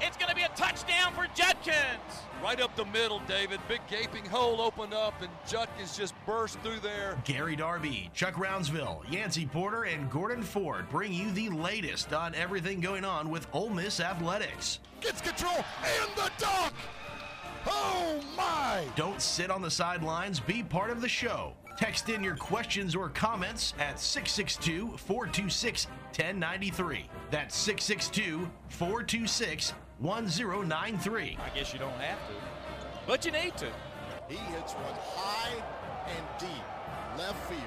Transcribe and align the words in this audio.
It's 0.00 0.16
going 0.16 0.28
to 0.30 0.36
be 0.36 0.42
a 0.42 0.48
touchdown 0.50 1.12
for 1.14 1.26
Judkins. 1.34 1.76
Right 2.42 2.60
up 2.60 2.74
the 2.76 2.84
middle, 2.86 3.20
David. 3.26 3.58
Big 3.68 3.80
gaping 3.88 4.24
hole 4.24 4.60
opened 4.60 4.94
up, 4.94 5.20
and 5.20 5.30
Judkins 5.46 5.96
just 5.96 6.14
burst 6.24 6.60
through 6.60 6.78
there. 6.80 7.20
Gary 7.24 7.56
Darby, 7.56 8.10
Chuck 8.14 8.34
Rounsaville, 8.34 9.02
Yancey 9.10 9.46
Porter, 9.46 9.84
and 9.84 10.08
Gordon 10.10 10.42
Ford 10.42 10.88
bring 10.88 11.12
you 11.12 11.32
the 11.32 11.48
latest 11.48 12.12
on 12.12 12.34
everything 12.36 12.80
going 12.80 13.04
on 13.04 13.28
with 13.28 13.48
Ole 13.52 13.70
Miss 13.70 13.98
athletics. 13.98 14.78
Gets 15.00 15.20
control 15.20 15.64
and 15.84 16.10
the 16.16 16.30
dunk. 16.38 16.72
Oh 17.66 18.20
my! 18.36 18.84
Don't 18.94 19.20
sit 19.20 19.50
on 19.50 19.62
the 19.62 19.70
sidelines. 19.70 20.38
Be 20.38 20.62
part 20.62 20.90
of 20.90 21.00
the 21.00 21.08
show. 21.08 21.54
Text 21.76 22.08
in 22.08 22.24
your 22.24 22.36
questions 22.36 22.94
or 22.94 23.08
comments 23.10 23.74
at 23.78 24.00
662 24.00 24.96
426 24.96 25.86
1093. 25.86 27.08
That's 27.30 27.56
662 27.56 28.50
426 28.68 29.74
1093. 29.98 31.38
I 31.40 31.56
guess 31.56 31.72
you 31.72 31.78
don't 31.78 31.90
have 32.00 32.18
to, 32.28 32.34
but 33.06 33.24
you 33.24 33.32
need 33.32 33.56
to. 33.56 33.66
He 34.28 34.36
hits 34.36 34.72
one 34.74 34.94
high 35.16 35.62
and 36.06 36.24
deep 36.38 37.18
left 37.18 37.48
field. 37.48 37.62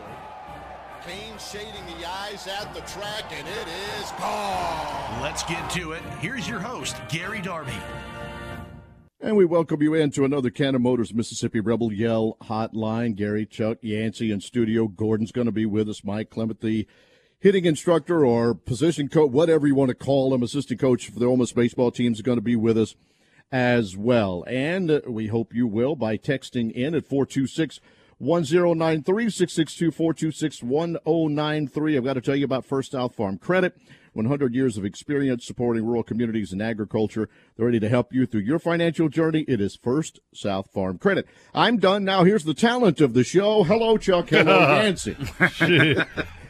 Kane 1.06 1.38
shading 1.40 1.86
the 1.98 2.08
eyes 2.08 2.48
at 2.48 2.74
the 2.74 2.82
track, 2.82 3.26
and 3.32 3.48
it 3.48 3.68
is 4.00 4.12
gone. 4.12 5.22
Let's 5.22 5.44
get 5.44 5.68
to 5.72 5.94
it. 5.94 6.04
Here's 6.20 6.48
your 6.48 6.60
host, 6.60 6.96
Gary 7.10 7.42
Darby. 7.42 7.74
And 9.20 9.36
we 9.36 9.46
welcome 9.46 9.82
you 9.82 9.94
into 9.96 10.24
another 10.24 10.50
Cannon 10.50 10.84
Motors 10.84 11.14
Mississippi 11.14 11.60
Rebel 11.60 11.92
Yell 11.92 12.38
Hotline. 12.44 13.16
Gary, 13.16 13.46
Chuck, 13.46 13.80
Yancey 13.82 14.32
in 14.32 14.42
studio. 14.42 14.88
Gordon's 14.88 15.32
going 15.32 15.46
to 15.46 15.52
be 15.52 15.66
with 15.66 15.90
us. 15.90 16.04
Mike 16.04 16.30
Clement, 16.30 16.62
the 16.62 16.88
hitting 17.42 17.66
instructor 17.66 18.26
or 18.26 18.54
position 18.54 19.10
coach, 19.10 19.32
whatever 19.32 19.68
you 19.68 19.76
want 19.76 19.90
to 19.90 19.96
call 19.96 20.34
him, 20.34 20.44
assistant 20.44 20.80
coach 20.80 21.10
for 21.10 21.20
the 21.20 21.26
Ole 21.26 21.38
Miss 21.38 21.52
baseball 21.52 21.92
team, 21.92 22.14
is 22.14 22.22
going 22.22 22.38
to 22.38 22.42
be 22.42 22.56
with 22.56 22.78
us 22.78 22.96
as 23.52 23.98
well. 23.98 24.46
And 24.48 25.02
we 25.06 25.28
hope 25.28 25.54
you 25.54 25.68
will 25.68 25.96
by 25.96 26.18
texting 26.18 26.72
in 26.72 26.96
at 26.96 27.06
426 27.06 27.82
1093 28.20 29.30
662 29.30 29.92
426 29.92 30.64
1093. 30.64 31.98
I've 31.98 32.04
got 32.04 32.14
to 32.14 32.22
tell 32.22 32.36
you 32.36 32.46
about 32.46 32.66
First 32.66 32.92
South 32.92 33.16
Farm 33.16 33.38
Credit. 33.38 33.76
100 34.14 34.54
years 34.54 34.78
of 34.78 34.84
experience 34.84 35.46
supporting 35.46 35.86
rural 35.86 36.04
communities 36.04 36.52
and 36.52 36.62
agriculture. 36.62 37.30
They're 37.56 37.68
ready 37.68 37.80
to 37.80 37.88
help 37.88 38.14
you 38.14 38.26
through 38.26 38.42
your 38.42 38.60
financial 38.60 39.08
journey. 39.08 39.46
It 39.48 39.62
is 39.62 39.78
First 39.82 40.20
South 40.34 40.70
Farm 40.70 40.98
Credit. 40.98 41.26
I'm 41.54 41.78
done 41.78 42.04
now. 42.04 42.26
Here's 42.26 42.44
the 42.44 42.54
talent 42.54 43.00
of 43.00 43.14
the 43.14 43.24
show. 43.24 43.64
Hello, 43.64 43.98
Chuck. 43.98 44.30
Hello, 44.30 44.60
Nancy. 44.68 45.16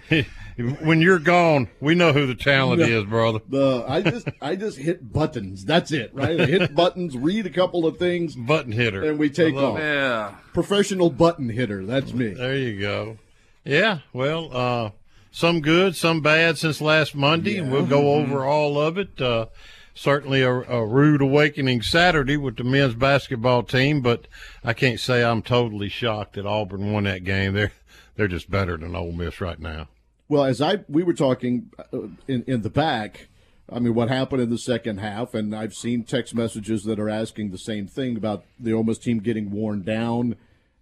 when 0.62 1.02
you're 1.02 1.20
gone, 1.20 1.70
we 1.80 1.96
know 1.96 2.14
who 2.14 2.26
the 2.26 2.36
talent 2.36 2.82
is, 2.82 3.04
brother. 3.06 3.40
The 3.48 3.84
I 3.88 4.02
just 4.02 4.28
I 4.42 4.56
just 4.56 4.78
hit 4.78 5.12
buttons. 5.12 5.66
That's 5.66 5.92
it, 5.92 6.12
right? 6.14 6.40
I 6.40 6.46
hit 6.46 6.74
buttons, 6.76 7.16
read 7.18 7.46
a 7.46 7.50
couple 7.50 7.86
of 7.86 7.98
things, 7.98 8.36
Button 8.36 8.72
hitter. 8.72 9.04
and 9.04 9.20
we 9.20 9.30
take 9.30 9.56
off. 9.56 9.78
Yeah. 9.80 10.36
Professional 10.54 11.10
button 11.10 11.50
hitter. 11.50 11.86
That's 11.86 12.14
me. 12.14 12.34
There 12.34 12.56
you 12.56 12.80
go. 12.80 13.18
Yeah. 13.64 14.00
Well, 14.14 14.50
uh, 14.56 14.90
some 15.32 15.62
good, 15.62 15.96
some 15.96 16.22
bad 16.22 16.58
since 16.58 16.82
last 16.82 17.16
Monday. 17.16 17.58
and 17.58 17.72
We'll 17.72 17.86
go 17.86 18.14
over 18.16 18.44
all 18.44 18.80
of 18.80 18.98
it. 18.98 19.20
Uh, 19.22 19.46
certainly 19.94 20.42
a, 20.42 20.52
a 20.52 20.86
rude 20.86 21.22
awakening 21.22 21.82
Saturday 21.82 22.38
with 22.38 22.58
the 22.58 22.64
men's 22.64 22.96
basketball 22.96 23.64
team, 23.64 24.02
but 24.02 24.28
I 24.64 24.74
can't 24.74 25.00
say 25.00 25.24
I'm 25.24 25.42
totally 25.42 25.90
shocked 25.90 26.34
that 26.34 26.46
Auburn 26.46 26.92
won 26.92 27.04
that 27.06 27.24
game. 27.24 27.54
They're 27.54 27.72
they're 28.16 28.28
just 28.28 28.52
better 28.52 28.76
than 28.78 28.96
Ole 28.96 29.14
Miss 29.14 29.40
right 29.40 29.60
now. 29.60 29.88
Well, 30.32 30.46
as 30.46 30.62
I 30.62 30.78
we 30.88 31.04
were 31.04 31.12
talking 31.12 31.72
uh, 31.78 32.04
in 32.26 32.46
in 32.48 32.62
the 32.62 32.70
back, 32.70 33.28
I 33.70 33.80
mean, 33.80 33.94
what 33.94 34.08
happened 34.08 34.42
in 34.42 34.50
the 34.50 34.58
second 34.58 35.00
half, 35.00 35.34
and 35.34 35.54
I've 35.54 35.74
seen 35.74 36.06
text 36.06 36.34
messages 36.34 36.86
that 36.86 37.02
are 37.02 37.10
asking 37.10 37.52
the 37.52 37.58
same 37.58 37.86
thing 37.86 38.16
about 38.16 38.46
the 38.58 38.72
Ole 38.72 38.86
Miss 38.86 38.98
team 38.98 39.20
getting 39.20 39.52
worn 39.52 39.82
down. 39.82 40.38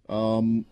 Um, 0.08 0.66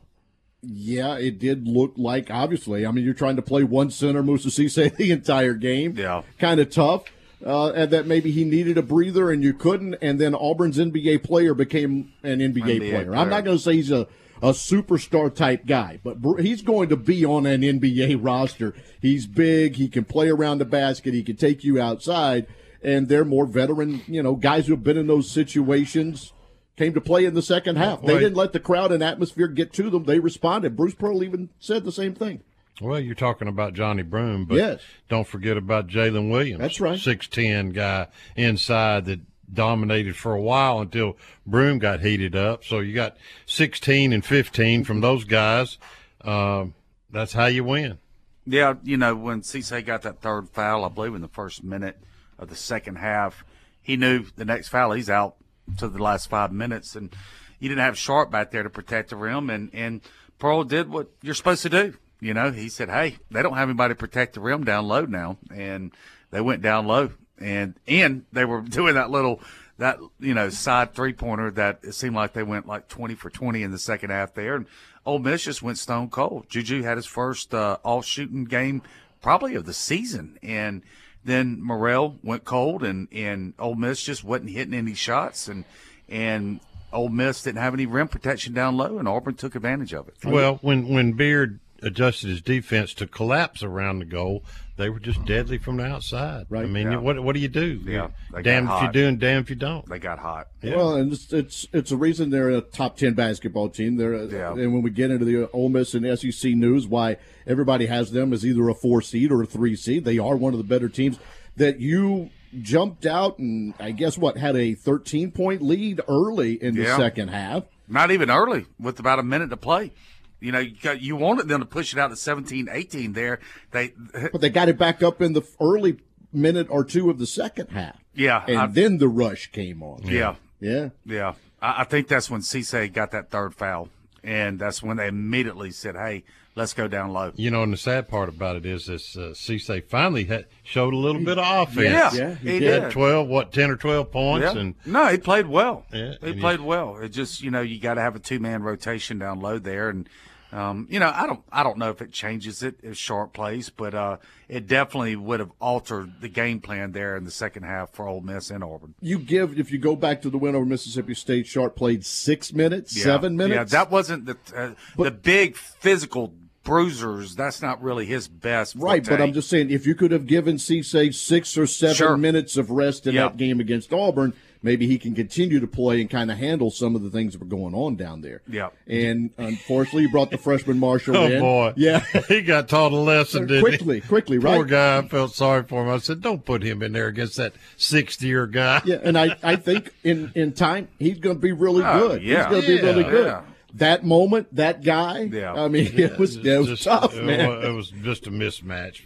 yeah, 0.62 1.18
it 1.18 1.40
did 1.40 1.66
look 1.66 1.94
like 1.96 2.30
obviously. 2.30 2.86
I 2.86 2.92
mean, 2.92 3.04
you're 3.04 3.14
trying 3.14 3.34
to 3.34 3.42
play 3.42 3.64
one 3.64 3.90
center, 3.90 4.22
Moussa 4.22 4.46
Cisse, 4.46 4.96
the 4.96 5.10
entire 5.10 5.54
game. 5.54 5.94
Yeah. 5.96 6.22
kind 6.38 6.60
of 6.60 6.70
tough. 6.70 7.02
Uh, 7.44 7.72
and 7.72 7.90
that 7.90 8.06
maybe 8.06 8.30
he 8.30 8.44
needed 8.44 8.78
a 8.78 8.82
breather 8.82 9.32
and 9.32 9.42
you 9.42 9.54
couldn't, 9.54 9.96
and 10.00 10.20
then 10.20 10.36
Auburn's 10.36 10.78
NBA 10.78 11.24
player 11.24 11.52
became 11.52 12.12
an 12.22 12.38
NBA, 12.38 12.62
NBA 12.62 12.78
player. 12.78 13.04
player. 13.06 13.16
I'm 13.16 13.28
not 13.28 13.44
going 13.44 13.56
to 13.56 13.62
say 13.62 13.74
he's 13.74 13.90
a, 13.90 14.06
a 14.42 14.50
superstar 14.50 15.34
type 15.34 15.66
guy, 15.66 15.98
but 16.04 16.18
he's 16.40 16.62
going 16.62 16.88
to 16.90 16.96
be 16.96 17.24
on 17.24 17.46
an 17.46 17.62
NBA 17.62 18.18
roster. 18.20 18.74
He's 19.00 19.26
big. 19.26 19.76
He 19.76 19.88
can 19.88 20.04
play 20.04 20.28
around 20.28 20.58
the 20.58 20.64
basket. 20.64 21.14
He 21.14 21.22
can 21.22 21.36
take 21.36 21.64
you 21.64 21.80
outside. 21.80 22.46
And 22.82 23.08
they're 23.08 23.24
more 23.24 23.46
veteran, 23.46 24.02
you 24.06 24.22
know, 24.22 24.36
guys 24.36 24.66
who 24.68 24.74
have 24.74 24.84
been 24.84 24.96
in 24.96 25.08
those 25.08 25.28
situations 25.30 26.32
came 26.76 26.94
to 26.94 27.00
play 27.00 27.24
in 27.24 27.34
the 27.34 27.42
second 27.42 27.74
half. 27.76 28.02
They 28.02 28.18
didn't 28.20 28.36
let 28.36 28.52
the 28.52 28.60
crowd 28.60 28.92
and 28.92 29.02
atmosphere 29.02 29.48
get 29.48 29.72
to 29.74 29.90
them. 29.90 30.04
They 30.04 30.20
responded. 30.20 30.76
Bruce 30.76 30.94
Pearl 30.94 31.24
even 31.24 31.48
said 31.58 31.84
the 31.84 31.90
same 31.90 32.14
thing. 32.14 32.42
Well, 32.80 33.00
you're 33.00 33.16
talking 33.16 33.48
about 33.48 33.74
Johni 33.74 34.08
Broome, 34.08 34.44
but 34.44 34.54
Yes. 34.58 34.80
don't 35.08 35.26
forget 35.26 35.56
about 35.56 35.88
Jaylin 35.88 36.30
Williams. 36.30 36.60
That's 36.60 36.80
right. 36.80 36.96
Six 36.96 37.26
ten 37.26 37.70
guy 37.70 38.06
inside 38.36 39.06
that 39.06 39.18
dominated 39.52 40.16
for 40.16 40.34
a 40.34 40.40
while 40.40 40.80
until 40.80 41.16
Broome 41.46 41.78
got 41.78 42.00
heated 42.00 42.36
up. 42.36 42.64
So 42.64 42.80
you 42.80 42.94
got 42.94 43.16
sixteen 43.46 44.12
and 44.12 44.24
fifteen 44.24 44.84
from 44.84 45.00
those 45.00 45.24
guys. 45.24 45.78
Um, 46.22 46.74
that's 47.10 47.32
how 47.32 47.46
you 47.46 47.64
win. 47.64 47.98
Yeah, 48.46 48.74
you 48.82 48.96
know, 48.96 49.14
when 49.14 49.42
Cisse 49.42 49.84
got 49.84 50.02
that 50.02 50.20
third 50.20 50.48
foul, 50.48 50.84
I 50.84 50.88
believe 50.88 51.14
in 51.14 51.20
the 51.20 51.28
first 51.28 51.62
minute 51.62 51.98
of 52.38 52.48
the 52.48 52.56
second 52.56 52.96
half, 52.96 53.44
he 53.82 53.96
knew 53.96 54.24
the 54.36 54.44
next 54.44 54.68
foul, 54.68 54.92
he's 54.92 55.10
out 55.10 55.36
to 55.78 55.88
the 55.88 56.02
last 56.02 56.30
five 56.30 56.52
minutes. 56.52 56.96
And 56.96 57.14
you 57.58 57.68
didn't 57.68 57.82
have 57.82 57.98
Sharp 57.98 58.30
back 58.30 58.50
there 58.50 58.62
to 58.62 58.70
protect 58.70 59.10
the 59.10 59.16
rim. 59.16 59.50
And, 59.50 59.70
and 59.74 60.00
Pearl 60.38 60.64
did 60.64 60.88
what 60.88 61.08
you're 61.20 61.34
supposed 61.34 61.62
to 61.62 61.68
do. 61.68 61.94
You 62.20 62.32
know, 62.32 62.50
he 62.50 62.68
said, 62.68 62.88
hey, 62.88 63.16
they 63.30 63.42
don't 63.42 63.56
have 63.56 63.68
anybody 63.68 63.92
to 63.92 63.98
protect 63.98 64.34
the 64.34 64.40
rim 64.40 64.64
down 64.64 64.88
low 64.88 65.04
now. 65.04 65.36
And 65.54 65.92
they 66.30 66.40
went 66.40 66.62
down 66.62 66.86
low. 66.86 67.10
And, 67.40 67.74
and 67.86 68.24
they 68.32 68.44
were 68.44 68.60
doing 68.60 68.94
that 68.94 69.10
little, 69.10 69.40
that, 69.78 69.98
you 70.18 70.34
know, 70.34 70.48
side 70.48 70.94
three 70.94 71.12
pointer 71.12 71.50
that 71.52 71.80
it 71.82 71.92
seemed 71.92 72.16
like 72.16 72.32
they 72.32 72.42
went 72.42 72.66
like 72.66 72.88
20 72.88 73.14
for 73.14 73.30
20 73.30 73.62
in 73.62 73.70
the 73.70 73.78
second 73.78 74.10
half 74.10 74.34
there. 74.34 74.56
And 74.56 74.66
Ole 75.06 75.18
Miss 75.18 75.44
just 75.44 75.62
went 75.62 75.78
stone 75.78 76.10
cold. 76.10 76.46
Juju 76.48 76.82
had 76.82 76.96
his 76.96 77.06
first 77.06 77.54
uh, 77.54 77.78
all 77.84 78.02
shooting 78.02 78.44
game 78.44 78.82
probably 79.20 79.54
of 79.54 79.66
the 79.66 79.74
season. 79.74 80.38
And 80.42 80.82
then 81.24 81.60
Murrell 81.62 82.18
went 82.22 82.44
cold 82.44 82.82
and, 82.82 83.08
and 83.12 83.54
Ole 83.58 83.74
Miss 83.74 84.02
just 84.02 84.24
wasn't 84.24 84.50
hitting 84.50 84.74
any 84.74 84.94
shots. 84.94 85.48
And, 85.48 85.64
and 86.08 86.60
Ole 86.92 87.10
Miss 87.10 87.42
didn't 87.42 87.60
have 87.60 87.74
any 87.74 87.86
rim 87.86 88.08
protection 88.08 88.54
down 88.54 88.76
low, 88.76 88.98
and 88.98 89.06
Auburn 89.06 89.34
took 89.34 89.54
advantage 89.54 89.92
of 89.92 90.08
it. 90.08 90.14
Well, 90.24 90.58
when 90.62 90.88
when 90.88 91.12
Beard 91.12 91.60
adjusted 91.82 92.28
his 92.30 92.42
defense 92.42 92.92
to 92.94 93.06
collapse 93.06 93.62
around 93.62 93.98
the 94.00 94.04
goal, 94.04 94.44
they 94.76 94.88
were 94.90 94.98
just 95.00 95.24
deadly 95.24 95.58
from 95.58 95.76
the 95.78 95.84
outside. 95.84 96.46
Right. 96.48 96.64
I 96.64 96.68
mean, 96.68 96.90
Yeah. 96.92 96.98
what 96.98 97.22
what 97.22 97.34
do 97.34 97.40
you 97.40 97.48
do? 97.48 97.80
Yeah, 97.84 98.08
damn 98.42 98.68
if 98.68 98.82
you 98.82 98.92
do 98.92 99.06
and 99.06 99.18
damn 99.18 99.40
if 99.42 99.50
you 99.50 99.56
don't. 99.56 99.86
They 99.88 99.98
got 99.98 100.18
hot. 100.18 100.48
Yeah. 100.62 100.76
Well, 100.76 100.94
and 100.96 101.12
it's, 101.12 101.32
it's 101.32 101.66
it's 101.72 101.90
a 101.90 101.96
reason 101.96 102.30
they're 102.30 102.50
a 102.50 102.60
top 102.60 102.96
ten 102.96 103.14
basketball 103.14 103.68
team. 103.70 103.96
They're 103.96 104.14
a- 104.14 104.26
Yeah. 104.26 104.52
and 104.52 104.72
when 104.72 104.82
we 104.82 104.90
get 104.90 105.10
into 105.10 105.24
the 105.24 105.50
Ole 105.50 105.68
Miss 105.68 105.94
and 105.94 106.06
SEC 106.18 106.54
news, 106.54 106.86
why 106.86 107.16
everybody 107.46 107.86
has 107.86 108.12
them 108.12 108.32
as 108.32 108.44
either 108.46 108.68
a 108.68 108.74
four 108.74 109.02
seed 109.02 109.32
or 109.32 109.42
a 109.42 109.46
three 109.46 109.74
seed. 109.76 110.04
They 110.04 110.18
are 110.18 110.36
one 110.36 110.52
of 110.54 110.58
the 110.58 110.64
better 110.64 110.88
teams. 110.88 111.18
That 111.56 111.80
you 111.80 112.30
jumped 112.62 113.04
out 113.04 113.38
and 113.38 113.74
I 113.80 113.90
guess 113.90 114.16
what 114.16 114.36
had 114.36 114.56
a 114.56 114.74
thirteen 114.74 115.32
point 115.32 115.60
lead 115.60 116.00
early 116.08 116.52
in 116.62 116.74
the 116.76 116.82
Yeah. 116.82 116.96
second 116.96 117.28
half. 117.28 117.64
Not 117.88 118.10
even 118.10 118.30
early, 118.30 118.66
with 118.78 119.00
about 119.00 119.18
a 119.18 119.22
minute 119.22 119.48
to 119.50 119.56
play. 119.56 119.92
You 120.40 120.52
know, 120.52 120.60
you, 120.60 120.76
got, 120.80 121.00
you 121.00 121.16
wanted 121.16 121.48
them 121.48 121.60
to 121.60 121.66
push 121.66 121.92
it 121.92 121.98
out 121.98 122.08
to 122.08 122.16
17, 122.16 122.68
18 122.70 123.12
there. 123.12 123.40
They, 123.72 123.92
But 124.32 124.40
they 124.40 124.50
got 124.50 124.68
it 124.68 124.78
back 124.78 125.02
up 125.02 125.20
in 125.20 125.32
the 125.32 125.42
early 125.60 125.98
minute 126.32 126.68
or 126.70 126.84
two 126.84 127.10
of 127.10 127.18
the 127.18 127.26
second 127.26 127.70
half. 127.70 127.96
Yeah, 128.14 128.44
and 128.46 128.58
I- 128.58 128.66
then 128.66 128.98
the 128.98 129.08
rush 129.08 129.50
came 129.50 129.82
on. 129.82 130.02
yeah, 130.04 130.36
yeah. 130.60 130.90
yeah. 131.04 131.34
I, 131.60 131.80
I 131.80 131.84
think 131.84 132.08
that's 132.08 132.30
when 132.30 132.40
Cisse 132.42 132.92
got 132.92 133.10
that 133.12 133.30
third 133.30 133.54
foul. 133.54 133.88
And 134.24 134.58
that's 134.58 134.82
when 134.82 134.96
they 134.96 135.06
immediately 135.06 135.70
said, 135.70 135.94
hey, 135.94 136.24
let's 136.58 136.74
go 136.74 136.88
down 136.88 137.12
low. 137.12 137.32
You 137.36 137.50
know, 137.50 137.62
and 137.62 137.72
the 137.72 137.76
sad 137.78 138.08
part 138.08 138.28
about 138.28 138.56
it 138.56 138.66
is 138.66 138.86
this 138.86 139.16
uh, 139.16 139.32
Cisse 139.32 139.82
finally 139.88 140.24
had, 140.24 140.44
showed 140.62 140.92
a 140.92 140.96
little 140.98 141.22
bit 141.24 141.38
of 141.38 141.68
offense. 141.68 141.86
Yeah, 141.88 142.12
Yeah, 142.12 142.34
he 142.34 142.52
he 142.54 142.58
did. 142.58 142.80
did. 142.82 142.90
12, 142.92 143.26
what, 143.28 143.52
10 143.52 143.70
or 143.70 143.76
12 143.76 144.10
points? 144.12 144.54
Yeah. 144.54 144.60
And 144.60 144.74
no, 144.84 145.06
he 145.06 145.16
played 145.18 145.46
well. 145.46 145.86
Yeah, 145.92 146.14
he 146.20 146.30
and 146.32 146.40
played 146.40 146.60
well. 146.60 146.98
It 146.98 147.08
just 147.10 147.40
you 147.42 147.50
know 147.50 147.62
you 147.62 147.78
got 147.80 147.94
to 147.94 148.02
have 148.02 148.16
a 148.16 148.20
two 148.20 148.40
man 148.40 148.62
rotation 148.62 149.18
down 149.18 149.40
low 149.40 149.58
there, 149.58 149.88
and 149.88 150.08
Um, 150.50 150.86
you 150.90 150.98
know, 150.98 151.12
I 151.14 151.26
don't, 151.26 151.42
I 151.52 151.62
don't 151.62 151.76
know 151.76 151.90
if 151.90 152.00
it 152.00 152.10
changes 152.10 152.62
it 152.62 152.76
if 152.82 152.96
Sharp 152.96 153.34
plays, 153.34 153.68
but 153.68 153.92
uh, 153.94 154.16
it 154.48 154.66
definitely 154.66 155.14
would 155.14 155.40
have 155.40 155.52
altered 155.60 156.22
the 156.22 156.28
game 156.30 156.60
plan 156.60 156.92
there 156.92 157.16
in 157.18 157.24
the 157.24 157.30
second 157.30 157.64
half 157.64 157.90
for 157.92 158.08
Ole 158.08 158.22
Miss 158.22 158.50
and 158.50 158.64
Auburn. 158.64 158.94
You 159.02 159.18
give 159.18 159.58
if 159.58 159.70
you 159.70 159.76
go 159.78 159.94
back 159.94 160.22
to 160.22 160.30
the 160.30 160.38
win 160.38 160.54
over 160.54 160.64
Mississippi 160.64 161.12
State, 161.12 161.46
Sharp 161.46 161.76
played 161.76 162.02
six 162.06 162.50
minutes, 162.54 162.96
Yeah. 162.96 163.04
seven 163.04 163.36
minutes. 163.36 163.74
Yeah, 163.74 163.78
that 163.84 163.90
wasn't 163.90 164.24
the 164.24 164.36
uh, 164.56 164.70
the 164.96 165.10
big 165.10 165.54
physical 165.54 166.32
bruisers. 166.68 167.34
That's 167.34 167.60
not 167.62 167.82
really 167.82 168.06
his 168.06 168.28
best. 168.28 168.74
Right, 168.76 169.04
but. 169.06 169.20
I'm 169.20 169.32
just 169.32 169.48
saying, 169.50 169.70
if 169.70 169.86
you 169.86 169.94
could 169.94 170.10
have 170.12 170.26
given 170.26 170.56
Cisse 170.56 171.14
six 171.14 171.56
or 171.58 171.66
seven 171.66 171.94
Sure. 171.96 172.16
minutes 172.16 172.56
of 172.56 172.70
rest 172.70 173.06
in 173.06 173.14
Yeah. 173.14 173.22
that 173.28 173.36
game 173.36 173.58
against 173.60 173.92
Auburn, 173.92 174.32
maybe 174.62 174.86
he 174.86 174.98
can 174.98 175.14
continue 175.14 175.60
to 175.60 175.66
play 175.66 176.00
and 176.00 176.10
kind 176.10 176.30
of 176.30 176.38
handle 176.38 176.70
some 176.70 176.94
of 176.96 177.02
the 177.02 177.10
things 177.10 177.32
that 177.32 177.40
were 177.40 177.46
going 177.46 177.74
on 177.74 177.94
down 177.96 178.20
there. 178.20 178.42
Yeah. 178.48 178.68
And 178.86 179.30
unfortunately, 179.38 180.02
you 180.02 180.10
brought 180.10 180.30
the 180.30 180.38
freshman 180.38 180.78
Marshall 180.78 181.14
in. 181.16 181.20
Oh 181.32 181.34
in. 181.34 181.40
boy, 181.40 181.72
Yeah. 181.76 182.00
he 182.28 182.42
got 182.42 182.68
taught 182.68 182.92
a 182.92 182.96
lesson. 182.96 183.46
Didn't 183.46 183.62
quickly, 183.62 184.00
he? 184.00 184.00
quickly, 184.08 184.38
right? 184.38 184.56
Poor 184.56 184.64
guy. 184.64 184.98
I 184.98 185.08
felt 185.08 185.34
sorry 185.34 185.62
for 185.64 185.82
him. 185.82 185.88
I 185.88 185.98
said, 185.98 186.20
"Don't 186.22 186.44
put 186.44 186.62
him 186.62 186.82
in 186.82 186.92
there 186.92 187.06
against 187.08 187.36
that 187.36 187.54
sixty-year 187.76 188.46
guy." 188.46 188.82
Yeah, 188.84 188.98
and 189.02 189.18
I, 189.18 189.36
I 189.42 189.56
think 189.56 189.92
in, 190.04 190.32
in 190.34 190.52
time 190.52 190.88
he's 190.98 191.18
going 191.18 191.36
to 191.36 191.40
be 191.42 191.52
really 191.52 191.82
Oh, 191.84 192.08
good. 192.08 192.22
yeah. 192.22 192.44
He's 192.44 192.50
going 192.50 192.62
to 192.62 192.68
be 192.68 192.82
really 192.82 193.04
Yeah, 193.04 193.10
good. 193.10 193.26
yeah. 193.26 193.40
That 193.74 194.04
moment, 194.04 194.54
that 194.56 194.82
guy. 194.82 195.22
Yeah. 195.30 195.52
I 195.54 195.68
mean, 195.68 195.90
it 195.94 196.18
was 196.18 196.36
it 196.36 196.58
was 196.58 196.68
Just- 196.68 196.84
tough, 196.84 197.14
it 197.14 197.24
man. 197.24 197.46
wa- 197.48 197.60
It 197.60 197.72
was 197.72 197.90
just 197.90 198.26
a 198.26 198.30
mismatch. 198.30 199.02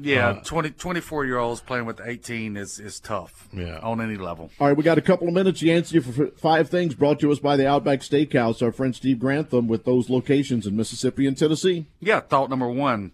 yeah, 0.00 0.28
uh, 0.30 0.40
20, 0.44 0.70
24 0.70 1.26
year 1.26 1.38
olds 1.38 1.60
playing 1.60 1.84
with 1.84 2.00
18 2.04 2.56
is 2.56 2.78
is 2.78 3.00
tough. 3.00 3.48
Yeah. 3.52 3.78
on 3.82 4.00
any 4.00 4.16
level. 4.16 4.50
All 4.60 4.68
right, 4.68 4.76
we 4.76 4.82
got 4.84 4.98
a 4.98 5.02
couple 5.02 5.26
of 5.28 5.34
minutes. 5.34 5.62
Yancey 5.62 5.98
for 6.00 6.28
five 6.36 6.68
things 6.70 6.94
brought 6.94 7.18
to 7.20 7.30
us 7.32 7.38
by 7.40 7.56
the 7.56 7.66
Outback 7.68 8.00
Steakhouse. 8.00 8.62
Our 8.62 8.72
friend 8.72 8.94
Steve 8.94 9.18
Grantham 9.18 9.66
with 9.68 9.84
those 9.84 10.08
locations 10.08 10.66
in 10.66 10.76
Mississippi 10.76 11.26
and 11.26 11.36
Tennessee. 11.36 11.86
Yeah, 12.00 12.20
thought 12.20 12.50
number 12.50 12.68
one. 12.68 13.12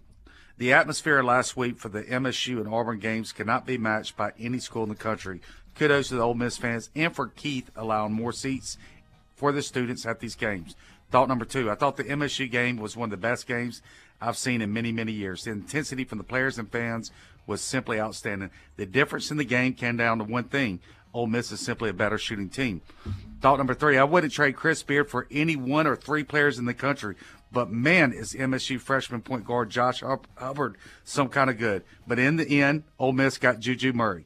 The 0.59 0.71
atmosphere 0.73 1.23
last 1.23 1.57
week 1.57 1.79
for 1.79 1.89
the 1.89 2.03
MSU 2.03 2.59
and 2.59 2.67
Auburn 2.71 2.99
games 2.99 3.31
cannot 3.31 3.65
be 3.65 3.79
matched 3.79 4.15
by 4.15 4.33
any 4.39 4.59
school 4.59 4.83
in 4.83 4.89
the 4.89 4.95
country. 4.95 5.41
Kudos 5.73 6.09
to 6.09 6.15
the 6.15 6.21
Ole 6.21 6.35
Miss 6.35 6.57
fans 6.57 6.91
and 6.95 7.15
for 7.15 7.27
Keith 7.27 7.71
allowing 7.75 8.13
more 8.13 8.31
seats 8.31 8.77
for 9.35 9.51
the 9.51 9.63
students 9.63 10.05
at 10.05 10.19
these 10.19 10.35
games. 10.35 10.75
Thought 11.11 11.27
number 11.27 11.45
two, 11.45 11.69
I 11.69 11.75
thought 11.75 11.97
the 11.97 12.05
MSU 12.05 12.49
game 12.49 12.77
was 12.77 12.95
one 12.95 13.07
of 13.07 13.11
the 13.11 13.17
best 13.17 13.45
games 13.45 13.81
I've 14.21 14.37
seen 14.37 14.61
in 14.61 14.71
many, 14.71 14.93
many 14.93 15.11
years. 15.11 15.43
The 15.43 15.51
intensity 15.51 16.05
from 16.05 16.17
the 16.17 16.23
players 16.23 16.57
and 16.57 16.71
fans 16.71 17.11
was 17.45 17.61
simply 17.61 17.99
outstanding. 17.99 18.49
The 18.77 18.85
difference 18.85 19.29
in 19.29 19.35
the 19.35 19.43
game 19.43 19.73
came 19.73 19.97
down 19.97 20.19
to 20.19 20.23
one 20.23 20.45
thing. 20.45 20.79
Ole 21.13 21.27
Miss 21.27 21.51
is 21.51 21.59
simply 21.59 21.89
a 21.89 21.93
better 21.93 22.17
shooting 22.17 22.47
team. 22.47 22.81
Thought 23.41 23.57
number 23.57 23.73
three, 23.73 23.97
I 23.97 24.05
wouldn't 24.05 24.31
trade 24.31 24.55
Chris 24.55 24.83
Beard 24.83 25.09
for 25.09 25.27
any 25.29 25.57
one 25.57 25.85
or 25.85 25.97
three 25.97 26.23
players 26.23 26.57
in 26.57 26.65
the 26.65 26.73
country, 26.73 27.15
but 27.51 27.69
man, 27.69 28.13
is 28.13 28.33
MSU 28.33 28.79
freshman 28.79 29.21
point 29.21 29.45
guard 29.45 29.69
Josh 29.69 30.03
Hubbard 30.37 30.77
some 31.03 31.27
kind 31.27 31.49
of 31.49 31.57
good. 31.57 31.83
But 32.07 32.19
in 32.19 32.37
the 32.37 32.61
end, 32.61 32.83
Ole 32.97 33.11
Miss 33.11 33.37
got 33.37 33.59
Juju 33.59 33.91
Murray. 33.91 34.25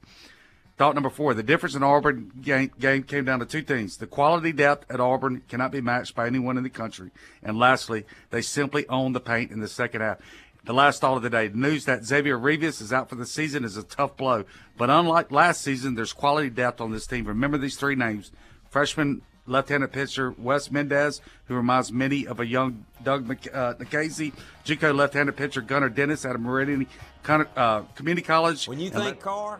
Thought 0.77 0.95
number 0.95 1.09
four, 1.09 1.33
the 1.33 1.43
difference 1.43 1.75
in 1.75 1.83
Auburn 1.83 2.31
game, 2.41 2.69
game 2.77 3.03
came 3.03 3.23
down 3.23 3.39
to 3.39 3.45
two 3.45 3.61
things. 3.61 3.95
The 3.95 4.07
quality 4.07 4.51
depth 4.51 4.91
at 4.91 4.99
Auburn 4.99 5.41
cannot 5.47 5.71
be 5.71 5.79
matched 5.79 6.15
by 6.15 6.27
anyone 6.27 6.57
in 6.57 6.63
the 6.63 6.69
country. 6.69 7.11
And 7.41 7.57
lastly, 7.57 8.05
they 8.29 8.41
simply 8.41 8.85
own 8.89 9.13
the 9.13 9.21
paint 9.21 9.51
in 9.51 9.61
the 9.61 9.69
second 9.69 10.01
half. 10.01 10.17
The 10.65 10.73
last 10.73 10.99
thought 10.99 11.15
of 11.15 11.23
the 11.23 11.29
day, 11.29 11.47
the 11.47 11.57
news 11.57 11.85
that 11.85 12.03
Xavier 12.03 12.37
Rivas 12.37 12.81
is 12.81 12.91
out 12.91 13.07
for 13.07 13.15
the 13.15 13.25
season 13.25 13.63
is 13.63 13.77
a 13.77 13.83
tough 13.83 14.17
blow. 14.17 14.43
But 14.77 14.89
unlike 14.89 15.31
last 15.31 15.61
season, 15.61 15.95
there's 15.95 16.11
quality 16.11 16.49
depth 16.49 16.81
on 16.81 16.91
this 16.91 17.07
team. 17.07 17.25
Remember 17.25 17.57
these 17.57 17.77
three 17.77 17.95
names. 17.95 18.31
Freshman 18.69 19.21
left-handed 19.47 19.93
pitcher 19.93 20.33
Wes 20.37 20.71
Mendez, 20.71 21.21
who 21.45 21.55
reminds 21.55 21.91
many 21.91 22.27
of 22.27 22.39
a 22.39 22.45
young 22.45 22.83
Doug 23.03 23.27
Mc, 23.27 23.47
uh, 23.53 23.75
JUCO 23.75 24.95
left-handed 24.95 25.37
pitcher 25.37 25.61
Gunnar 25.61 25.89
Dennis 25.89 26.25
out 26.25 26.35
of 26.35 26.41
Meridian 26.41 26.87
uh, 27.27 27.81
Community 27.93 28.25
College. 28.25 28.67
When 28.67 28.79
you 28.79 28.89
think 28.89 29.19
car, 29.19 29.59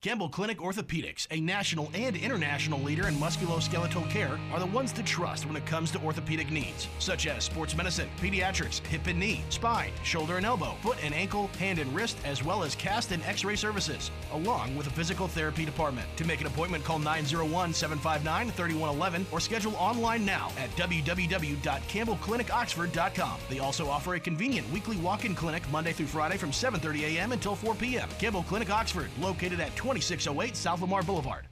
Campbell 0.00 0.28
Clinic 0.28 0.58
Orthopedics, 0.58 1.26
a 1.32 1.40
national 1.40 1.90
and 1.92 2.14
international 2.14 2.78
leader 2.82 3.08
in 3.08 3.14
musculoskeletal 3.14 4.08
care, 4.08 4.38
are 4.52 4.60
the 4.60 4.66
ones 4.66 4.92
to 4.92 5.02
trust 5.02 5.44
when 5.44 5.56
it 5.56 5.66
comes 5.66 5.90
to 5.90 5.98
orthopedic 6.02 6.52
needs, 6.52 6.86
such 7.00 7.26
as 7.26 7.42
sports 7.42 7.76
medicine, 7.76 8.08
pediatrics, 8.20 8.78
hip 8.86 9.08
and 9.08 9.18
knee, 9.18 9.42
spine, 9.48 9.90
shoulder 10.04 10.36
and 10.36 10.46
elbow, 10.46 10.76
foot 10.82 10.98
and 11.02 11.12
ankle, 11.12 11.48
hand 11.58 11.80
and 11.80 11.92
wrist, 11.92 12.16
as 12.24 12.44
well 12.44 12.62
as 12.62 12.76
cast 12.76 13.10
and 13.10 13.24
x 13.24 13.44
ray 13.44 13.56
services, 13.56 14.12
along 14.34 14.76
with 14.76 14.86
a 14.86 14.90
physical 14.90 15.26
therapy 15.26 15.64
department. 15.64 16.06
To 16.18 16.24
make 16.24 16.40
an 16.40 16.46
appointment, 16.46 16.84
call 16.84 17.00
901 17.00 17.74
759 17.74 18.52
3111 18.52 19.26
or 19.32 19.40
schedule 19.40 19.74
online 19.74 20.24
now 20.24 20.52
at 20.58 20.70
www.campbellclinicoxford.com. 20.76 23.40
They 23.50 23.58
also 23.58 23.88
offer 23.88 24.14
a 24.14 24.20
convenient 24.20 24.70
weekly 24.70 24.96
walk 24.98 25.24
in 25.24 25.34
clinic 25.34 25.68
Monday 25.72 25.92
through 25.92 26.06
Friday 26.06 26.36
from 26.36 26.52
7.30 26.52 27.16
a.m. 27.16 27.32
until 27.32 27.56
4 27.56 27.74
p.m. 27.74 28.08
Campbell 28.20 28.44
Clinic 28.44 28.70
Oxford, 28.70 29.10
located 29.18 29.58
at 29.58 29.74
2608 29.88 30.54
South 30.54 30.80
Lamar 30.82 31.02
Boulevard. 31.02 31.46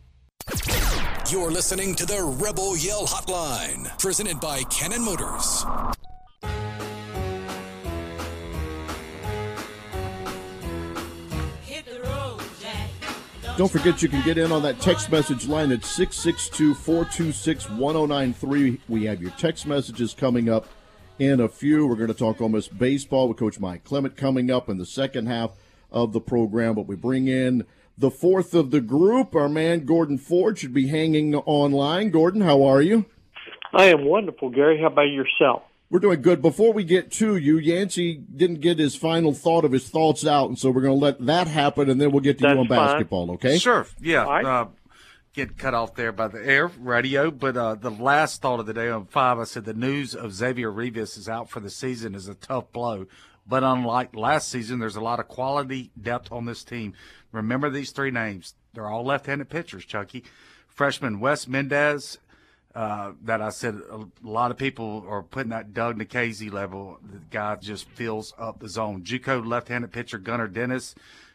You're 1.31 1.51
listening 1.51 1.95
to 1.95 2.05
the 2.05 2.23
Rebel 2.23 2.77
Yell 2.77 3.07
Hotline, 3.07 3.99
presented 3.99 4.41
by 4.41 4.63
Cannon 4.65 5.03
Motors. 5.03 5.65
Don't 13.57 13.73
forget 13.73 14.03
you 14.03 14.11
can 14.11 14.23
get 14.23 14.37
in 14.37 14.53
on 14.53 14.63
that 14.65 14.81
text 14.81 15.11
message 15.11 15.49
line 15.49 15.73
at 15.73 15.83
662 15.83 16.75
426 16.75 17.71
1093. 17.71 18.81
We 18.87 19.05
have 19.07 19.23
your 19.23 19.31
text 19.33 19.67
messages 19.67 20.13
coming 20.13 20.51
up 20.51 20.69
in 21.19 21.41
a 21.41 21.49
few. 21.49 21.87
We're 21.87 21.97
going 21.97 22.09
to 22.09 22.15
talk 22.15 22.43
Ole 22.43 22.51
Miss 22.51 22.69
baseball 22.69 23.29
with 23.29 23.39
Coach 23.39 23.59
Mike 23.59 23.83
Clement 23.85 24.15
coming 24.15 24.51
up 24.51 24.69
in 24.69 24.77
the 24.77 24.85
second 24.85 25.27
half 25.27 25.53
of 25.91 26.13
the 26.13 26.21
program. 26.21 26.75
But 26.75 26.87
we 26.87 26.97
bring 26.97 27.29
in 27.29 27.65
the 27.99 28.11
fourth 28.11 28.55
of 28.55 28.71
the 28.71 28.81
group. 28.81 29.35
Our 29.35 29.49
man 29.49 29.85
Gordon 29.85 30.19
Ford 30.19 30.59
should 30.59 30.75
be 30.75 30.89
hanging 30.89 31.35
online. 31.35 32.11
Gordon, 32.11 32.43
how 32.43 32.63
are 32.65 32.83
you? 32.83 33.07
I 33.73 33.87
am 33.87 34.05
wonderful, 34.05 34.51
Gary. 34.51 34.81
How 34.81 34.87
about 34.89 35.03
yourself? 35.03 35.63
We're 35.89 36.01
doing 36.01 36.21
good. 36.21 36.43
Before 36.43 36.73
we 36.73 36.83
get 36.83 37.13
to 37.13 37.37
you, 37.37 37.59
Yancey 37.59 38.15
didn't 38.15 38.61
get 38.61 38.79
his 38.79 38.97
final 38.97 39.33
thought 39.33 39.65
of 39.65 39.71
his 39.71 39.89
thoughts 39.89 40.27
out, 40.27 40.49
and 40.49 40.59
so 40.59 40.71
we're 40.71 40.81
going 40.83 40.99
to 40.99 41.05
let 41.05 41.25
that 41.27 41.47
happen, 41.47 41.89
and 41.89 42.01
then 42.01 42.11
we'll 42.11 42.23
get 42.23 42.39
to 42.39 42.43
That's 42.43 42.55
you 42.55 42.61
on 42.61 42.69
fine. 42.69 42.79
basketball. 42.79 43.31
Okay? 43.33 43.59
Sure. 43.59 43.87
Yeah. 44.01 44.25
All 44.25 44.33
right. 44.33 44.45
Uh, 44.45 44.67
get 45.33 45.57
cut 45.59 45.75
off 45.75 45.95
there 45.95 46.11
by 46.11 46.27
the 46.27 46.45
air 46.45 46.69
radio. 46.81 47.31
But 47.31 47.57
uh, 47.57 47.75
the 47.77 47.91
last 47.91 48.43
thought 48.43 48.59
of 48.59 48.67
the 48.67 48.75
day 48.75 48.89
on 48.89 49.05
five, 49.05 49.39
I 49.39 49.45
said 49.45 49.65
the 49.65 49.75
news 49.75 50.15
of 50.15 50.33
Xavier 50.33 50.73
Rivas 50.73 51.17
is 51.17 51.29
out 51.29 51.51
for 51.51 51.61
the 51.61 51.71
season 51.71 52.15
is 52.17 52.27
a 52.27 52.35
tough 52.35 52.73
blow. 52.73 53.07
But 53.47 53.63
unlike 53.63 54.17
last 54.17 54.49
season, 54.49 54.81
there's 54.81 54.97
a 54.97 55.01
lot 55.01 55.21
of 55.21 55.29
quality 55.29 55.93
depth 56.01 56.33
on 56.33 56.47
this 56.47 56.65
team. 56.65 56.95
Remember 57.33 57.71
these 57.71 57.91
three 57.91 58.11
names. 58.11 58.55
They're 58.75 58.89
all 58.89 59.05
left-handed 59.05 59.49
pitchers, 59.49 59.85
Chucky. 59.85 60.25
Freshman 60.69 61.21
Wes 61.21 61.49
Mendez, 61.49 62.19
uh, 62.75 63.13
that 63.23 63.41
I 63.41 63.49
said 63.49 63.81
a 63.91 64.07
lot 64.23 64.51
of 64.51 64.59
people 64.59 65.07
are 65.09 65.23
putting 65.23 65.49
that 65.49 65.73
Doug 65.73 65.99
Nikhazy 65.99 66.53
level. 66.53 66.99
The 67.03 67.21
guy 67.31 67.57
just 67.57 67.89
fills 67.89 68.35
up 68.39 68.61
the 68.61 68.69
zone. 68.69 69.03
JUCO 69.03 69.47
left-handed 69.47 69.93
pitcher 69.93 70.19
Gunnar 70.19 70.49
Dennis, 70.49 70.95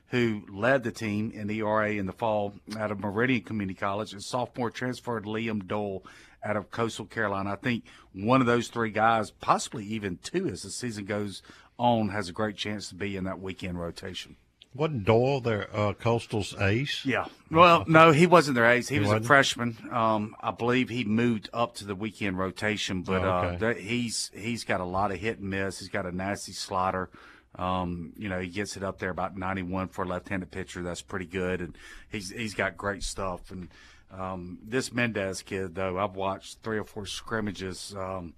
who 0.10 0.44
led 0.50 0.84
the 0.84 0.92
team 0.92 1.32
in 1.32 1.50
ERA 1.50 1.94
in 1.94 2.06
the 2.06 2.14
fall 2.14 2.54
out 2.78 2.92
of 2.92 3.00
Meridian 3.00 3.42
Community 3.42 3.80
College, 3.80 4.14
and 4.14 4.22
sophomore 4.22 4.70
transferred 4.70 5.26
Liam 5.26 5.66
Doyle 5.66 6.04
out 6.44 6.58
of 6.58 6.70
Coastal 6.70 7.06
Carolina. 7.06 7.54
I 7.54 7.56
think 7.56 7.86
one 8.14 8.42
of 8.42 8.48
those 8.48 8.68
three 8.68 8.92
guys, 8.92 9.32
possibly 9.32 9.86
even 9.86 10.18
two, 10.18 10.48
as 10.48 10.62
the 10.62 10.70
season 10.70 11.06
goes 11.06 11.42
on, 11.80 12.10
has 12.10 12.30
a 12.30 12.34
great 12.34 12.58
chance 12.58 12.90
to 12.90 12.96
be 12.96 13.16
in 13.16 13.24
that 13.24 13.40
weekend 13.40 13.80
rotation. 13.80 14.36
Wasn't 14.74 15.04
Doyle 15.04 15.42
their 15.42 15.68
uh, 15.76 15.94
Coastal's 15.94 16.56
ace? 16.62 17.06
Yeah. 17.06 17.26
Well, 17.50 17.84
no, 17.88 18.12
he 18.12 18.26
wasn't 18.26 18.56
their 18.56 18.70
ace. 18.72 18.88
He, 18.88 18.96
He 18.96 19.00
was 19.00 19.08
wasn't? 19.10 19.26
a 19.26 19.28
freshman. 19.28 19.78
Um, 19.92 20.34
I 20.40 20.52
believe 20.52 20.88
he 20.88 21.04
moved 21.04 21.50
up 21.52 21.76
to 21.76 21.86
the 21.86 21.94
weekend 21.96 22.38
rotation, 22.38 23.02
but 23.02 23.22
Oh, 23.24 23.30
uh, 23.32 23.42
okay. 23.48 23.58
that- 23.58 23.78
he's 23.80 24.32
he's 24.34 24.64
got 24.64 24.80
a 24.80 24.86
lot 24.86 25.12
of 25.12 25.18
hit 25.20 25.40
and 25.40 25.50
miss. 25.50 25.80
He's 25.80 25.90
got 25.90 26.06
a 26.06 26.12
nasty 26.16 26.54
slider. 26.54 27.10
Um, 27.56 28.14
you 28.16 28.30
know, 28.30 28.40
he 28.40 28.48
gets 28.48 28.78
it 28.78 28.84
up 28.84 28.98
there 29.00 29.10
about 29.10 29.36
91 29.38 29.90
for 29.90 30.06
a 30.06 30.08
left-handed 30.08 30.52
pitcher. 30.52 30.82
That's 30.84 31.02
pretty 31.02 31.26
good, 31.26 31.60
and 31.60 31.78
he's 32.10 32.30
he's 32.32 32.54
got 32.54 32.78
great 32.78 33.04
stuff. 33.04 33.52
And 33.52 33.68
um, 34.10 34.60
this 34.64 34.94
Mendez 34.94 35.42
kid, 35.42 35.76
though, 35.76 36.00
I've 36.00 36.16
watched 36.16 36.60
three 36.64 36.78
or 36.78 36.86
four 36.86 37.06
scrimmages. 37.06 37.94
Um, 37.98 38.36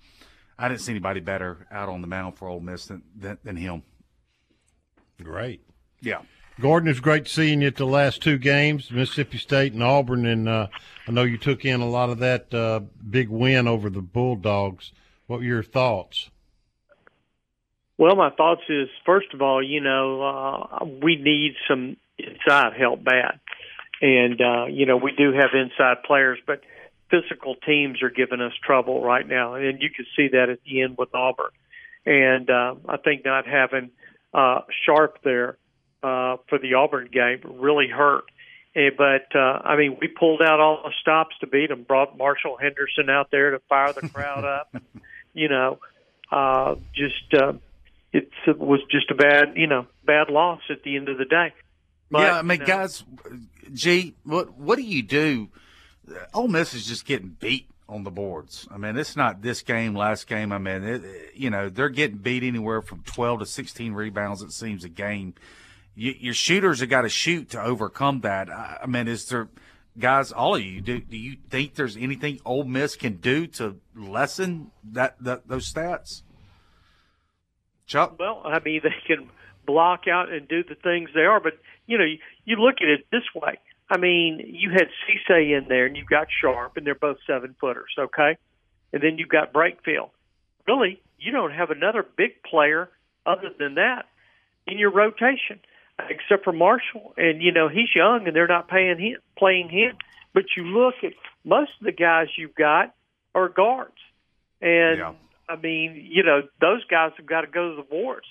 I 0.57 0.67
didn't 0.67 0.81
see 0.81 0.93
anybody 0.93 1.19
better 1.19 1.67
out 1.71 1.89
on 1.89 2.01
the 2.01 2.07
mound 2.07 2.37
for 2.39 2.47
Ole 2.47 2.59
Miss 2.59 2.87
than 2.87 3.03
than, 3.15 3.37
than 3.43 3.55
him. 3.55 3.83
Great. 5.21 5.61
Yeah. 6.03 6.21
Gordon, 6.59 6.89
it's 6.89 6.99
great 6.99 7.27
seeing 7.27 7.61
you 7.61 7.67
at 7.67 7.77
the 7.77 7.85
last 7.85 8.21
two 8.21 8.37
games, 8.37 8.91
Mississippi 8.91 9.39
State 9.39 9.73
and 9.73 9.81
Auburn, 9.81 10.25
and 10.25 10.47
uh, 10.47 10.67
I 11.07 11.11
know 11.11 11.23
you 11.23 11.37
took 11.37 11.65
in 11.65 11.81
a 11.81 11.89
lot 11.89 12.09
of 12.09 12.19
that 12.19 12.53
uh, 12.53 12.81
big 13.09 13.29
win 13.29 13.67
over 13.67 13.89
the 13.89 14.01
Bulldogs. 14.01 14.91
What 15.25 15.39
were 15.39 15.45
your 15.45 15.63
thoughts? 15.63 16.29
Well, 17.97 18.15
my 18.15 18.29
thoughts 18.29 18.61
is 18.69 18.89
first 19.05 19.33
of 19.33 19.41
all, 19.41 19.63
you 19.63 19.81
know, 19.81 20.21
uh, 20.21 20.85
we 20.85 21.15
need 21.15 21.55
some 21.67 21.97
inside 22.19 22.73
help 22.77 23.03
bad, 23.03 23.39
and 24.01 24.39
uh, 24.39 24.65
you 24.65 24.85
know 24.85 24.97
we 24.97 25.11
do 25.13 25.31
have 25.31 25.51
inside 25.55 26.03
players, 26.05 26.37
but 26.45 26.61
physical 27.09 27.55
teams 27.65 28.03
are 28.03 28.11
giving 28.11 28.41
us 28.41 28.53
trouble 28.63 29.01
right 29.01 29.27
now, 29.27 29.55
and 29.55 29.81
you 29.81 29.89
can 29.89 30.05
see 30.15 30.27
that 30.33 30.49
at 30.49 30.59
the 30.65 30.81
end 30.81 30.97
with 30.99 31.15
Auburn, 31.15 31.51
and 32.05 32.47
uh, 32.49 32.75
I 32.87 32.97
think 32.97 33.25
not 33.25 33.47
having 33.47 33.89
uh, 34.35 34.61
Sharp 34.85 35.19
there 35.23 35.57
uh, 36.03 36.37
for 36.49 36.59
the 36.59 36.75
Auburn 36.75 37.09
game 37.11 37.39
really 37.43 37.87
hurt. 37.87 38.25
But 38.75 39.35
uh, 39.35 39.61
I 39.63 39.77
mean, 39.77 39.97
we 40.01 40.07
pulled 40.07 40.41
out 40.41 40.59
all 40.59 40.81
the 40.83 40.91
stops 41.01 41.35
to 41.39 41.47
beat 41.47 41.69
them. 41.69 41.83
Brought 41.83 42.17
Marshall 42.17 42.57
Henderson 42.59 43.09
out 43.09 43.29
there 43.31 43.51
to 43.51 43.59
fire 43.69 43.93
the 43.93 44.09
crowd 44.09 44.45
up. 44.45 44.75
You 45.35 45.49
know, 45.49 45.79
uh, 46.31 46.75
just 46.93 47.33
uh, 47.33 47.53
it's, 48.11 48.31
it 48.45 48.59
was 48.59 48.81
just 48.91 49.09
a 49.09 49.15
bad, 49.15 49.53
you 49.55 49.65
know, 49.65 49.87
bad 50.05 50.29
loss 50.29 50.61
at 50.69 50.83
the 50.83 50.95
end 50.95 51.09
of 51.09 51.17
the 51.17 51.25
day. 51.25 51.53
But, 52.11 52.21
yeah, 52.21 52.37
I 52.37 52.41
mean, 52.43 52.59
you 52.59 52.67
know, 52.67 52.67
guys, 52.67 53.03
G, 53.73 54.13
what 54.23 54.55
what 54.55 54.75
do 54.75 54.83
you 54.83 55.01
do? 55.01 55.49
Ole 56.35 56.49
Miss 56.49 56.75
is 56.75 56.85
just 56.85 57.05
getting 57.05 57.29
beat 57.39 57.67
on 57.89 58.03
the 58.03 58.11
boards. 58.11 58.67
I 58.69 58.77
mean, 58.77 58.95
it's 58.95 59.15
not 59.15 59.41
this 59.41 59.63
game, 59.63 59.95
last 59.95 60.27
game. 60.27 60.51
I 60.51 60.59
mean, 60.59 60.83
it, 60.83 61.01
you 61.33 61.49
know, 61.49 61.69
they're 61.69 61.89
getting 61.89 62.17
beat 62.17 62.43
anywhere 62.43 62.83
from 62.83 63.01
twelve 63.01 63.39
to 63.39 63.47
sixteen 63.47 63.93
rebounds. 63.93 64.43
It 64.43 64.51
seems 64.51 64.83
a 64.83 64.89
game. 64.89 65.33
You, 65.95 66.13
your 66.19 66.33
shooters 66.33 66.79
have 66.79 66.89
got 66.89 67.01
to 67.01 67.09
shoot 67.09 67.51
to 67.51 67.61
overcome 67.61 68.21
that. 68.21 68.49
I, 68.49 68.79
I 68.83 68.85
mean, 68.87 69.07
is 69.07 69.27
there, 69.27 69.49
guys, 69.97 70.31
all 70.31 70.55
of 70.55 70.61
you, 70.61 70.81
do 70.81 70.99
do 70.99 71.17
you 71.17 71.37
think 71.49 71.75
there's 71.75 71.97
anything 71.97 72.39
Ole 72.45 72.63
Miss 72.63 72.95
can 72.95 73.17
do 73.17 73.47
to 73.47 73.77
lessen 73.95 74.71
that, 74.91 75.15
that 75.23 75.47
those 75.47 75.71
stats? 75.71 76.23
Chuck? 77.85 78.15
Well, 78.19 78.41
I 78.45 78.59
mean, 78.59 78.81
they 78.83 79.15
can 79.15 79.29
block 79.65 80.07
out 80.07 80.31
and 80.31 80.47
do 80.47 80.63
the 80.63 80.75
things 80.75 81.09
they 81.13 81.21
are, 81.21 81.39
but 81.39 81.53
you 81.85 81.97
know, 81.97 82.05
you, 82.05 82.17
you 82.45 82.55
look 82.55 82.75
at 82.81 82.87
it 82.87 83.05
this 83.11 83.23
way. 83.35 83.59
I 83.89 83.97
mean, 83.97 84.41
you 84.45 84.71
had 84.71 84.87
Cisse 85.05 85.57
in 85.57 85.67
there, 85.67 85.85
and 85.85 85.95
you've 85.95 86.07
got 86.07 86.27
Sharp, 86.41 86.77
and 86.77 86.87
they're 86.87 86.95
both 86.95 87.17
seven 87.27 87.55
footers, 87.59 87.93
okay? 87.99 88.37
And 88.91 89.03
then 89.03 89.17
you've 89.17 89.29
got 89.29 89.53
Brakefield. 89.53 90.09
Really, 90.67 91.01
you 91.19 91.31
don't 91.31 91.51
have 91.51 91.69
another 91.69 92.03
big 92.17 92.41
player 92.43 92.89
other 93.25 93.49
than 93.57 93.75
that 93.75 94.05
in 94.65 94.77
your 94.79 94.91
rotation, 94.91 95.59
except 95.99 96.43
for 96.43 96.51
Marshall. 96.53 97.13
And 97.17 97.41
you 97.41 97.51
know, 97.51 97.69
he's 97.69 97.89
young, 97.95 98.27
and 98.27 98.35
they're 98.35 98.47
not 98.47 98.67
paying 98.67 98.99
him, 98.99 99.17
playing 99.37 99.69
him. 99.69 99.97
But 100.33 100.43
you 100.57 100.63
look 100.63 100.95
at 101.03 101.13
most 101.43 101.71
of 101.79 101.85
the 101.85 101.91
guys 101.91 102.27
you've 102.37 102.55
got 102.55 102.93
are 103.35 103.49
guards, 103.49 103.97
and 104.61 104.99
I 105.47 105.55
mean, 105.57 106.07
you 106.09 106.23
know, 106.23 106.41
those 106.61 106.83
guys 106.85 107.11
have 107.17 107.25
got 107.25 107.41
to 107.41 107.47
go 107.47 107.71
to 107.71 107.75
the 107.75 107.83
boards, 107.83 108.27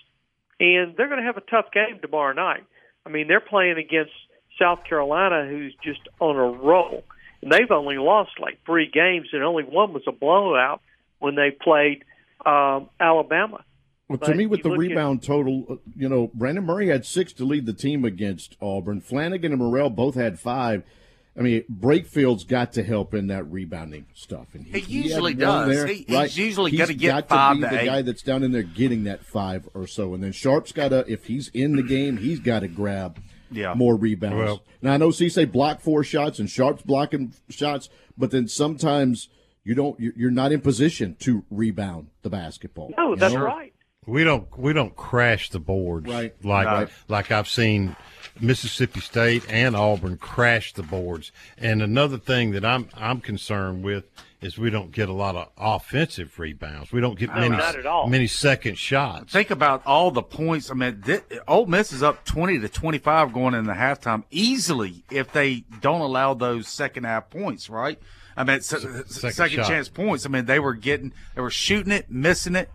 and 0.58 0.96
they're 0.96 1.08
going 1.08 1.20
to 1.20 1.26
have 1.26 1.36
a 1.36 1.42
tough 1.42 1.66
game 1.72 1.98
tomorrow 2.00 2.32
night. 2.32 2.64
I 3.04 3.10
mean, 3.10 3.28
they're 3.28 3.40
playing 3.40 3.78
against 3.78 4.12
South 4.60 4.84
Carolina, 4.84 5.46
who's 5.48 5.74
just 5.82 6.00
on 6.20 6.36
a 6.36 6.44
roll, 6.44 7.04
and 7.42 7.52
they've 7.52 7.70
only 7.70 7.98
lost 7.98 8.32
like 8.40 8.58
three 8.64 8.90
games, 8.92 9.28
and 9.32 9.42
only 9.42 9.64
one 9.64 9.92
was 9.92 10.02
a 10.06 10.12
blowout 10.12 10.80
when 11.18 11.34
they 11.34 11.50
played 11.50 12.04
um, 12.44 12.88
Alabama. 12.98 13.64
Well, 14.20 14.30
to 14.30 14.34
me, 14.34 14.46
with 14.46 14.62
the 14.62 14.68
look 14.70 14.76
at- 14.76 14.80
rebound 14.80 15.22
total, 15.22 15.64
uh, 15.68 15.74
you 15.96 16.08
know, 16.08 16.30
Brandon 16.34 16.64
Murray 16.64 16.88
had 16.88 17.04
six 17.06 17.32
to 17.34 17.44
lead 17.44 17.66
the 17.66 17.72
team 17.72 18.04
against 18.04 18.56
Auburn. 18.60 19.00
Flanigan 19.00 19.46
and 19.52 19.58
Murrell 19.58 19.90
both 19.90 20.14
had 20.14 20.38
five. 20.38 20.82
I 21.36 21.40
mean, 21.40 21.64
Brakefield's 21.68 22.44
got 22.44 22.74
to 22.74 22.82
help 22.82 23.14
in 23.14 23.28
that 23.28 23.50
rebounding 23.50 24.04
stuff, 24.12 24.48
and 24.54 24.66
He 24.66 24.72
had 24.80 24.88
usually 24.88 25.32
one 25.32 25.38
does. 25.40 25.68
There, 25.76 25.86
He- 25.86 26.04
he's 26.06 26.36
usually 26.36 26.70
He's 26.72 26.80
gonna 26.80 26.92
get 26.92 27.08
got 27.08 27.28
five 27.28 27.56
to 27.56 27.62
be 27.62 27.68
to 27.68 27.74
the 27.74 27.80
eight. 27.82 27.86
guy 27.86 28.02
that's 28.02 28.22
down 28.22 28.42
in 28.42 28.52
there 28.52 28.62
getting 28.62 29.04
that 29.04 29.24
five 29.24 29.66
or 29.72 29.86
so, 29.86 30.12
and 30.12 30.22
then 30.22 30.32
Sharp's 30.32 30.72
got 30.72 30.88
to, 30.88 31.10
if 31.10 31.24
he's 31.26 31.48
in 31.54 31.76
the 31.76 31.82
game, 31.82 32.18
he's 32.18 32.38
got 32.38 32.60
to 32.60 32.68
grab 32.68 33.18
Yeah. 33.50 33.72
more 33.74 33.96
rebounds. 33.96 34.36
Well- 34.36 34.62
now 34.82 34.92
I 34.92 34.96
know 34.98 35.08
Cisse 35.08 35.50
blocked 35.50 35.80
four 35.80 36.04
shots 36.04 36.38
and 36.38 36.50
Sharp's 36.50 36.82
blocking 36.82 37.32
shots, 37.48 37.88
but 38.18 38.30
then 38.30 38.46
sometimes 38.46 39.28
you 39.64 39.74
don't, 39.74 39.98
you're 39.98 40.12
you're 40.16 40.30
not 40.30 40.52
in 40.52 40.60
position 40.60 41.16
to 41.20 41.44
rebound 41.50 42.08
the 42.20 42.28
basketball. 42.30 42.92
No, 42.98 43.14
that's 43.14 43.32
know? 43.32 43.40
right. 43.44 43.71
We 44.06 44.24
don't 44.24 44.46
we 44.58 44.72
don't 44.72 44.96
crash 44.96 45.50
the 45.50 45.60
boards 45.60 46.08
Right. 46.08 46.34
like 46.44 46.66
Right. 46.66 46.88
like 47.08 47.30
I've 47.30 47.48
seen 47.48 47.96
Mississippi 48.40 49.00
State 49.00 49.44
and 49.48 49.76
Auburn 49.76 50.16
crash 50.16 50.72
the 50.72 50.82
boards. 50.82 51.30
And 51.58 51.82
another 51.82 52.18
thing 52.18 52.52
that 52.52 52.64
I'm 52.64 52.88
I'm 52.94 53.20
concerned 53.20 53.84
with 53.84 54.04
is 54.40 54.58
we 54.58 54.70
don't 54.70 54.90
get 54.90 55.08
a 55.08 55.12
lot 55.12 55.36
of 55.36 55.48
offensive 55.56 56.36
rebounds. 56.38 56.90
We 56.90 57.00
don't 57.00 57.16
get 57.16 57.32
many 57.32 57.50
not 57.50 57.76
at 57.76 57.86
all. 57.86 58.08
many 58.08 58.26
second 58.26 58.76
shots. 58.76 59.32
Think 59.32 59.50
about 59.52 59.86
all 59.86 60.10
the 60.10 60.22
points. 60.22 60.68
I 60.68 60.74
mean, 60.74 61.00
th- 61.02 61.22
Ole 61.46 61.66
Miss 61.66 61.92
is 61.92 62.02
up 62.02 62.24
twenty 62.24 62.58
to 62.58 62.68
twenty-five 62.68 63.32
going 63.32 63.54
in 63.54 63.60
into 63.60 63.74
halftime 63.74 64.24
easily 64.32 65.04
if 65.12 65.30
they 65.32 65.64
don't 65.80 66.00
allow 66.00 66.34
those 66.34 66.66
second 66.66 67.04
half 67.04 67.30
points, 67.30 67.70
right? 67.70 68.00
I 68.36 68.44
mean, 68.44 68.56
it's, 68.56 68.72
it's 68.72 69.14
second 69.20 69.34
second, 69.34 69.64
chance 69.64 69.88
points. 69.90 70.24
I 70.26 70.30
mean, 70.30 70.46
they 70.46 70.58
were 70.58 70.72
getting, 70.74 71.12
they 71.34 71.42
were 71.42 71.50
shooting 71.50 71.92
it, 71.92 72.10
missing 72.10 72.56
it, 72.56 72.70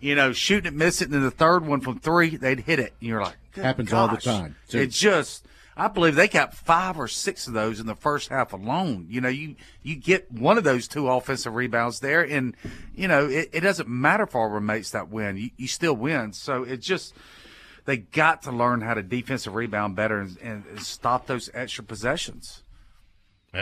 you 0.00 0.14
know, 0.14 0.32
shooting 0.32 0.72
it, 0.72 0.76
miss 0.76 1.00
it, 1.02 1.06
and 1.06 1.14
then 1.14 1.22
the 1.22 1.30
third 1.30 1.66
one 1.66 1.80
from 1.80 1.98
three, 1.98 2.36
they'd 2.36 2.60
hit 2.60 2.78
it. 2.78 2.94
And 3.00 3.08
you're 3.08 3.22
like, 3.22 3.36
Happens 3.54 3.92
all 3.92 4.08
the 4.08 4.16
time. 4.24 4.56
So- 4.68 4.78
It 4.78 4.90
just, 4.90 5.46
I 5.76 5.88
believe 5.88 6.14
they 6.14 6.28
got 6.28 6.54
five 6.54 6.98
or 6.98 7.08
six 7.08 7.46
of 7.46 7.52
those 7.54 7.80
in 7.80 7.86
the 7.86 7.94
first 7.94 8.28
half 8.28 8.52
alone. 8.52 9.06
You 9.08 9.20
know, 9.20 9.28
you 9.28 9.56
you 9.82 9.94
get 9.96 10.30
one 10.30 10.58
of 10.58 10.64
those 10.64 10.88
two 10.88 11.08
offensive 11.08 11.54
rebounds 11.54 12.00
there, 12.00 12.22
and 12.22 12.56
you 12.94 13.06
know 13.08 13.26
it, 13.28 13.50
it 13.52 13.60
doesn't 13.60 13.88
matter 13.88 14.24
if 14.24 14.34
our 14.34 14.60
mates 14.60 14.90
that 14.90 15.08
win, 15.08 15.36
you, 15.36 15.50
you 15.56 15.66
still 15.68 15.94
win. 15.94 16.32
So 16.32 16.62
it 16.64 16.78
just 16.80 17.14
they 17.84 17.96
got 17.96 18.42
to 18.42 18.50
learn 18.52 18.80
how 18.80 18.94
to 18.94 19.02
defensive 19.02 19.54
rebound 19.54 19.94
better 19.96 20.20
and, 20.20 20.36
and 20.42 20.80
stop 20.80 21.26
those 21.26 21.48
extra 21.54 21.82
possessions. 21.84 22.62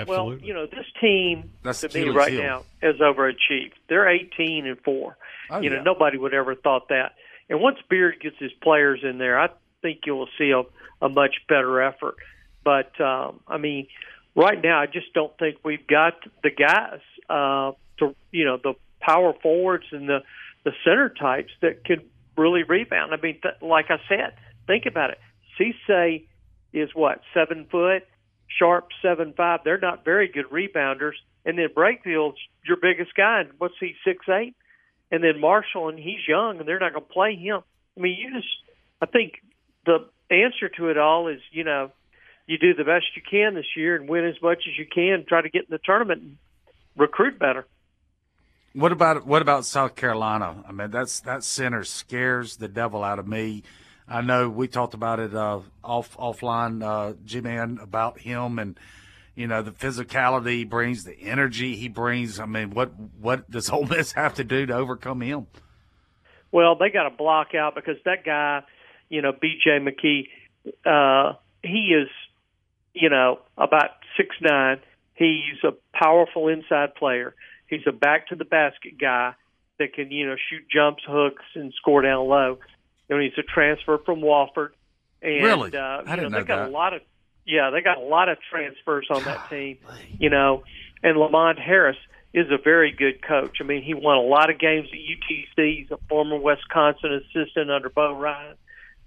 Well, 0.07 0.35
you 0.35 0.53
know, 0.53 0.67
this 0.67 0.87
team 1.01 1.51
That's 1.63 1.81
to 1.81 1.89
me 1.95 2.09
right 2.09 2.33
heel. 2.33 2.43
now 2.43 2.63
has 2.83 2.97
overachieved. 2.97 3.73
They're 3.89 4.09
18 4.09 4.67
and 4.67 4.81
four. 4.81 5.17
Oh, 5.51 5.61
you 5.61 5.71
know, 5.71 5.83
nobody 5.83 6.19
would 6.19 6.35
ever 6.35 6.55
thought 6.55 6.89
that. 6.89 7.13
And 7.49 7.61
once 7.61 7.79
Beard 7.89 8.17
gets 8.21 8.37
his 8.39 8.53
players 8.63 9.01
in 9.05 9.19
there, 9.19 9.39
I 9.39 9.49
think 9.83 10.01
you 10.05 10.17
will 10.17 10.29
see 10.39 10.51
a, 10.51 10.63
a 11.05 11.09
much 11.09 11.37
better 11.49 11.81
effort. 11.81 12.17
But 12.65 13.01
um, 13.01 13.41
I 13.47 13.59
mean, 13.59 13.87
right 14.35 14.61
now, 14.63 14.81
I 14.81 14.87
just 14.87 15.13
don't 15.15 15.37
think 15.39 15.59
we've 15.65 15.87
got 15.87 16.15
the 16.43 16.51
guys 16.51 17.01
uh, 17.31 17.73
to 17.99 18.15
you 18.33 18.45
know 18.45 18.59
the 18.63 18.75
power 19.01 19.33
forwards 19.41 19.87
and 19.93 20.09
the 20.09 20.19
the 20.65 20.73
center 20.85 21.09
types 21.09 21.53
that 21.63 21.85
could 21.85 22.05
really 22.37 22.65
rebound. 22.65 23.15
I 23.15 23.21
mean, 23.21 23.39
th- 23.41 23.55
like 23.63 23.87
I 23.89 23.99
said, 24.09 24.35
think 24.67 24.87
about 24.87 25.11
it. 25.11 25.19
Cisse 25.59 26.27
is 26.73 26.91
what 26.93 27.21
seven 27.33 27.67
foot, 27.71 28.03
Sharp 28.49 28.89
seven 29.03 29.35
five. 29.37 29.61
They're 29.65 29.79
not 29.79 30.05
very 30.05 30.29
good 30.29 30.47
rebounders. 30.47 31.15
And 31.45 31.59
then 31.59 31.69
Brakefield's 31.75 32.39
your 32.67 32.77
biggest 32.77 33.15
guy. 33.15 33.41
And 33.41 33.51
what's 33.59 33.75
he 33.79 33.95
six 34.05 34.29
eight? 34.29 34.55
And 35.11 35.23
then 35.23 35.41
Marshall, 35.41 35.89
and 35.89 35.99
he's 35.99 36.27
young, 36.27 36.59
and 36.59 36.67
they're 36.67 36.81
not 36.81 36.93
going 36.93 37.05
to 37.05 37.13
play 37.13 37.37
him. 37.37 37.61
I 37.97 38.01
mean, 38.01 38.17
you 38.19 38.35
just. 38.35 38.49
I 39.01 39.07
think 39.07 39.35
the 39.85 40.09
answer 40.31 40.69
to 40.77 40.89
it 40.89 40.99
all 40.99 41.29
is 41.29 41.41
you 41.53 41.65
know 41.65 41.93
you 42.47 42.59
do 42.59 42.75
the 42.75 42.85
best 42.85 43.05
you 43.15 43.23
can 43.29 43.55
this 43.55 43.77
year 43.77 43.97
and 43.97 44.09
win 44.09 44.25
as 44.25 44.41
much 44.43 44.65
as 44.69 44.79
you 44.79 44.87
can. 44.87 45.25
Try 45.29 45.43
to 45.43 45.51
get 45.51 45.63
in 45.63 45.71
the 45.71 45.79
tournament 45.85 46.23
and 46.23 46.37
recruit 46.97 47.39
better. 47.39 47.67
What 48.73 48.93
about 48.93 49.27
what 49.27 49.43
about 49.43 49.65
South 49.65 49.95
Carolina? 49.97 50.63
I 50.69 50.73
mean, 50.73 50.91
that's 50.91 51.21
that 51.21 51.45
center 51.45 51.85
scares 51.85 52.57
the 52.57 52.69
devil 52.69 53.03
out 53.03 53.19
of 53.19 53.27
me. 53.27 53.63
I 54.09 54.21
know 54.21 54.49
we 54.49 54.69
talked 54.69 54.95
about 54.95 55.19
it 55.19 55.35
uh, 55.35 55.61
off 55.83 56.17
offline, 56.17 56.83
uh, 56.83 57.15
G 57.25 57.41
Man, 57.41 57.79
about 57.83 58.21
him 58.21 58.59
and 58.59 58.79
you 59.35 59.47
know 59.47 59.63
the 59.63 59.73
physicality 59.73 60.59
he 60.59 60.65
brings, 60.65 61.05
the 61.05 61.21
energy 61.21 61.77
he 61.77 61.89
brings. 61.89 62.39
I 62.39 62.47
mean, 62.47 62.71
what 62.71 62.93
what 63.21 63.51
does 63.51 63.69
Ole 63.71 63.87
Miss 63.87 64.13
have 64.13 64.35
to 64.35 64.45
do 64.45 64.67
to 64.67 64.75
overcome 64.75 65.21
him? 65.21 65.47
Well, 66.53 66.77
they 66.77 66.91
got 66.91 67.09
to 67.09 67.15
block 67.15 67.55
out 67.55 67.75
because 67.75 67.97
that 68.05 68.25
guy, 68.25 68.63
you 69.09 69.21
know, 69.21 69.33
B.J. 69.33 69.79
McKee, 69.81 70.29
uh, 70.87 71.35
he 71.63 71.93
is, 71.93 72.09
you 72.95 73.11
know, 73.11 73.41
about 73.59 73.91
six 74.17 74.35
nine. 74.41 74.81
He's 75.15 75.63
a 75.65 75.73
powerful 75.93 76.49
inside 76.49 76.95
player. 76.95 77.35
He's 77.69 77.83
a 77.87 77.93
back 77.93 78.29
to 78.29 78.37
the 78.37 78.45
basket 78.45 78.99
guy 79.01 79.35
that 79.79 79.95
can, 79.95 80.11
you 80.11 80.27
know, 80.27 80.37
shoot 80.49 80.63
jumps, 80.73 81.03
hooks, 81.07 81.45
and 81.55 81.73
score 81.77 82.03
down 82.03 82.27
low. 82.27 82.59
And 83.09 83.23
he's 83.23 83.33
a 83.39 83.43
transfer 83.43 83.99
from 84.05 84.21
Wofford. 84.21 84.71
And, 85.23 85.45
Really? 85.45 85.77
Uh, 85.77 85.81
I 85.81 86.01
you 86.01 86.05
didn't 86.17 86.23
know, 86.23 86.29
know 86.29 86.39
they 86.41 86.47
got 86.47 86.57
that. 86.57 86.69
a 86.69 86.73
lot 86.73 86.95
of, 86.95 87.03
yeah, 87.47 87.71
they 87.71 87.81
got 87.81 87.99
a 87.99 88.03
lot 88.03 88.29
of 88.29 88.39
transfers 88.51 89.07
on 89.11 89.23
that 89.25 89.49
team. 89.51 89.79
You 90.19 90.31
know, 90.31 90.65
and 91.03 91.17
Lamont 91.17 91.59
Paris 91.59 91.97
is 92.35 92.47
a 92.51 92.59
very 92.63 92.93
good 92.93 93.23
coach. 93.23 93.59
I 93.61 93.65
mean, 93.65 93.83
he 93.83 93.95
won 93.95 94.17
a 94.17 94.23
lot 94.23 94.51
of 94.51 94.59
games 94.59 94.89
at 94.93 94.99
UTC. 94.99 95.79
He's 95.79 95.91
a 95.91 95.99
former 96.09 96.37
Wisconsin 96.39 97.13
assistant 97.23 97.71
under 97.71 97.89
Bo 97.89 98.13
Ryan. 98.13 98.57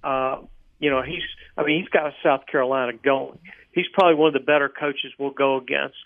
Uh, 0.03 0.37
you 0.79 0.89
know, 0.89 1.01
he's, 1.01 1.23
I 1.57 1.63
mean, 1.63 1.81
he's 1.81 1.89
got 1.89 2.13
South 2.23 2.45
Carolina 2.49 2.93
going. 2.93 3.37
He's 3.71 3.85
probably 3.93 4.15
one 4.15 4.29
of 4.29 4.33
the 4.33 4.39
better 4.45 4.69
coaches 4.69 5.11
we'll 5.19 5.31
go 5.31 5.57
against. 5.57 5.97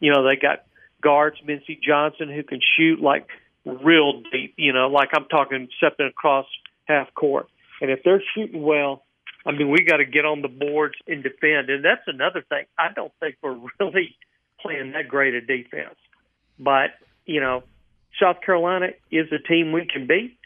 You 0.00 0.12
know, 0.12 0.26
they 0.26 0.36
got 0.36 0.64
guards, 1.02 1.36
Mincy 1.46 1.80
Johnson, 1.82 2.28
who 2.30 2.42
can 2.42 2.60
shoot 2.76 3.00
like 3.00 3.26
real 3.64 4.22
deep, 4.32 4.54
you 4.56 4.72
know, 4.72 4.88
like 4.88 5.10
I'm 5.14 5.26
talking 5.26 5.68
stepping 5.76 6.06
across 6.06 6.46
half 6.92 7.14
court. 7.14 7.48
And 7.80 7.90
if 7.90 8.00
they're 8.04 8.22
shooting 8.34 8.62
well, 8.62 9.04
I 9.44 9.50
mean, 9.52 9.70
we 9.70 9.84
got 9.84 9.96
to 9.96 10.04
get 10.04 10.24
on 10.24 10.42
the 10.42 10.48
boards 10.48 10.94
and 11.06 11.22
defend. 11.22 11.68
And 11.68 11.84
that's 11.84 12.02
another 12.06 12.42
thing. 12.48 12.64
I 12.78 12.92
don't 12.94 13.12
think 13.20 13.36
we're 13.42 13.58
really 13.80 14.16
playing 14.60 14.92
that 14.92 15.08
great 15.08 15.34
a 15.34 15.40
defense. 15.40 15.96
But, 16.58 16.90
you 17.26 17.40
know, 17.40 17.64
South 18.20 18.36
Carolina 18.44 18.88
is 19.10 19.26
a 19.32 19.38
team 19.38 19.72
we 19.72 19.86
can 19.92 20.06
beat. 20.06 20.38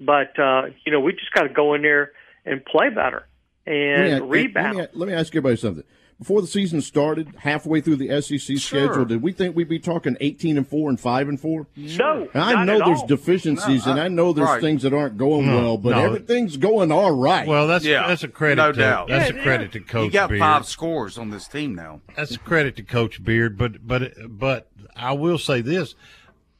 But, 0.00 0.38
uh, 0.38 0.70
you 0.84 0.92
know, 0.92 1.00
we 1.00 1.12
just 1.12 1.32
got 1.32 1.42
to 1.42 1.48
go 1.50 1.74
in 1.74 1.82
there 1.82 2.12
and 2.44 2.64
play 2.64 2.88
better 2.88 3.26
and 3.66 4.12
Let 4.12 4.22
me- 4.22 4.28
rebound. 4.28 4.78
Let 4.78 4.94
me, 4.94 4.98
let 5.00 5.08
me 5.08 5.14
ask 5.14 5.28
everybody 5.28 5.56
something. 5.56 5.84
Before 6.20 6.42
the 6.42 6.46
season 6.46 6.82
started, 6.82 7.32
halfway 7.38 7.80
through 7.80 7.96
the 7.96 8.20
SEC 8.20 8.58
schedule, 8.58 9.06
did 9.06 9.22
we 9.22 9.32
think 9.32 9.56
we'd 9.56 9.70
be 9.70 9.78
talking 9.78 10.18
18 10.20 10.58
and 10.58 10.68
4 10.68 10.90
and 10.90 11.00
5 11.00 11.28
and 11.30 11.40
4? 11.40 11.66
No, 11.76 12.28
I 12.34 12.52
not 12.52 12.66
know 12.66 12.78
at 12.80 12.84
there's 12.84 13.00
all. 13.00 13.06
deficiencies 13.06 13.86
No, 13.86 13.92
and 13.92 14.00
I- 14.00 14.04
I 14.04 14.08
know 14.08 14.34
there's 14.34 14.46
right. 14.46 14.60
things 14.60 14.82
that 14.82 14.92
aren't 14.92 15.16
going 15.16 15.46
No, 15.46 15.56
well, 15.56 15.78
but 15.78 15.90
no. 15.96 16.04
everything's 16.04 16.58
going 16.58 16.92
all 16.92 17.12
right. 17.16 17.48
Well, 17.48 17.66
that's 17.66 17.86
Yeah, 17.86 18.06
that's 18.06 18.22
a 18.22 18.28
credit. 18.28 18.56
no 18.56 18.70
to, 18.70 18.78
doubt. 18.78 19.08
That's 19.08 19.30
Yeah, 19.30 19.36
a 19.36 19.40
it 19.40 19.42
credit 19.42 19.72
to 19.72 19.80
Coach 19.80 20.04
you 20.04 20.10
got 20.10 20.28
Beard. 20.28 20.40
five 20.40 20.66
scores 20.66 21.16
on 21.16 21.30
this 21.30 21.48
team 21.48 21.74
now. 21.74 22.02
That's 22.14 22.34
a 22.34 22.38
credit 22.38 22.76
to 22.76 22.82
Coach 22.82 23.24
Beard, 23.24 23.56
but 23.56 23.86
but 23.86 24.12
but 24.28 24.68
I 24.94 25.12
will 25.14 25.38
say 25.38 25.62
this: 25.62 25.94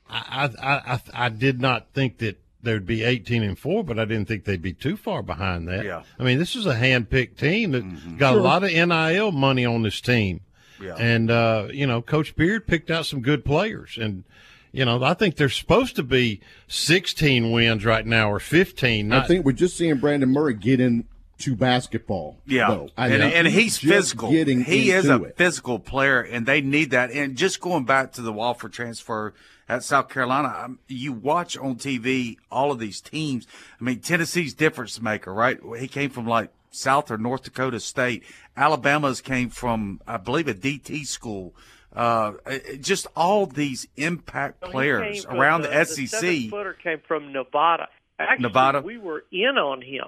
I 0.09 0.49
I 0.59 0.93
I, 0.95 1.01
I 1.13 1.29
did 1.29 1.61
not 1.61 1.89
think 1.93 2.17
that 2.19 2.41
there'd 2.63 2.87
be 2.87 3.03
eighteen 3.05 3.43
and 3.43 3.59
four, 3.59 3.83
but 3.85 3.99
I 3.99 4.05
didn't 4.05 4.27
think 4.29 4.45
they'd 4.45 4.61
be 4.63 4.73
too 4.73 4.97
far 4.97 5.23
behind 5.23 5.67
that. 5.69 5.85
Yeah. 5.85 6.03
I 6.19 6.25
mean, 6.25 6.39
this 6.39 6.55
is 6.57 6.67
a 6.67 6.75
hand-picked 6.77 7.39
team 7.39 7.73
that 7.73 8.19
got 8.19 8.35
a 8.35 8.41
lot 8.41 8.63
of 8.65 8.71
NIL 8.73 9.33
money 9.33 9.65
on 9.65 9.83
this 9.83 10.01
team, 10.01 10.41
Yeah. 10.81 10.97
and 10.97 11.31
uh, 11.31 11.69
you 11.73 11.87
know, 11.87 12.03
Coach 12.03 12.37
Beard 12.37 12.67
picked 12.67 12.91
out 12.91 13.07
some 13.07 13.21
good 13.23 13.45
players, 13.45 13.99
and 14.01 14.25
you 14.73 14.85
know, 14.85 15.03
I 15.03 15.15
think 15.15 15.37
there's 15.37 15.57
supposed 15.57 15.97
to 15.97 16.03
be 16.03 16.41
sixteen 16.69 17.51
wins 17.51 17.85
right 17.85 18.07
now 18.07 18.31
or 18.31 18.39
fifteen. 18.41 19.13
I 19.13 19.27
think 19.27 19.45
we're 19.45 19.53
just 19.53 19.77
seeing 19.77 19.97
Brandon 19.99 20.29
Murray 20.31 20.55
get 20.55 20.81
into 21.41 21.57
basketball. 21.57 22.39
Yeah, 22.47 22.69
though. 22.71 22.89
I 22.97 23.09
and, 23.09 23.23
and 23.23 23.47
he's 23.47 23.79
physical. 23.79 24.31
Getting 24.31 24.65
He 24.65 24.91
is 24.91 25.09
a 25.09 25.23
it. 25.23 25.37
physical 25.37 25.79
player, 25.79 26.21
and 26.21 26.47
they 26.47 26.61
need 26.61 26.91
that. 26.91 27.11
And 27.11 27.37
just 27.37 27.61
going 27.61 27.85
back 27.85 28.13
to 28.13 28.23
the 28.23 28.33
Wofford 28.33 28.73
transfer 28.73 29.33
at 29.69 29.83
South 29.83 30.09
Carolina, 30.09 30.55
um, 30.65 30.79
you 30.89 31.13
watch 31.13 31.57
on 31.57 31.77
TV 31.77 32.37
all 32.51 32.71
of 32.71 32.79
these 32.79 33.01
teams. 33.01 33.47
I 33.81 33.85
mean, 33.85 34.01
Tennessee's 34.01 34.55
difference 34.55 35.01
maker, 35.01 35.33
right? 35.33 35.59
He 35.79 35.89
came 35.89 36.11
from 36.11 36.27
like 36.27 36.51
South 36.71 37.11
or 37.11 37.17
North 37.19 37.45
Dakota 37.45 37.81
State. 37.81 38.23
Alabama's 38.57 39.21
came 39.21 39.49
from, 39.49 40.01
I 40.07 40.19
believe, 40.19 40.49
a 40.49 40.55
DT 40.55 41.07
school. 41.07 41.55
Uh, 41.95 42.33
just 42.81 43.07
all 43.17 43.47
these 43.47 43.89
impact 43.97 44.61
So 44.65 44.71
players 44.71 45.25
around 45.27 45.63
the, 45.63 45.69
The 45.69 45.85
SEC. 45.87 46.09
seven 46.09 46.51
footer 46.51 46.75
came 46.75 47.01
from 47.09 47.33
Nevada. 47.33 47.89
Actually, 48.19 48.43
Nevada? 48.43 48.81
We 48.83 48.99
were 48.99 49.25
in 49.33 49.57
on 49.59 49.81
him, 49.83 50.05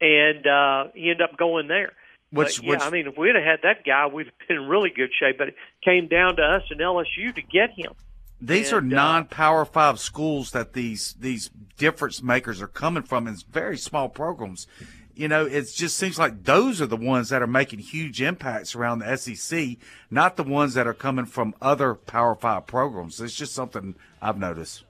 and 0.00 0.46
uh, 0.46 0.84
he 0.94 1.10
ended 1.10 1.22
up 1.22 1.36
going 1.36 1.68
there. 1.68 1.92
Yeah, 2.30 2.78
I 2.82 2.90
mean, 2.90 3.06
if 3.06 3.16
we'd 3.16 3.34
have 3.34 3.44
had 3.44 3.60
that 3.62 3.84
guy, 3.86 4.06
we'd 4.06 4.26
have 4.26 4.48
been 4.48 4.58
in 4.58 4.68
really 4.68 4.90
good 4.90 5.10
shape. 5.18 5.38
But 5.38 5.48
it 5.48 5.54
came 5.84 6.08
down 6.08 6.36
to 6.36 6.42
us 6.42 6.62
and 6.70 6.78
LSU 6.80 7.34
to 7.34 7.42
get 7.42 7.70
him. 7.70 7.92
These 8.40 8.72
are 8.72 8.78
And, 8.78 8.92
uh, 8.92 8.96
non-power 8.96 9.64
five 9.64 9.98
schools 9.98 10.52
that 10.52 10.72
these 10.72 11.14
these 11.18 11.50
difference 11.76 12.22
makers 12.22 12.62
are 12.62 12.68
coming 12.68 13.02
from 13.02 13.26
in 13.26 13.36
very 13.50 13.76
small 13.76 14.08
programs. 14.08 14.66
You 15.14 15.26
know, 15.26 15.46
it 15.46 15.72
just 15.74 15.96
seems 15.96 16.16
like 16.16 16.44
those 16.44 16.80
are 16.80 16.86
the 16.86 16.96
ones 16.96 17.30
that 17.30 17.42
are 17.42 17.48
making 17.48 17.80
huge 17.80 18.22
impacts 18.22 18.76
around 18.76 19.00
the 19.00 19.16
SEC, 19.16 19.76
not 20.10 20.36
the 20.36 20.44
ones 20.44 20.74
that 20.74 20.86
are 20.86 20.94
coming 20.94 21.24
from 21.24 21.54
other 21.60 21.94
Power 21.94 22.36
Five 22.36 22.68
programs. 22.68 23.20
It's 23.20 23.34
just 23.34 23.52
something 23.52 23.96
I've 24.22 24.38
noticed. 24.38 24.84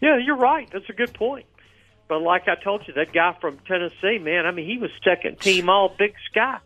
Yeah, 0.00 0.18
you're 0.18 0.36
right. 0.36 0.68
That's 0.72 0.88
a 0.88 0.92
good 0.92 1.14
point. 1.14 1.46
But 2.12 2.20
like 2.20 2.46
I 2.46 2.56
told 2.62 2.86
you, 2.86 2.92
that 2.92 3.14
guy 3.14 3.34
from 3.40 3.56
Tennessee, 3.66 4.18
man, 4.18 4.44
I 4.44 4.50
mean, 4.50 4.66
he 4.68 4.76
was 4.76 4.90
second 5.02 5.40
team 5.40 5.70
all 5.70 5.94
Big 5.98 6.12
Sky. 6.30 6.58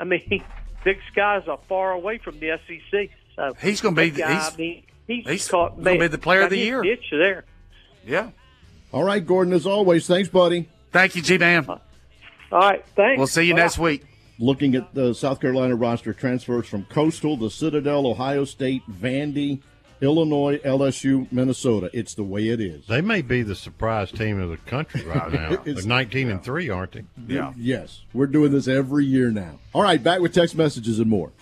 I 0.00 0.04
mean, 0.04 0.42
Big 0.84 0.96
Sky's 1.12 1.42
a 1.46 1.58
far 1.68 1.92
away 1.92 2.16
from 2.16 2.38
the 2.40 2.58
SEC. 2.66 3.10
So 3.36 3.52
He's 3.60 3.82
gonna 3.82 3.94
be- 3.94 4.08
that 4.08 4.18
guy, 4.18 4.32
he's- 4.32 4.54
I 4.54 4.56
mean, 4.56 4.82
he's, 5.06 5.28
he's 5.28 5.46
caught, 5.48 5.76
gonna 5.76 5.98
be 5.98 6.06
the 6.06 6.16
player 6.16 6.40
of 6.40 6.48
the 6.48 6.56
year. 6.56 6.82
Itch 6.82 7.04
there. 7.10 7.44
Yeah. 8.06 8.30
All 8.92 9.04
right, 9.04 9.22
Gordon, 9.26 9.52
as 9.52 9.66
always, 9.66 10.06
thanks, 10.06 10.30
buddy. 10.30 10.70
Thank 10.90 11.16
you, 11.16 11.20
G 11.20 11.36
Man. 11.36 11.68
All 11.68 11.78
right, 12.50 12.82
thanks. 12.96 13.18
We'll 13.18 13.26
see 13.26 13.42
you 13.44 13.52
Bye-bye. 13.52 13.62
next 13.62 13.78
week. 13.78 14.04
Looking 14.38 14.74
at 14.74 14.94
the 14.94 15.12
South 15.12 15.38
Carolina 15.38 15.76
roster 15.76 16.14
transfers 16.14 16.66
from 16.66 16.86
Coastal, 16.86 17.36
the 17.36 17.50
Citadel, 17.50 18.06
Ohio 18.06 18.46
State, 18.46 18.80
Vandy, 18.90 19.60
Illinois, 20.00 20.58
LSU, 20.58 21.30
Minnesota. 21.32 21.90
It's 21.92 22.14
the 22.14 22.22
way 22.24 22.48
it 22.48 22.60
is. 22.60 22.86
They 22.86 23.00
may 23.00 23.22
be 23.22 23.42
the 23.42 23.54
surprise 23.54 24.10
team 24.10 24.40
of 24.40 24.50
the 24.50 24.56
country 24.58 25.02
right 25.04 25.32
now. 25.32 25.52
It's- 25.52 25.76
They're 25.76 25.86
19 25.86 26.30
and 26.30 26.42
3, 26.42 26.68
aren't 26.68 26.92
they? 26.92 27.04
Yeah. 27.28 27.52
Yes, 27.56 28.02
we're 28.12 28.26
doing 28.26 28.52
this 28.52 28.68
every 28.68 29.04
year 29.06 29.30
now. 29.30 29.58
All 29.72 29.82
right, 29.82 30.02
back 30.02 30.20
with 30.20 30.32
text 30.34 30.56
messages 30.56 30.98
and 30.98 31.08
more. 31.08 31.32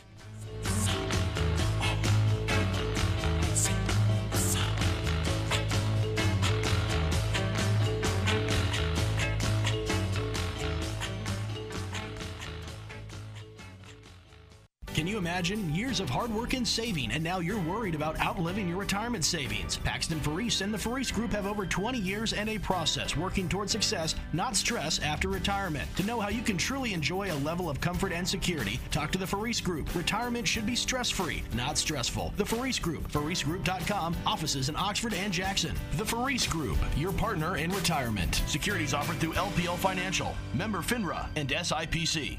Imagine 15.42 15.74
years 15.74 15.98
of 15.98 16.08
hard 16.08 16.32
work 16.32 16.54
and 16.54 16.66
saving, 16.66 17.10
and 17.10 17.24
now 17.24 17.40
you're 17.40 17.60
worried 17.62 17.96
about 17.96 18.16
outliving 18.20 18.68
your 18.68 18.78
retirement 18.78 19.24
savings? 19.24 19.76
Paxton 19.78 20.20
Faris 20.20 20.60
and 20.60 20.72
the 20.72 20.78
Faris 20.78 21.10
Group 21.10 21.32
have 21.32 21.48
over 21.48 21.66
20 21.66 21.98
years 21.98 22.32
and 22.32 22.48
a 22.48 22.58
process 22.58 23.16
working 23.16 23.48
toward 23.48 23.68
success, 23.68 24.14
not 24.32 24.54
stress, 24.54 25.00
after 25.00 25.28
retirement. 25.28 25.88
To 25.96 26.04
know 26.04 26.20
how 26.20 26.28
you 26.28 26.42
can 26.42 26.56
truly 26.56 26.92
enjoy 26.92 27.32
a 27.32 27.42
level 27.42 27.68
of 27.68 27.80
comfort 27.80 28.12
and 28.12 28.26
security, 28.26 28.78
talk 28.92 29.10
to 29.10 29.18
the 29.18 29.26
Faris 29.26 29.60
Group. 29.60 29.92
Retirement 29.96 30.46
should 30.46 30.64
be 30.64 30.76
stress 30.76 31.10
free, 31.10 31.42
not 31.56 31.76
stressful. 31.76 32.32
The 32.36 32.46
Faris 32.46 32.78
Group, 32.78 33.10
FarisGroup.com, 33.10 34.14
offices 34.24 34.68
in 34.68 34.76
Oxford 34.76 35.12
and 35.12 35.32
Jackson. 35.32 35.74
The 35.96 36.06
Faris 36.06 36.46
Group, 36.46 36.78
your 36.96 37.12
partner 37.12 37.56
in 37.56 37.72
retirement. 37.72 38.44
Securities 38.46 38.94
offered 38.94 39.16
through 39.16 39.32
LPL 39.32 39.76
Financial, 39.78 40.36
member 40.54 40.82
FINRA, 40.82 41.26
and 41.34 41.48
SIPC. 41.48 42.38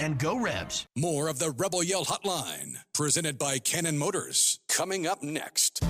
and 0.00 0.18
go 0.18 0.38
Rebs. 0.38 0.86
More 0.96 1.28
of 1.28 1.38
the 1.38 1.50
Rebel 1.50 1.82
Yell 1.82 2.04
Hotline, 2.04 2.76
presented 2.92 3.38
by 3.38 3.58
Cannon 3.58 3.98
Motors, 3.98 4.60
coming 4.68 5.06
up 5.06 5.22
next. 5.22 5.82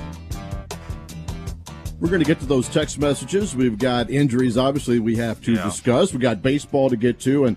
We're 2.01 2.09
going 2.09 2.23
to 2.23 2.27
get 2.27 2.41
to 2.41 2.47
those 2.47 2.69
text 2.69 2.99
messages. 2.99 3.55
We've 3.57 3.79
got 3.79 4.11
injuries, 4.11 4.59
obviously, 4.59 4.99
we 4.99 5.17
have 5.17 5.41
to 5.43 5.55
discuss. 5.57 6.13
we 6.13 6.19
got 6.19 6.43
baseball 6.43 6.91
to 6.91 6.97
get 6.97 7.21
to, 7.21 7.45
and 7.45 7.57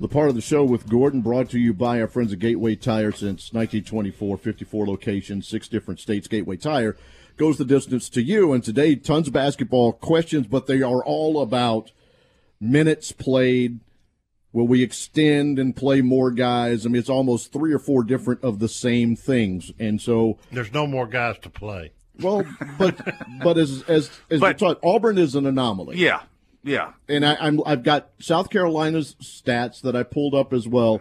the 0.00 0.08
part 0.08 0.30
of 0.30 0.34
the 0.34 0.40
show 0.40 0.64
with 0.64 0.88
Gordon 0.88 1.20
brought 1.20 1.50
to 1.50 1.58
you 1.58 1.74
by 1.74 2.00
our 2.00 2.08
friends 2.08 2.32
at 2.32 2.38
Gateway 2.38 2.74
Tire 2.74 3.12
since 3.12 3.52
1924, 3.52 4.38
54 4.38 4.86
locations, 4.86 5.46
six 5.46 5.68
different 5.68 6.00
states. 6.00 6.26
Gateway 6.26 6.56
Tire 6.56 6.96
goes 7.36 7.58
the 7.58 7.66
distance 7.66 8.08
to 8.10 8.22
you. 8.22 8.52
And 8.52 8.64
today, 8.64 8.96
tons 8.96 9.26
of 9.26 9.34
basketball 9.34 9.92
questions, 9.92 10.46
but 10.46 10.66
they 10.66 10.80
are 10.80 11.04
all 11.04 11.42
about 11.42 11.92
minutes 12.60 13.12
played. 13.12 13.80
Will 14.52 14.66
we 14.66 14.82
extend 14.82 15.58
and 15.60 15.76
play 15.76 16.00
more 16.00 16.30
guys? 16.32 16.84
I 16.84 16.88
mean, 16.88 16.98
it's 16.98 17.08
almost 17.08 17.52
three 17.52 17.72
or 17.72 17.78
four 17.78 18.02
different 18.02 18.42
of 18.42 18.58
the 18.58 18.68
same 18.68 19.14
things. 19.14 19.70
And 19.78 20.00
so 20.00 20.38
There's 20.50 20.72
no 20.72 20.86
more 20.88 21.06
guys 21.06 21.38
to 21.42 21.50
play. 21.50 21.92
well, 22.20 22.44
but 22.78 23.00
but 23.44 23.56
as 23.58 23.82
as 23.88 24.10
as 24.28 24.40
But- 24.40 24.56
we 24.60 24.66
talked, 24.68 24.84
Auburn 24.84 25.18
is 25.18 25.34
an 25.36 25.46
anomaly. 25.46 25.96
Yeah, 25.98 26.22
yeah. 26.64 26.92
and 27.08 27.24
I, 27.24 27.36
I'm 27.40 27.60
I've 27.64 27.82
got 27.84 28.10
South 28.18 28.50
Carolina's 28.50 29.14
stats 29.22 29.80
that 29.82 29.94
I 29.94 30.02
pulled 30.02 30.34
up 30.34 30.52
as 30.52 30.66
well, 30.66 31.00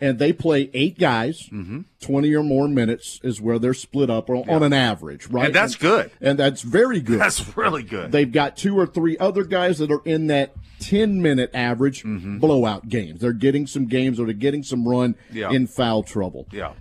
and 0.00 0.18
they 0.18 0.32
play 0.32 0.70
eight 0.74 0.98
guys, 0.98 1.48
Mm-hmm. 1.52 1.80
twenty 2.00 2.34
or 2.34 2.42
more 2.42 2.68
minutes 2.68 3.20
is 3.22 3.40
where 3.40 3.58
they're 3.58 3.74
split 3.74 4.10
up 4.10 4.30
on, 4.30 4.48
on 4.48 4.62
an 4.62 4.72
average, 4.72 5.26
right? 5.28 5.46
And 5.46 5.54
that's 5.54 5.74
good. 5.76 6.10
and 6.20 6.38
that's 6.38 6.62
very 6.62 7.00
good. 7.00 7.18
That's 7.20 7.56
really 7.56 7.82
good. 7.82 8.12
They've 8.12 8.30
got 8.30 8.56
two 8.56 8.78
or 8.78 8.86
three 8.86 9.16
other 9.18 9.44
guys 9.44 9.78
that 9.78 9.90
are 9.90 10.02
in 10.04 10.28
that 10.28 10.54
10 10.80 11.20
minute 11.20 11.50
average 11.54 12.02
Mm-hmm. 12.02 12.38
blowout 12.38 12.88
games. 12.88 13.20
They're 13.20 13.32
getting 13.32 13.66
some 13.66 13.86
games 13.86 14.18
or 14.18 14.24
they're 14.24 14.32
getting 14.34 14.62
some 14.62 14.86
run 14.88 15.14
Yeah. 15.32 15.50
in 15.50 15.66
foul 15.66 16.02
trouble. 16.02 16.46
yeah. 16.52 16.72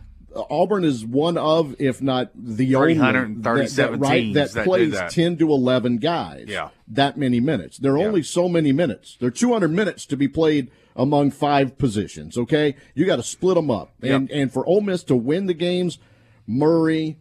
Auburn 0.50 0.84
is 0.84 1.06
one 1.06 1.38
of, 1.38 1.76
if 1.80 2.02
not 2.02 2.32
the 2.36 2.76
only, 2.76 2.96
337 2.96 3.92
that, 3.92 4.00
that, 4.00 4.08
right, 4.08 4.34
that 4.34 4.52
that 4.54 4.66
plays 4.66 4.92
that. 4.94 5.12
10 5.12 5.38
to 5.38 5.50
11 5.52 5.98
guys. 5.98 6.46
Yeah. 6.48 6.70
That 6.88 7.18
many 7.18 7.40
minutes. 7.40 7.78
There 7.78 7.94
are 7.94 8.00
only 8.08 8.24
so 8.24 8.48
many 8.50 8.72
minutes. 8.72 9.18
There 9.20 9.28
are 9.28 9.32
200 9.32 9.70
minutes 9.72 10.06
to 10.08 10.18
be 10.18 10.28
played 10.28 10.72
among 10.96 11.32
five 11.32 11.78
positions, 11.78 12.38
okay? 12.38 12.76
You 12.94 13.06
got 13.06 13.18
to 13.18 13.24
split 13.24 13.56
them 13.56 13.72
up. 13.72 13.94
And, 14.02 14.30
and 14.32 14.52
for 14.52 14.66
Ole 14.66 14.82
Miss 14.82 15.04
to 15.06 15.16
win 15.16 15.46
the 15.46 15.54
games, 15.54 15.98
Murray, 16.46 17.18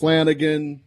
Flanigan, 0.00 0.80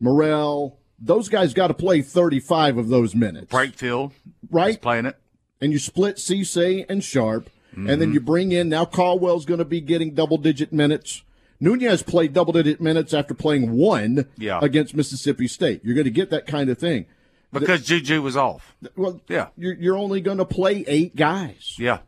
Murrell, 0.00 0.78
those 0.98 1.28
guys 1.28 1.54
got 1.54 1.68
to 1.68 1.74
play 1.74 2.02
35 2.02 2.78
of 2.78 2.88
those 2.88 3.14
minutes. 3.14 3.52
Brakefield 3.52 4.12
Right? 4.50 4.80
playing 4.80 5.06
it. 5.06 5.16
and 5.60 5.72
you 5.72 5.78
split 5.78 6.16
Cisse 6.16 6.84
and 6.88 7.02
Sharp, 7.02 7.50
and 7.74 7.86
Mm-hmm. 7.86 8.00
then 8.00 8.12
you 8.12 8.20
bring 8.20 8.52
in 8.52 8.68
now 8.68 8.84
Caldwell's 8.84 9.44
going 9.44 9.58
to 9.58 9.64
be 9.64 9.80
getting 9.80 10.14
double 10.14 10.36
digit 10.38 10.72
minutes. 10.72 11.22
Nunez 11.60 12.02
played 12.02 12.32
double 12.32 12.52
digit 12.52 12.80
minutes 12.80 13.12
after 13.12 13.34
playing 13.34 13.72
one 13.72 14.26
Yeah. 14.36 14.58
against 14.62 14.94
Mississippi 14.94 15.48
State. 15.48 15.80
You're 15.84 15.94
going 15.94 16.04
to 16.04 16.10
get 16.10 16.30
that 16.30 16.46
kind 16.46 16.70
of 16.70 16.78
thing. 16.78 17.06
Because 17.52 17.84
Juju 17.84 18.20
was 18.22 18.36
off. 18.36 18.74
Well, 18.96 19.20
Yeah. 19.28 19.48
you're, 19.56 19.74
you're 19.74 19.96
only 19.96 20.20
going 20.20 20.38
to 20.38 20.44
play 20.44 20.84
eight 20.86 21.16
guys, 21.16 21.74
Yeah. 21.78 21.98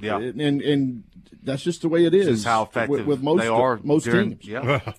Yeah. 0.00 0.18
and 0.18 0.40
and 0.62 1.04
that's 1.42 1.62
just 1.62 1.82
the 1.82 1.88
way 1.88 2.04
it 2.04 2.14
is. 2.14 2.26
This 2.26 2.38
is 2.40 2.44
how 2.44 2.62
effective 2.64 2.90
with, 2.90 3.06
with 3.06 3.22
most 3.22 3.40
they 3.40 3.48
are 3.48 3.80
most 3.82 4.04
during- 4.04 4.36
teams. 4.38 4.44
Yeah. 4.46 4.80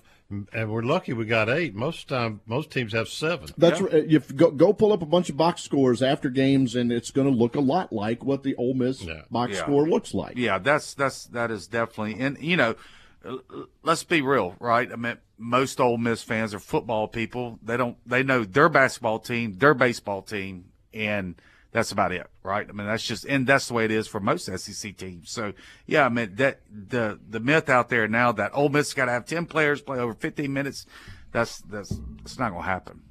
and 0.52 0.70
we're 0.70 0.82
lucky 0.82 1.12
we 1.12 1.24
got 1.24 1.48
eight. 1.48 1.74
Most 1.74 2.08
time, 2.08 2.40
most 2.46 2.70
teams 2.70 2.92
have 2.92 3.08
seven. 3.08 3.48
That's 3.58 3.80
right. 3.80 4.06
You 4.06 4.20
go 4.20 4.50
go 4.50 4.72
pull 4.72 4.92
up 4.92 5.02
a 5.02 5.06
bunch 5.06 5.28
of 5.28 5.36
box 5.36 5.62
scores 5.62 6.02
after 6.02 6.30
games, 6.30 6.76
and 6.76 6.92
it's 6.92 7.10
going 7.10 7.26
to 7.26 7.36
look 7.36 7.56
a 7.56 7.60
lot 7.60 7.92
like 7.92 8.24
what 8.24 8.42
the 8.42 8.54
Ole 8.56 8.74
Miss 8.74 9.04
box 9.30 9.52
Yeah. 9.54 9.58
score 9.62 9.88
looks 9.88 10.14
like. 10.14 10.36
Yeah, 10.36 10.58
that's 10.58 10.94
that's 10.94 11.24
that 11.26 11.50
is 11.50 11.66
definitely, 11.66 12.22
and 12.24 12.38
you 12.40 12.56
know, 12.56 12.76
l- 13.24 13.40
l- 13.52 13.66
let's 13.82 14.04
be 14.04 14.20
real, 14.22 14.54
right? 14.60 14.90
I 14.92 14.96
mean, 14.96 15.18
most 15.36 15.80
Ole 15.80 15.98
Miss 15.98 16.22
fans 16.22 16.54
are 16.54 16.60
football 16.60 17.08
people. 17.08 17.58
They 17.62 17.76
don't 17.76 17.96
they 18.06 18.22
know 18.22 18.44
their 18.44 18.68
basketball 18.68 19.18
team, 19.18 19.58
their 19.58 19.74
baseball 19.74 20.22
team, 20.22 20.66
and 20.94 21.34
that's 21.72 21.92
about 21.92 22.12
it, 22.12 22.26
right? 22.42 22.66
I 22.68 22.72
mean, 22.72 22.86
that's 22.86 23.06
just 23.06 23.24
and 23.24 23.46
that's 23.46 23.68
the 23.68 23.74
way 23.74 23.84
it 23.84 23.90
is 23.90 24.08
for 24.08 24.18
most 24.20 24.46
SEC 24.46 24.96
teams. 24.96 25.30
So 25.30 25.52
yeah, 25.86 26.04
I 26.04 26.08
mean 26.08 26.34
that 26.36 26.60
the 26.70 27.18
the 27.28 27.40
myth 27.40 27.68
out 27.68 27.88
there 27.88 28.08
now 28.08 28.32
that 28.32 28.50
Ole 28.54 28.68
Miss 28.68 28.92
got 28.92 29.04
to 29.06 29.12
have 29.12 29.26
ten 29.26 29.46
players 29.46 29.80
play 29.80 29.98
over 29.98 30.14
fifteen 30.14 30.52
minutes, 30.52 30.86
that's 31.32 31.58
that's 31.62 31.92
it's 32.24 32.38
not 32.38 32.50
going 32.50 32.62
to 32.62 32.68
happen. 32.68 33.02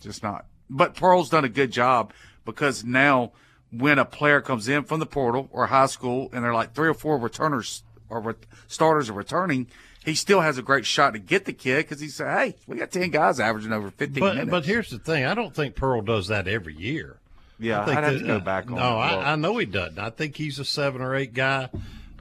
Just 0.00 0.22
not. 0.22 0.46
But 0.70 0.94
Pearl's 0.94 1.30
done 1.30 1.44
a 1.44 1.48
good 1.48 1.72
job 1.72 2.12
because 2.44 2.84
now 2.84 3.32
when 3.72 3.98
a 3.98 4.04
player 4.04 4.40
comes 4.40 4.68
in 4.68 4.84
from 4.84 5.00
the 5.00 5.06
portal 5.06 5.48
or 5.50 5.66
high 5.66 5.86
school 5.86 6.30
and 6.32 6.44
they're 6.44 6.54
like 6.54 6.74
three 6.74 6.88
or 6.88 6.94
four 6.94 7.18
returners 7.18 7.82
or 8.08 8.20
re- 8.20 8.34
starters 8.68 9.10
are 9.10 9.14
returning, 9.14 9.66
he 10.04 10.14
still 10.14 10.40
has 10.40 10.56
a 10.56 10.62
great 10.62 10.86
shot 10.86 11.12
to 11.12 11.18
get 11.18 11.44
the 11.46 11.52
kid 11.52 11.78
because 11.78 12.00
he 12.00 12.08
said, 12.08 12.38
"Hey, 12.38 12.54
we 12.66 12.76
got 12.76 12.92
ten 12.92 13.10
guys 13.10 13.40
averaging 13.40 13.72
over 13.72 13.90
15 13.90 14.20
But 14.20 14.34
minutes." 14.36 14.50
but 14.50 14.64
here's 14.66 14.90
the 14.90 14.98
thing: 15.00 15.24
I 15.24 15.34
don't 15.34 15.54
think 15.54 15.74
Pearl 15.74 16.00
does 16.00 16.28
that 16.28 16.46
every 16.46 16.74
year. 16.76 17.18
Yeah, 17.58 17.82
I 17.82 17.84
think 17.86 17.98
I'd 17.98 18.04
have 18.04 18.12
that- 18.14 18.18
to 18.20 18.26
go 18.26 18.40
back 18.40 18.70
on 18.70 18.76
No, 18.76 19.00
it 19.00 19.02
and 19.04 19.16
look. 19.16 19.26
I, 19.26 19.32
I 19.32 19.36
know 19.36 19.56
he 19.58 19.66
doesn't. 19.66 19.98
I 19.98 20.10
think 20.10 20.36
he's 20.36 20.58
a 20.58 20.64
seven 20.64 21.00
or 21.02 21.14
eight 21.16 21.34
guy. 21.34 21.68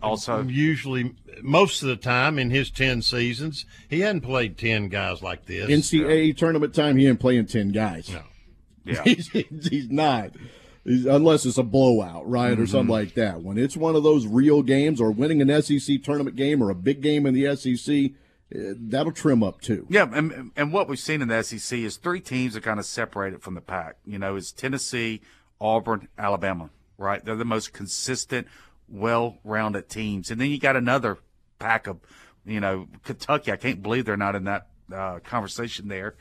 Also, 0.02 0.43
usually 0.43 1.15
most 1.41 1.82
of 1.82 1.88
the 1.89 1.95
time 1.95 2.38
in 2.38 2.50
his 2.52 2.69
ten 2.69 3.02
seasons, 3.02 3.65
he 3.89 4.02
hadn't 4.02 4.21
played 4.21 4.58
ten 4.58 4.89
guys 4.89 5.21
like 5.23 5.45
this. 5.45 5.69
NCAA 5.69 6.36
tournament 6.38 6.73
time, 6.76 6.97
he 6.97 7.08
ain't 7.08 7.19
playing 7.19 7.47
ten 7.47 7.69
guys. 7.69 8.10
No. 8.12 8.21
Yeah. 8.86 9.02
he's, 9.06 9.28
he's 9.30 9.89
not. 9.89 10.32
He's- 10.86 11.06
unless 11.06 11.45
it's 11.45 11.58
a 11.58 11.63
blowout, 11.63 12.30
right, 12.30 12.52
or 12.54 12.56
Mm-hmm. 12.58 12.65
something 12.65 12.93
like 12.93 13.15
that. 13.15 13.41
When 13.41 13.58
it's 13.58 13.76
one 13.76 13.95
of 13.95 14.04
those 14.04 14.26
real 14.28 14.62
games, 14.63 15.02
or 15.02 15.12
winning 15.12 15.41
an 15.41 15.62
SEC 15.62 16.02
tournament 16.04 16.36
game, 16.36 16.62
or 16.63 16.69
a 16.69 16.76
big 16.76 17.02
game 17.02 17.26
in 17.26 17.34
the 17.34 17.56
SEC, 17.56 18.12
that'll 18.51 19.12
trim 19.12 19.43
up 19.43 19.62
too. 19.62 19.86
Yeah, 19.89 20.07
and, 20.12 20.51
and 20.55 20.71
what 20.71 20.88
we've 20.88 20.99
seen 20.99 21.21
in 21.21 21.27
the 21.27 21.43
SEC 21.43 21.79
is 21.79 21.97
three 21.97 22.21
teams 22.21 22.55
are 22.55 22.62
kind 22.62 22.79
of 22.79 22.86
separated 22.86 23.41
from 23.41 23.55
the 23.55 23.62
pack. 23.62 23.97
You 24.05 24.19
know, 24.19 24.36
it's 24.36 24.51
Tennessee, 24.51 25.21
Auburn, 25.60 26.07
Alabama, 26.17 26.69
right? 26.97 27.23
They're 27.23 27.36
the 27.36 27.45
most 27.45 27.73
consistent, 27.73 28.47
well-rounded 28.88 29.89
teams. 29.89 30.31
And 30.31 30.39
then 30.39 30.49
you 30.49 30.60
got 30.60 30.75
another 30.75 31.17
pack 31.60 31.88
of, 31.88 31.97
you 32.45 32.60
know, 32.60 32.88
Kentucky. 33.03 33.51
I 33.51 33.57
can't 33.57 33.83
believe 33.83 34.05
they're 34.05 34.17
not 34.17 34.36
in 34.36 34.45
that 34.45 34.67
uh, 34.93 35.19
conversation 35.19 35.88
there. 35.88 36.15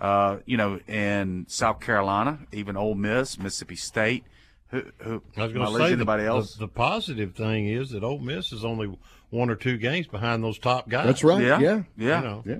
Uh, 0.00 0.38
you 0.46 0.56
know, 0.56 0.78
in 0.88 1.44
South 1.48 1.80
Carolina, 1.80 2.38
even 2.52 2.76
Ole 2.76 2.94
Miss, 2.94 3.38
Mississippi 3.38 3.76
State. 3.76 4.24
Who, 4.70 4.82
who 5.02 5.22
I 5.36 5.42
was 5.42 5.52
going 5.52 5.66
to 5.66 5.78
say 5.78 5.92
anybody 5.92 6.22
the, 6.22 6.30
else? 6.30 6.54
The, 6.54 6.60
the 6.60 6.68
positive 6.68 7.34
thing 7.34 7.68
is 7.68 7.90
that 7.90 8.02
Ole 8.02 8.20
Miss 8.20 8.52
is 8.52 8.64
only 8.64 8.96
one 9.32 9.48
or 9.50 9.56
two 9.56 9.78
games 9.78 10.06
behind 10.06 10.44
those 10.44 10.58
top 10.58 10.88
guys. 10.88 11.06
That's 11.06 11.24
right. 11.24 11.42
Yeah, 11.42 11.58
Yeah, 11.58 11.82
yeah. 11.96 12.18
You 12.20 12.24
know. 12.28 12.42
yeah. 12.46 12.56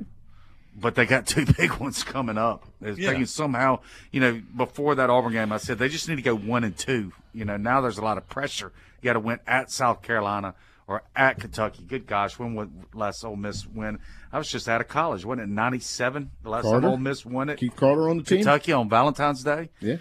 but 0.74 0.94
they 0.94 1.04
got 1.06 1.26
two 1.34 1.44
big 1.44 1.74
ones 1.74 2.02
coming 2.02 2.38
up. 2.38 2.64
If 2.80 2.98
Yeah. 2.98 3.10
They 3.10 3.16
can 3.18 3.26
somehow, 3.26 3.80
you 4.10 4.20
know, 4.20 4.40
before 4.56 4.94
that 4.94 5.10
Auburn 5.10 5.32
game, 5.32 5.52
I 5.52 5.58
said 5.58 5.78
they 5.78 5.88
just 5.88 6.08
need 6.08 6.16
to 6.16 6.22
go 6.22 6.34
one 6.34 6.64
and 6.64 6.76
two. 6.76 7.12
You 7.34 7.44
know, 7.44 7.56
now 7.56 7.80
there's 7.82 7.98
a 7.98 8.02
lot 8.02 8.16
of 8.18 8.28
pressure. 8.28 8.72
You 9.00 9.06
got 9.08 9.12
to 9.14 9.20
win 9.20 9.38
at 9.46 9.70
South 9.70 10.00
Carolina 10.02 10.54
or 10.86 11.02
at 11.14 11.38
Kentucky. 11.38 11.84
Good 11.84 12.06
gosh, 12.06 12.38
when 12.38 12.54
was 12.54 12.68
last 12.94 13.22
Ole 13.22 13.36
Miss 13.36 13.66
win? 13.66 13.98
I 14.32 14.38
was 14.38 14.50
just 14.50 14.66
out 14.68 14.80
of 14.80 14.88
college. 14.88 15.24
Wasn't 15.26 15.42
it 15.46 15.52
'97? 15.52 16.30
The 16.42 16.48
last 16.48 16.62
Carter? 16.62 16.80
time 16.80 16.90
Ole 16.90 16.96
Miss 16.96 17.26
won 17.26 17.50
it. 17.50 17.58
Keith 17.58 17.76
Carter 17.76 18.08
on 18.08 18.16
the 18.18 18.22
team. 18.24 18.38
Kentucky 18.38 18.72
on 18.72 18.88
Valentine's 18.88 19.44
Day. 19.44 19.68
Yeah. 19.80 19.96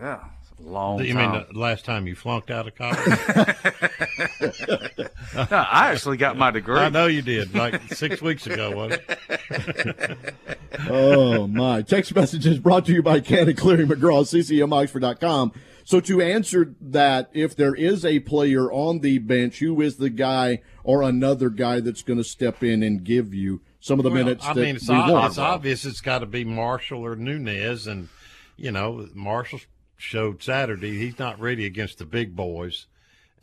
Yeah, 0.00 0.20
it's 0.20 0.24
a 0.24 0.31
long 0.64 1.02
You 1.04 1.14
time. 1.14 1.32
mean 1.32 1.44
the 1.52 1.58
last 1.58 1.84
time 1.84 2.06
you 2.06 2.14
flunked 2.14 2.50
out 2.50 2.66
of 2.68 2.74
college? 2.74 2.98
No, 5.34 5.46
I 5.50 5.92
actually 5.92 6.18
got 6.18 6.36
my 6.36 6.50
degree. 6.50 6.76
I 6.76 6.90
know 6.90 7.06
you 7.06 7.22
did, 7.22 7.54
like 7.54 7.80
six 7.94 8.20
weeks 8.20 8.46
ago, 8.46 8.70
wasn't 8.76 9.02
it? 9.08 10.34
oh 10.90 11.46
my! 11.46 11.80
Text 11.82 12.14
messages 12.14 12.58
brought 12.58 12.84
to 12.86 12.92
you 12.92 13.02
by 13.02 13.20
Cannon 13.20 13.56
Cleary 13.56 13.86
McGraw, 13.86 14.24
ccmoxford.com. 14.24 15.52
So 15.84 16.00
to 16.00 16.20
answer 16.20 16.74
that, 16.82 17.30
if 17.32 17.56
there 17.56 17.74
is 17.74 18.04
a 18.04 18.20
player 18.20 18.70
on 18.70 18.98
the 19.00 19.18
bench, 19.18 19.58
who 19.60 19.80
is 19.80 19.96
the 19.96 20.10
guy 20.10 20.60
or 20.84 21.02
another 21.02 21.48
guy 21.48 21.80
that's 21.80 22.02
going 22.02 22.18
to 22.18 22.24
step 22.24 22.62
in 22.62 22.82
and 22.82 23.02
give 23.02 23.32
you 23.32 23.62
some 23.80 23.98
of 23.98 24.02
the 24.04 24.10
Well, 24.10 24.24
minutes 24.24 24.44
I 24.46 24.52
that 24.52 24.60
mean, 24.60 24.76
it's, 24.76 24.88
we 24.88 24.94
ob- 24.94 25.10
want? 25.10 25.26
it's 25.28 25.38
obvious 25.38 25.84
it's 25.86 26.02
got 26.02 26.18
to 26.18 26.26
be 26.26 26.44
Marshall 26.44 27.04
or 27.04 27.16
Nunez, 27.16 27.86
and 27.86 28.10
you 28.58 28.70
know 28.70 29.08
Marshall 29.14 29.60
showed 30.02 30.42
Saturday 30.42 30.98
he's 30.98 31.18
not 31.18 31.38
ready 31.38 31.64
against 31.64 31.98
the 31.98 32.04
big 32.04 32.34
boys, 32.34 32.86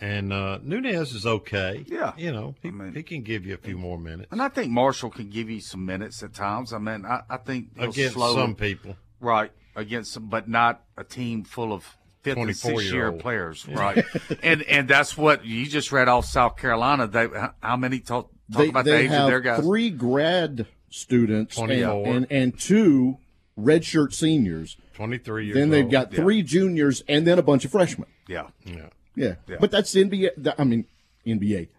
and 0.01 0.33
uh, 0.33 0.59
Nunez 0.61 1.13
is 1.13 1.25
okay. 1.25 1.85
Yeah. 1.87 2.13
you 2.17 2.31
know 2.31 2.55
he, 2.61 2.71
he 2.93 3.03
can 3.03 3.21
give 3.21 3.45
you 3.45 3.53
a 3.53 3.57
few 3.57 3.77
more 3.77 3.97
minutes 3.97 4.29
And 4.31 4.41
I 4.41 4.49
think 4.49 4.71
Marshall 4.71 5.09
can 5.09 5.29
give 5.29 5.49
you 5.49 5.61
some 5.61 5.85
minutes 5.85 6.21
at 6.21 6.33
times. 6.33 6.73
I 6.73 6.77
mean, 6.77 7.05
I, 7.05 7.21
I 7.29 7.37
think 7.37 7.77
he'll 7.77 7.89
against 7.89 8.13
slow 8.15 8.35
some 8.35 8.55
people. 8.55 8.97
Right. 9.19 9.51
Against 9.75 10.11
some, 10.11 10.27
but 10.27 10.49
not 10.49 10.83
a 10.97 11.03
team 11.03 11.43
full 11.43 11.71
of 11.71 11.85
fifth 12.23 12.37
and 12.37 12.55
sixth 12.55 12.83
year 12.83 13.11
24-year-old. 13.11 13.19
players. 13.21 13.65
Yeah. 13.67 13.79
Right. 13.79 14.05
and 14.43 14.61
and 14.63 14.87
that's 14.87 15.17
what 15.17 15.45
you 15.45 15.65
just 15.65 15.91
read 15.91 16.09
off 16.09 16.25
South 16.25 16.57
Carolina. 16.57 17.07
They 17.07 17.27
how 17.61 17.77
many 17.77 17.99
talk, 17.99 18.31
talk 18.51 18.61
they 18.61 18.69
about 18.69 18.85
the 18.85 18.95
age 18.95 19.09
have 19.11 19.23
of 19.23 19.29
their 19.29 19.41
guys? 19.41 19.61
three 19.61 19.89
grad 19.89 20.67
students 20.89 21.57
and, 21.57 21.71
and 21.71 22.27
and 22.29 22.59
two 22.59 23.17
redshirt 23.57 24.13
seniors. 24.13 24.77
Twenty 24.99 25.17
three 25.17 25.45
years. 25.45 25.55
Then 25.55 25.69
they've 25.69 25.85
old. 25.85 25.91
got 25.93 26.13
three 26.13 26.43
juniors 26.43 27.03
and 27.07 27.25
then 27.25 27.39
a 27.39 27.41
bunch 27.41 27.63
of 27.63 27.71
freshmen. 27.71 28.09
Yeah. 28.27 28.47
Yeah. 28.65 28.89
Yeah. 29.15 29.35
Yeah. 29.47 29.55
But 29.61 29.71
that's 29.71 29.95
NBA. 29.95 30.43
th- 30.43 30.55
I 30.59 30.63
mean, 30.65 30.85
NBA. 31.25 31.69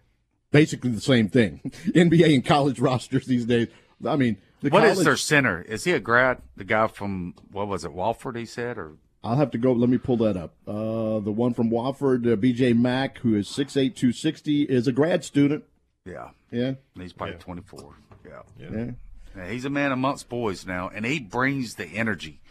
Basically 0.49 0.89
the 0.89 0.99
same 1.01 1.29
thing. 1.29 1.61
NBA 1.85 2.33
and 2.33 2.43
college 2.43 2.79
rosters 2.89 3.27
these 3.27 3.45
days. 3.45 3.67
I 4.03 4.15
mean, 4.15 4.37
the 4.61 4.69
What 4.71 4.83
is 4.85 4.93
college, 4.93 5.05
their 5.05 5.17
center? 5.17 5.61
Is 5.61 5.83
he 5.83 5.91
a 5.91 5.99
grad? 5.99 6.41
The 6.57 6.63
guy 6.63 6.87
from 6.87 7.35
what 7.51 7.67
was 7.67 7.85
it? 7.85 7.91
Wofford? 7.91 8.35
He 8.37 8.45
said, 8.47 8.79
or 8.79 8.93
I'll 9.23 9.37
have 9.37 9.51
to 9.51 9.59
go. 9.59 9.71
Let 9.71 9.89
me 9.89 9.99
pull 9.99 10.17
that 10.17 10.35
up. 10.35 10.55
Uh, 10.67 11.19
the 11.19 11.31
one 11.31 11.53
from 11.53 11.69
Wofford, 11.69 12.25
uh, 12.25 12.35
BJ 12.37 12.75
Mack, 12.75 13.19
who 13.19 13.35
is 13.35 13.47
6'8", 13.47 13.95
260, 13.95 14.63
is 14.63 14.87
a 14.87 14.91
grad 14.91 15.23
student. 15.23 15.63
yeah, 16.05 16.29
Yeah. 16.49 16.73
he's 16.95 17.13
probably 17.13 17.35
twenty 17.35 17.61
four. 17.61 17.93
Yeah. 18.25 18.41
Yeah. 18.59 18.91
Yeah, 19.37 19.49
he's 19.49 19.63
a 19.63 19.69
man 19.69 19.91
amongst 19.93 20.27
boys 20.27 20.65
now, 20.65 20.89
and 20.93 21.05
he 21.05 21.19
brings 21.19 21.75
the 21.75 21.85
energy. 21.85 22.41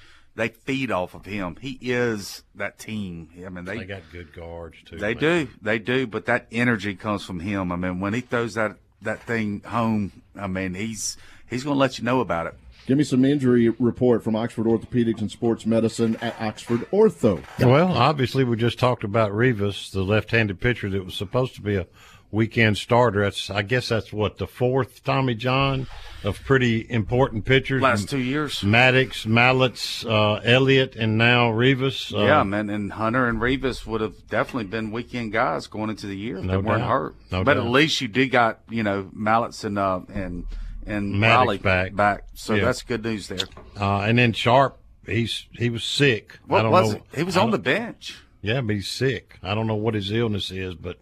They 0.40 0.48
feed 0.48 0.90
off 0.90 1.14
of 1.14 1.26
him. 1.26 1.58
He 1.60 1.78
is 1.82 2.44
that 2.54 2.78
team. 2.78 3.28
I 3.44 3.50
mean, 3.50 3.66
They 3.66 3.76
they 3.76 3.84
got 3.84 4.00
good 4.10 4.32
guards 4.32 4.78
too. 4.86 4.96
They 4.96 5.12
man. 5.12 5.20
do, 5.20 5.48
they 5.60 5.78
do, 5.78 6.06
but 6.06 6.24
that 6.24 6.46
energy 6.50 6.94
comes 6.94 7.22
from 7.26 7.40
him. 7.40 7.70
I 7.70 7.76
mean, 7.76 8.00
when 8.00 8.14
he 8.14 8.22
throws 8.22 8.54
that 8.54 8.76
that 9.02 9.22
thing 9.24 9.60
home, 9.66 10.22
I 10.34 10.46
mean, 10.46 10.72
he's 10.72 11.18
he's 11.46 11.62
going 11.62 11.74
to 11.74 11.78
let 11.78 11.98
you 11.98 12.04
know 12.04 12.20
about 12.20 12.46
it. 12.46 12.54
Give 12.86 12.96
me 12.96 13.04
some 13.04 13.22
injury 13.22 13.68
report 13.68 14.24
from 14.24 14.34
Oxford 14.34 14.64
Orthopedics 14.64 15.20
and 15.20 15.30
Sports 15.30 15.66
Medicine 15.66 16.16
at 16.22 16.40
Oxford 16.40 16.90
Ortho. 16.90 17.44
Well, 17.58 17.92
obviously, 17.92 18.42
we 18.42 18.56
just 18.56 18.78
talked 18.78 19.04
about 19.04 19.34
Rivas, 19.34 19.90
the 19.90 20.02
left-handed 20.02 20.58
pitcher 20.58 20.88
that 20.88 21.04
was 21.04 21.14
supposed 21.14 21.54
to 21.56 21.60
be 21.60 21.76
a 21.76 21.86
weekend 22.30 22.78
starter. 22.78 23.22
That's, 23.22 23.50
I 23.50 23.62
guess, 23.62 23.88
that's 23.88 24.12
what 24.12 24.38
the 24.38 24.46
fourth 24.46 25.02
Tommy 25.04 25.34
John 25.34 25.86
of 26.22 26.38
pretty 26.44 26.86
important 26.90 27.44
pitchers. 27.44 27.80
Last 27.82 28.08
two 28.08 28.18
years. 28.18 28.62
Maddox, 28.62 29.24
Mallitz, 29.24 30.04
uh, 30.08 30.40
Elliott, 30.44 30.94
and 30.96 31.16
now 31.16 31.50
Rivas. 31.50 32.12
Uh, 32.14 32.20
yeah, 32.24 32.42
man, 32.42 32.68
and 32.70 32.92
Hunter 32.92 33.26
and 33.26 33.40
Rivas 33.40 33.86
would 33.86 34.00
have 34.00 34.28
definitely 34.28 34.64
been 34.64 34.90
weekend 34.92 35.32
guys 35.32 35.66
going 35.66 35.90
into 35.90 36.06
the 36.06 36.16
year 36.16 36.36
if 36.38 36.44
No 36.44 36.52
they 36.60 36.66
weren't 36.68 36.80
doubt. 36.80 36.88
hurt. 36.90 37.16
No 37.32 37.42
but 37.44 37.54
doubt. 37.54 37.64
at 37.66 37.70
least 37.70 38.00
you 38.00 38.08
did 38.08 38.28
got 38.28 38.60
you 38.68 38.82
know 38.82 39.10
Mallitz 39.16 39.64
and 39.64 39.78
uh, 39.78 40.00
and 40.12 40.46
and 40.86 41.18
Maddox 41.20 41.62
back. 41.62 41.94
back. 41.94 42.24
So 42.34 42.54
Yeah. 42.54 42.64
that's 42.66 42.82
good 42.82 43.02
news 43.04 43.28
there. 43.28 43.46
Uh, 43.80 44.00
and 44.00 44.18
then 44.18 44.32
Sharp, 44.34 44.78
he's 45.06 45.46
he 45.52 45.70
was 45.70 45.84
sick. 45.84 46.38
I 46.48 46.52
What 46.52 46.62
don't 46.62 46.70
was 46.72 46.90
know. 46.92 46.96
it? 46.96 47.16
He 47.16 47.22
was 47.22 47.36
on 47.36 47.50
the 47.50 47.58
bench. 47.58 48.18
Yeah, 48.42 48.60
but 48.62 48.74
he's 48.76 48.88
sick. 48.88 49.38
I 49.42 49.54
don't 49.54 49.66
know 49.66 49.74
what 49.74 49.94
his 49.94 50.10
illness 50.12 50.50
is, 50.50 50.74
but 50.74 50.98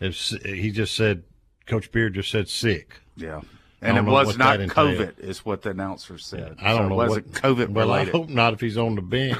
it's, 0.00 0.30
he 0.44 0.70
just 0.70 0.94
said, 0.94 1.22
Coach 1.66 1.92
Beard 1.92 2.14
just 2.14 2.30
said 2.30 2.48
sick. 2.48 3.00
Yeah. 3.16 3.42
And 3.82 3.96
it 3.96 4.04
was 4.04 4.36
not 4.36 4.58
that 4.58 4.60
entailed. 4.60 4.96
COVID, 4.96 5.18
is 5.20 5.44
what 5.44 5.62
the 5.62 5.70
announcer 5.70 6.18
said. 6.18 6.56
I 6.60 6.70
don't 6.70 6.82
so 6.82 6.88
know 6.88 6.94
It 7.00 7.08
wasn't 7.08 7.26
what 7.26 7.42
COVID 7.42 7.68
Well, 7.70 7.90
I 7.90 8.00
related. 8.00 8.12
hope 8.12 8.28
not 8.28 8.52
if 8.52 8.60
he's 8.60 8.76
on 8.76 8.94
the 8.94 9.02
bench. 9.02 9.38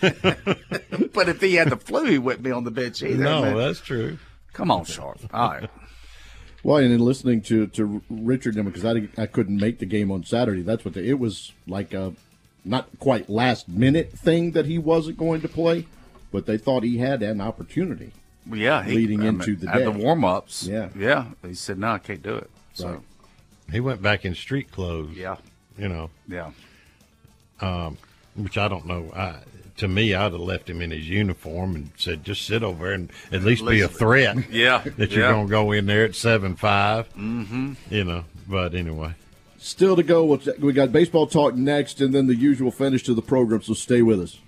but 1.12 1.28
if 1.28 1.40
he 1.42 1.56
had 1.56 1.68
the 1.68 1.76
flu, 1.76 2.06
he 2.06 2.18
wouldn't 2.18 2.42
be 2.42 2.52
on 2.52 2.64
the 2.64 2.70
bench 2.70 3.02
either. 3.02 3.22
no, 3.22 3.42
man. 3.42 3.56
that's 3.56 3.80
true. 3.80 4.18
Come 4.54 4.70
on, 4.70 4.84
Sharp. 4.84 5.20
All 5.32 5.50
right. 5.50 5.70
Well, 6.62 6.76
and 6.78 6.92
in 6.92 7.00
listening 7.00 7.42
to 7.42 7.66
to 7.68 8.02
Richard 8.10 8.54
because 8.56 8.84
I 8.84 9.08
I 9.16 9.26
couldn't 9.26 9.56
make 9.56 9.78
the 9.78 9.86
game 9.86 10.10
on 10.10 10.24
Saturday. 10.24 10.62
That's 10.62 10.84
what 10.84 10.94
the, 10.94 11.04
it 11.04 11.18
was 11.18 11.52
like 11.66 11.94
a 11.94 12.14
not 12.64 12.88
quite 12.98 13.30
last 13.30 13.68
minute 13.68 14.12
thing 14.12 14.52
that 14.52 14.66
he 14.66 14.78
wasn't 14.78 15.16
going 15.16 15.40
to 15.40 15.48
play, 15.48 15.86
but 16.30 16.46
they 16.46 16.58
thought 16.58 16.82
he 16.82 16.98
had 16.98 17.22
an 17.22 17.40
opportunity. 17.40 18.12
Well, 18.50 18.58
yeah, 18.58 18.82
he, 18.82 18.94
leading 18.96 19.22
I 19.22 19.28
into 19.28 19.50
mean, 19.50 19.60
the 19.60 19.68
at 19.68 19.78
day. 19.78 19.84
the 19.84 19.90
warm 19.92 20.24
ups. 20.24 20.64
Yeah. 20.64 20.88
yeah. 20.96 21.26
He 21.46 21.54
said, 21.54 21.78
"No, 21.78 21.92
I 21.92 21.98
can't 21.98 22.22
do 22.22 22.34
it." 22.34 22.50
So, 22.74 22.88
Right. 22.88 23.00
He 23.72 23.78
went 23.80 24.02
back 24.02 24.24
in 24.24 24.34
street 24.34 24.72
clothes. 24.72 25.16
Yeah. 25.16 25.36
You 25.78 25.88
know. 25.88 26.10
Yeah. 26.28 26.50
Um, 27.60 27.96
which 28.34 28.58
I 28.58 28.68
don't 28.68 28.86
know. 28.86 29.12
I, 29.14 29.36
to 29.76 29.88
me, 29.88 30.14
I'd 30.14 30.32
have 30.32 30.40
left 30.40 30.68
him 30.68 30.82
in 30.82 30.90
his 30.90 31.08
uniform 31.08 31.76
and 31.76 31.90
said, 31.96 32.24
"Just 32.24 32.46
sit 32.46 32.62
over 32.62 32.86
there 32.86 32.94
and 32.94 33.10
at 33.32 33.42
least 33.42 33.64
be 33.64 33.80
a 33.80 33.88
threat." 33.88 34.36
Yeah, 34.50 34.78
that 34.96 35.10
you're 35.12 35.24
yeah. 35.24 35.32
going 35.32 35.46
to 35.46 35.50
go 35.50 35.72
in 35.72 35.86
there 35.86 36.04
at 36.04 36.14
seven 36.14 36.56
five. 36.56 37.08
Mm-hmm. 37.14 37.74
You 37.90 38.04
know, 38.04 38.24
but 38.48 38.74
anyway. 38.74 39.14
Still 39.58 39.94
to 39.94 40.02
go. 40.02 40.38
We 40.58 40.72
got 40.72 40.90
baseball 40.90 41.26
talk 41.26 41.54
next, 41.54 42.00
and 42.00 42.14
then 42.14 42.26
the 42.26 42.34
usual 42.34 42.70
finish 42.70 43.02
to 43.04 43.14
the 43.14 43.22
program. 43.22 43.62
So 43.62 43.74
stay 43.74 44.00
with 44.00 44.20
us. 44.20 44.38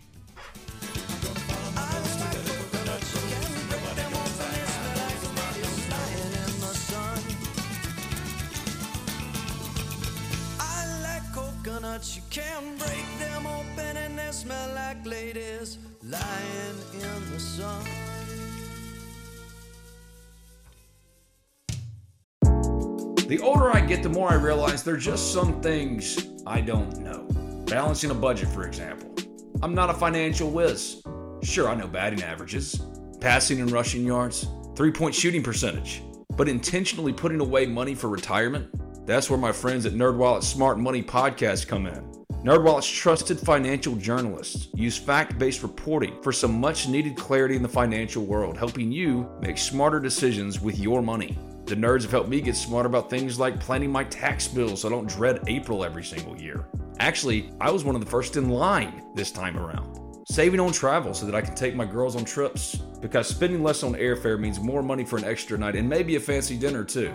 Lying 16.12 16.78
in 16.94 17.32
the 17.32 17.40
sun. 17.40 17.84
The 23.28 23.40
older 23.42 23.74
I 23.74 23.80
get, 23.80 24.02
the 24.02 24.10
more 24.10 24.28
I 24.28 24.34
realize 24.34 24.82
there's 24.84 25.04
just 25.04 25.32
some 25.32 25.62
things 25.62 26.26
I 26.46 26.60
don't 26.60 26.98
know. 26.98 27.26
Balancing 27.66 28.10
a 28.10 28.14
budget, 28.14 28.48
for 28.50 28.66
example. 28.66 29.14
I'm 29.62 29.74
not 29.74 29.88
a 29.88 29.94
financial 29.94 30.50
whiz. 30.50 31.02
Sure, 31.42 31.68
I 31.68 31.74
know 31.74 31.86
batting 31.86 32.22
averages, 32.22 32.80
passing 33.20 33.60
and 33.62 33.70
rushing 33.70 34.04
yards, 34.04 34.46
three 34.76 34.92
point 34.92 35.14
shooting 35.14 35.42
percentage, 35.42 36.02
but 36.36 36.46
intentionally 36.48 37.12
putting 37.12 37.40
away 37.40 37.64
money 37.64 37.94
for 37.94 38.08
retirement? 38.08 38.68
That's 39.06 39.30
where 39.30 39.38
my 39.38 39.52
friends 39.52 39.86
at 39.86 39.94
NerdWallet's 39.94 40.46
Smart 40.46 40.78
Money 40.78 41.02
Podcast 41.02 41.68
come 41.68 41.86
in. 41.86 42.21
NerdWallet's 42.44 42.90
trusted 42.90 43.38
financial 43.38 43.94
journalists 43.94 44.66
use 44.74 44.98
fact-based 44.98 45.62
reporting 45.62 46.20
for 46.22 46.32
some 46.32 46.58
much-needed 46.58 47.16
clarity 47.16 47.54
in 47.54 47.62
the 47.62 47.68
financial 47.68 48.24
world, 48.24 48.58
helping 48.58 48.90
you 48.90 49.30
make 49.40 49.56
smarter 49.56 50.00
decisions 50.00 50.60
with 50.60 50.76
your 50.76 51.02
money. 51.02 51.38
The 51.66 51.76
nerds 51.76 52.02
have 52.02 52.10
helped 52.10 52.28
me 52.28 52.40
get 52.40 52.56
smarter 52.56 52.88
about 52.88 53.08
things 53.08 53.38
like 53.38 53.60
planning 53.60 53.92
my 53.92 54.02
tax 54.02 54.48
bill 54.48 54.76
so 54.76 54.88
I 54.88 54.90
don't 54.90 55.08
dread 55.08 55.44
April 55.46 55.84
every 55.84 56.02
single 56.02 56.36
year. 56.36 56.66
Actually, 56.98 57.52
I 57.60 57.70
was 57.70 57.84
one 57.84 57.94
of 57.94 58.04
the 58.04 58.10
first 58.10 58.36
in 58.36 58.48
line 58.48 59.04
this 59.14 59.30
time 59.30 59.56
around. 59.56 60.00
Saving 60.26 60.58
on 60.58 60.72
travel 60.72 61.14
so 61.14 61.26
that 61.26 61.36
I 61.36 61.42
can 61.42 61.54
take 61.54 61.76
my 61.76 61.84
girls 61.84 62.16
on 62.16 62.24
trips, 62.24 62.74
because 63.00 63.28
spending 63.28 63.62
less 63.62 63.84
on 63.84 63.94
airfare 63.94 64.40
means 64.40 64.58
more 64.58 64.82
money 64.82 65.04
for 65.04 65.16
an 65.16 65.24
extra 65.24 65.56
night 65.56 65.76
and 65.76 65.88
maybe 65.88 66.16
a 66.16 66.20
fancy 66.20 66.58
dinner 66.58 66.82
too. 66.82 67.14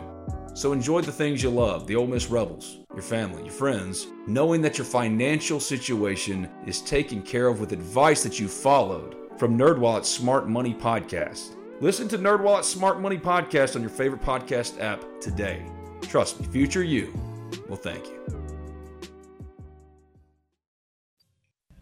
So 0.57 0.73
enjoy 0.73 1.01
the 1.01 1.11
things 1.11 1.43
you 1.43 1.51
love, 1.51 1.85
the 1.85 1.95
Ole 1.95 2.07
Miss 2.07 2.31
Rebels, 2.31 2.79
your 2.91 3.03
family, 3.03 3.43
your 3.43 3.51
friends, 3.51 4.07
knowing 4.25 4.59
that 4.63 4.75
your 4.75 4.85
financial 4.85 5.59
situation 5.59 6.49
is 6.65 6.81
taken 6.81 7.21
care 7.21 7.45
of 7.45 7.59
with 7.59 7.73
advice 7.73 8.23
that 8.23 8.39
you 8.39 8.47
followed 8.47 9.15
from 9.37 9.55
NerdWallet's 9.55 10.09
Smart 10.09 10.49
Money 10.49 10.73
Podcast. 10.73 11.57
Listen 11.79 12.07
to 12.07 12.17
NerdWallet's 12.17 12.67
Smart 12.67 12.99
Money 12.99 13.19
Podcast 13.19 13.75
on 13.75 13.81
your 13.81 13.91
favorite 13.91 14.23
podcast 14.23 14.81
app 14.81 15.05
today. 15.21 15.63
Trust 16.01 16.39
me, 16.39 16.47
future 16.47 16.83
you 16.83 17.13
will 17.69 17.75
thank 17.75 18.07
you. 18.07 18.36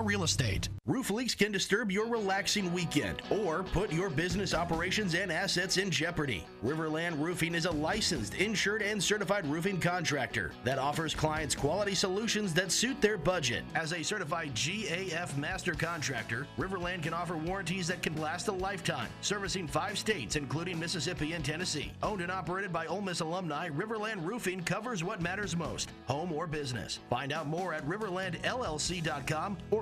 Real 0.00 0.24
Estate. 0.24 0.68
Roof 0.86 1.10
leaks 1.10 1.34
can 1.34 1.52
disturb 1.52 1.92
your 1.92 2.06
relaxing 2.06 2.72
weekend 2.72 3.22
or 3.30 3.62
put 3.62 3.92
your 3.92 4.10
business 4.10 4.52
operations 4.52 5.14
and 5.14 5.30
assets 5.30 5.76
in 5.76 5.90
jeopardy. 5.90 6.44
Riverland 6.64 7.20
Roofing 7.20 7.54
is 7.54 7.66
a 7.66 7.70
licensed, 7.70 8.34
insured, 8.34 8.82
and 8.82 9.02
certified 9.02 9.46
roofing 9.46 9.78
contractor 9.78 10.52
that 10.64 10.78
offers 10.78 11.14
clients 11.14 11.54
quality 11.54 11.94
solutions 11.94 12.52
that 12.54 12.72
suit 12.72 13.00
their 13.00 13.16
budget. 13.16 13.62
As 13.74 13.92
a 13.92 14.02
certified 14.02 14.54
GAF 14.54 15.36
master 15.36 15.74
contractor, 15.74 16.46
Riverland 16.58 17.02
can 17.02 17.14
offer 17.14 17.36
warranties 17.36 17.86
that 17.88 18.02
can 18.02 18.20
last 18.20 18.48
a 18.48 18.52
lifetime, 18.52 19.08
servicing 19.20 19.68
five 19.68 19.96
states, 19.96 20.34
including 20.34 20.78
Mississippi 20.78 21.32
and 21.34 21.44
Tennessee. 21.44 21.92
Owned 22.02 22.22
and 22.22 22.32
operated 22.32 22.72
by 22.72 22.86
Ole 22.86 23.02
Miss 23.02 23.20
alumni, 23.20 23.68
Riverland 23.68 24.24
Roofing 24.24 24.64
covers 24.64 25.04
what 25.04 25.20
matters 25.20 25.56
most 25.56 25.90
home 26.06 26.32
or 26.32 26.46
business. 26.46 26.98
Find 27.08 27.32
out 27.32 27.46
more 27.46 27.72
at 27.72 27.86
riverlandllc.com 27.86 29.58
or 29.70 29.81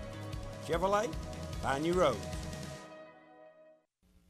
Chevrolet, 0.67 1.13
find 1.61 1.83
new 1.83 1.93
roads. 1.93 2.17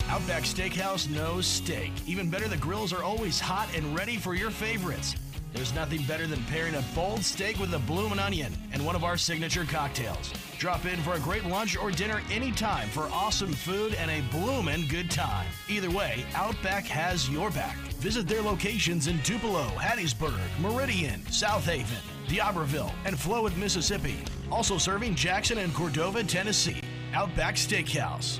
Outback 0.07 0.43
Steakhouse 0.43 1.09
knows 1.09 1.45
steak. 1.45 1.91
Even 2.05 2.29
better, 2.29 2.47
the 2.47 2.57
grills 2.57 2.91
are 2.91 3.01
always 3.01 3.39
hot 3.39 3.69
and 3.73 3.95
ready 3.95 4.17
for 4.17 4.33
your 4.33 4.51
favorites. 4.51 5.15
There's 5.53 5.73
nothing 5.73 6.03
better 6.03 6.27
than 6.27 6.43
pairing 6.45 6.75
a 6.75 6.83
bold 6.95 7.23
steak 7.23 7.59
with 7.59 7.73
a 7.73 7.79
bloomin' 7.79 8.19
onion 8.19 8.53
and 8.71 8.85
one 8.85 8.95
of 8.95 9.03
our 9.03 9.17
signature 9.17 9.65
cocktails. 9.65 10.31
Drop 10.57 10.85
in 10.85 10.99
for 11.01 11.13
a 11.13 11.19
great 11.19 11.45
lunch 11.45 11.77
or 11.77 11.91
dinner 11.91 12.21
anytime 12.31 12.87
for 12.89 13.09
awesome 13.11 13.51
food 13.51 13.93
and 13.95 14.09
a 14.11 14.21
bloomin' 14.31 14.87
good 14.87 15.11
time. 15.11 15.47
Either 15.67 15.89
way, 15.89 16.23
Outback 16.35 16.85
has 16.85 17.29
your 17.29 17.49
back. 17.51 17.77
Visit 17.99 18.27
their 18.27 18.41
locations 18.41 19.07
in 19.07 19.19
Tupelo, 19.23 19.63
Hattiesburg, 19.77 20.39
Meridian, 20.59 21.25
South 21.27 21.65
Haven, 21.65 21.97
D'Iberville, 22.31 22.93
and 23.03 23.17
Flowood, 23.17 23.57
Mississippi. 23.57 24.15
Also 24.49 24.77
serving 24.77 25.15
Jackson 25.15 25.57
and 25.57 25.73
Cordova, 25.73 26.23
Tennessee. 26.23 26.81
Outback 27.13 27.55
Steakhouse. 27.55 28.39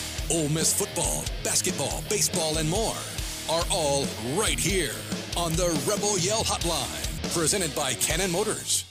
Ole 0.31 0.47
Miss 0.47 0.73
football, 0.73 1.25
basketball, 1.43 2.01
baseball, 2.09 2.57
and 2.57 2.69
more 2.69 2.95
are 3.49 3.63
all 3.69 4.05
right 4.33 4.57
here 4.57 4.93
on 5.35 5.51
the 5.53 5.67
Rebel 5.85 6.17
Yell 6.19 6.45
Hotline, 6.45 7.33
presented 7.37 7.75
by 7.75 7.93
Cannon 7.95 8.31
Motors. 8.31 8.85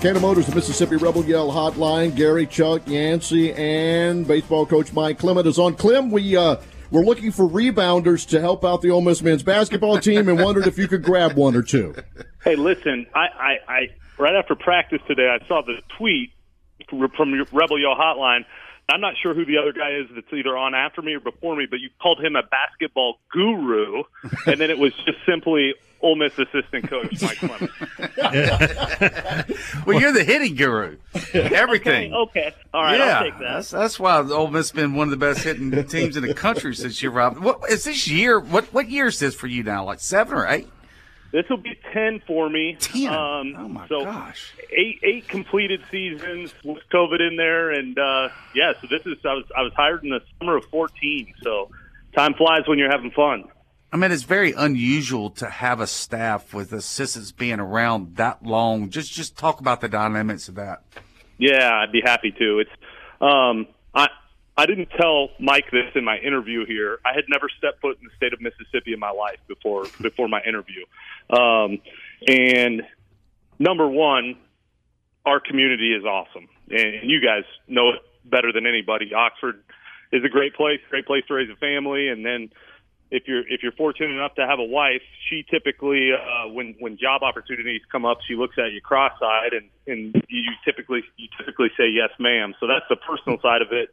Cannon 0.00 0.22
Motors, 0.22 0.46
the 0.46 0.54
Mississippi 0.54 0.96
Rebel 0.96 1.22
Yell 1.26 1.50
Hotline. 1.50 2.16
Gary, 2.16 2.46
Chuck, 2.46 2.80
Yancey, 2.86 3.52
and 3.52 4.26
baseball 4.26 4.64
coach 4.64 4.90
Mike 4.94 5.18
Clement 5.18 5.46
is 5.46 5.58
on. 5.58 5.74
Clem, 5.74 6.10
we 6.10 6.34
uh, 6.34 6.56
we're 6.90 7.04
looking 7.04 7.30
for 7.30 7.46
rebounders 7.46 8.26
to 8.28 8.40
help 8.40 8.64
out 8.64 8.80
the 8.80 8.90
Ole 8.90 9.02
Miss 9.02 9.20
men's 9.20 9.42
basketball 9.42 9.98
team, 9.98 10.30
and 10.30 10.40
wondered 10.40 10.66
if 10.66 10.78
you 10.78 10.88
could 10.88 11.02
grab 11.02 11.36
one 11.36 11.54
or 11.54 11.62
two. 11.62 11.94
Hey, 12.42 12.56
listen, 12.56 13.06
I, 13.14 13.18
I, 13.18 13.58
I 13.68 13.88
right 14.16 14.34
after 14.34 14.54
practice 14.54 15.02
today, 15.06 15.28
I 15.28 15.46
saw 15.46 15.60
the 15.60 15.82
tweet 15.98 16.30
from 16.88 17.32
Rebel 17.52 17.78
Yell 17.78 17.94
Hotline. 17.94 18.46
I'm 18.92 19.00
not 19.00 19.14
sure 19.22 19.34
who 19.34 19.46
the 19.46 19.56
other 19.58 19.72
guy 19.72 19.92
is 19.92 20.06
that's 20.14 20.32
either 20.32 20.56
on 20.56 20.74
after 20.74 21.00
me 21.00 21.14
or 21.14 21.20
before 21.20 21.56
me, 21.56 21.66
but 21.68 21.80
you 21.80 21.88
called 22.00 22.22
him 22.22 22.36
a 22.36 22.42
basketball 22.42 23.18
guru, 23.32 24.02
and 24.46 24.60
then 24.60 24.70
it 24.70 24.78
was 24.78 24.92
just 25.06 25.18
simply 25.26 25.74
Ole 26.02 26.16
Miss 26.16 26.38
assistant 26.38 26.90
coach 26.90 27.22
Mike 27.22 27.38
Clement. 27.38 27.70
well, 29.86 29.98
you're 29.98 30.12
the 30.12 30.24
hitting 30.24 30.56
guru. 30.56 30.98
Everything. 31.32 32.12
Okay, 32.12 32.48
okay. 32.48 32.54
all 32.74 32.82
right, 32.82 32.98
yeah, 32.98 33.18
I'll 33.18 33.24
take 33.24 33.38
that. 33.38 33.52
That's, 33.54 33.70
that's 33.70 34.00
why 34.00 34.18
Ole 34.18 34.48
Miss 34.48 34.70
has 34.70 34.72
been 34.72 34.94
one 34.94 35.06
of 35.06 35.10
the 35.10 35.16
best 35.16 35.42
hitting 35.42 35.70
teams 35.86 36.16
in 36.16 36.26
the 36.26 36.34
country 36.34 36.74
since 36.74 37.02
you 37.02 37.10
arrived. 37.10 37.38
What 37.38 37.70
is 37.70 37.84
this 37.84 38.08
year? 38.08 38.38
What 38.38 38.72
what 38.74 38.90
year 38.90 39.06
is 39.06 39.18
this 39.18 39.34
for 39.34 39.46
you 39.46 39.62
now? 39.62 39.84
Like 39.84 40.00
seven 40.00 40.36
or 40.36 40.46
eight? 40.46 40.68
This 41.32 41.48
will 41.48 41.56
be 41.56 41.78
ten 41.94 42.20
for 42.26 42.50
me. 42.50 42.76
Ten. 42.78 43.08
Um, 43.08 43.54
oh 43.58 43.68
my 43.68 43.88
so 43.88 44.04
gosh. 44.04 44.52
Eight 44.70 45.00
eight 45.02 45.28
completed 45.28 45.82
seasons 45.90 46.54
with 46.62 46.82
COVID 46.92 47.26
in 47.26 47.36
there, 47.36 47.70
and 47.70 47.98
uh, 47.98 48.28
yeah. 48.54 48.74
So 48.80 48.86
this 48.86 49.00
is 49.06 49.16
I 49.24 49.32
was 49.32 49.44
I 49.56 49.62
was 49.62 49.72
hired 49.74 50.04
in 50.04 50.10
the 50.10 50.20
summer 50.38 50.56
of 50.56 50.64
fourteen. 50.66 51.32
So 51.42 51.70
time 52.14 52.34
flies 52.34 52.62
when 52.66 52.78
you're 52.78 52.90
having 52.90 53.10
fun. 53.12 53.44
I 53.94 53.96
mean, 53.96 54.10
it's 54.10 54.22
very 54.22 54.52
unusual 54.52 55.30
to 55.30 55.48
have 55.48 55.80
a 55.80 55.86
staff 55.86 56.54
with 56.54 56.72
assistants 56.72 57.32
being 57.32 57.60
around 57.60 58.16
that 58.16 58.42
long. 58.42 58.90
Just 58.90 59.12
just 59.12 59.36
talk 59.36 59.60
about 59.60 59.80
the 59.80 59.88
dynamics 59.88 60.48
of 60.48 60.56
that. 60.56 60.82
Yeah, 61.38 61.70
I'd 61.74 61.92
be 61.92 62.02
happy 62.04 62.30
to. 62.30 62.58
It's 62.60 62.70
um, 63.22 63.66
I 63.94 64.08
I 64.56 64.66
didn't 64.66 64.90
tell 65.00 65.30
Mike 65.40 65.70
this 65.72 65.86
in 65.94 66.04
my 66.04 66.18
interview 66.18 66.66
here. 66.66 66.98
I 67.04 67.14
had 67.14 67.24
never 67.28 67.48
stepped 67.56 67.80
foot 67.80 67.98
in 68.00 68.06
the 68.06 68.14
state 68.16 68.32
of 68.32 68.40
Mississippi 68.40 68.92
in 68.92 69.00
my 69.00 69.10
life 69.10 69.38
before 69.48 69.86
before 70.00 70.28
my 70.28 70.40
interview. 70.46 70.84
Um, 71.30 71.78
and 72.26 72.82
number 73.58 73.88
one, 73.88 74.36
our 75.24 75.40
community 75.40 75.94
is 75.94 76.04
awesome, 76.04 76.48
and 76.68 77.10
you 77.10 77.20
guys 77.20 77.44
know 77.66 77.90
it 77.90 78.02
better 78.24 78.52
than 78.52 78.66
anybody. 78.66 79.14
Oxford 79.14 79.62
is 80.12 80.22
a 80.24 80.28
great 80.28 80.54
place, 80.54 80.80
great 80.90 81.06
place 81.06 81.24
to 81.28 81.34
raise 81.34 81.48
a 81.50 81.56
family, 81.56 82.08
and 82.08 82.24
then 82.24 82.50
if 83.10 83.24
you're 83.26 83.46
if 83.48 83.62
you're 83.62 83.72
fortunate 83.72 84.10
enough 84.10 84.34
to 84.34 84.46
have 84.46 84.58
a 84.58 84.64
wife, 84.64 85.02
she 85.28 85.44
typically 85.50 86.10
uh, 86.12 86.48
when 86.48 86.74
when 86.78 86.98
job 86.98 87.22
opportunities 87.22 87.80
come 87.90 88.04
up, 88.04 88.18
she 88.26 88.34
looks 88.34 88.56
at 88.58 88.72
you 88.72 88.80
cross-eyed, 88.82 89.52
and 89.52 89.68
and 89.86 90.24
you 90.28 90.52
typically 90.64 91.02
you 91.16 91.28
typically 91.38 91.68
say 91.76 91.88
yes, 91.88 92.10
ma'am. 92.18 92.54
So 92.60 92.66
that's 92.66 92.84
the 92.90 92.96
personal 92.96 93.40
side 93.40 93.62
of 93.62 93.72
it. 93.72 93.88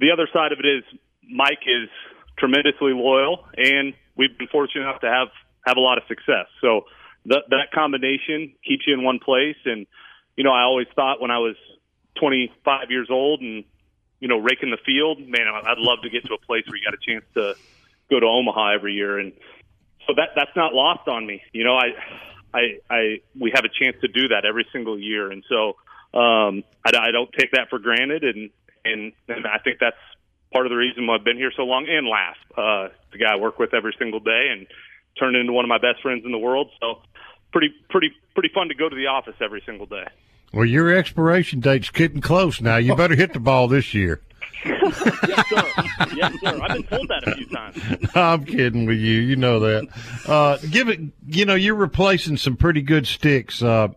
The 0.00 0.10
other 0.12 0.28
side 0.32 0.52
of 0.52 0.58
it 0.58 0.66
is 0.66 0.84
Mike 1.28 1.62
is 1.66 1.88
tremendously 2.38 2.92
loyal, 2.92 3.44
and 3.56 3.94
we've 4.16 4.36
been 4.36 4.48
fortunate 4.48 4.82
enough 4.82 5.00
to 5.02 5.10
have 5.10 5.28
have 5.66 5.76
a 5.76 5.80
lot 5.80 5.98
of 5.98 6.04
success. 6.08 6.46
So 6.60 6.86
that 7.26 7.44
that 7.50 7.70
combination 7.72 8.54
keeps 8.66 8.86
you 8.86 8.94
in 8.94 9.04
one 9.04 9.18
place. 9.18 9.60
And 9.64 9.86
you 10.36 10.44
know, 10.44 10.52
I 10.52 10.62
always 10.62 10.86
thought 10.96 11.20
when 11.20 11.30
I 11.30 11.38
was 11.38 11.56
25 12.18 12.90
years 12.90 13.08
old 13.10 13.40
and 13.42 13.64
you 14.20 14.28
know 14.28 14.38
raking 14.38 14.70
the 14.70 14.78
field, 14.84 15.20
man, 15.20 15.46
I'd 15.46 15.78
love 15.78 15.98
to 16.02 16.10
get 16.10 16.24
to 16.26 16.34
a 16.34 16.38
place 16.38 16.64
where 16.66 16.76
you 16.76 16.84
got 16.84 16.94
a 16.94 17.04
chance 17.04 17.24
to 17.34 17.54
go 18.10 18.18
to 18.18 18.26
Omaha 18.26 18.74
every 18.74 18.94
year, 18.94 19.18
and 19.18 19.32
so 20.06 20.14
that 20.16 20.30
that's 20.34 20.56
not 20.56 20.72
lost 20.72 21.08
on 21.08 21.26
me. 21.26 21.42
You 21.52 21.64
know, 21.64 21.76
I 21.76 21.92
I 22.54 22.60
I 22.88 23.20
we 23.38 23.52
have 23.54 23.64
a 23.64 23.84
chance 23.84 23.96
to 24.00 24.08
do 24.08 24.28
that 24.28 24.46
every 24.46 24.66
single 24.72 24.98
year, 24.98 25.30
and 25.30 25.44
so 25.46 25.76
um, 26.12 26.64
I, 26.84 26.90
I 26.96 27.10
don't 27.12 27.30
take 27.38 27.52
that 27.52 27.68
for 27.70 27.78
granted, 27.78 28.24
and 28.24 28.50
and 28.84 29.12
and 29.28 29.46
I 29.46 29.58
think 29.58 29.78
that's 29.80 29.96
part 30.52 30.66
of 30.66 30.70
the 30.70 30.76
reason 30.76 31.06
why 31.06 31.16
I've 31.16 31.24
been 31.24 31.36
here 31.36 31.52
so 31.56 31.62
long 31.62 31.86
and 31.88 32.06
last, 32.06 32.38
Uh, 32.56 32.88
the 33.12 33.18
guy 33.18 33.32
I 33.32 33.36
work 33.36 33.58
with 33.58 33.72
every 33.74 33.94
single 33.98 34.20
day 34.20 34.48
and 34.52 34.66
turned 35.18 35.36
into 35.36 35.52
one 35.52 35.64
of 35.64 35.68
my 35.68 35.78
best 35.78 36.02
friends 36.02 36.24
in 36.24 36.32
the 36.32 36.38
world. 36.38 36.70
So 36.80 37.00
pretty 37.52 37.72
pretty 37.88 38.12
pretty 38.34 38.50
fun 38.54 38.68
to 38.68 38.74
go 38.74 38.88
to 38.88 38.96
the 38.96 39.06
office 39.06 39.34
every 39.40 39.62
single 39.66 39.86
day. 39.86 40.06
Well, 40.52 40.64
your 40.64 40.92
expiration 40.94 41.60
date's 41.60 41.90
getting 41.90 42.20
close 42.20 42.60
now. 42.60 42.76
You 42.76 42.96
better 42.96 43.14
hit 43.14 43.32
the 43.32 43.40
ball 43.40 43.68
this 43.68 43.94
year. 43.94 44.20
yes, 44.64 44.96
sir. 45.48 45.64
Yes, 46.14 46.34
sir. 46.40 46.60
I've 46.60 46.72
been 46.74 46.82
told 46.82 47.08
that 47.08 47.22
a 47.26 47.34
few 47.36 47.46
times. 47.46 47.76
I'm 48.16 48.44
kidding 48.44 48.84
with 48.86 48.98
you. 48.98 49.20
You 49.20 49.36
know 49.36 49.60
that. 49.60 49.88
Uh, 50.26 50.58
give 50.68 50.88
it. 50.88 51.00
You 51.28 51.44
know, 51.44 51.54
you're 51.54 51.74
replacing 51.76 52.36
some 52.36 52.56
pretty 52.56 52.82
good 52.82 53.06
sticks 53.06 53.62
uh, 53.62 53.88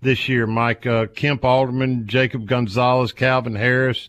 this 0.00 0.28
year, 0.28 0.46
Mike. 0.46 0.86
Uh, 0.86 1.06
Kemp 1.06 1.44
Alderman, 1.44 2.06
Jacob 2.06 2.46
Gonzalez, 2.46 3.12
Calvin 3.12 3.54
Harris. 3.54 4.08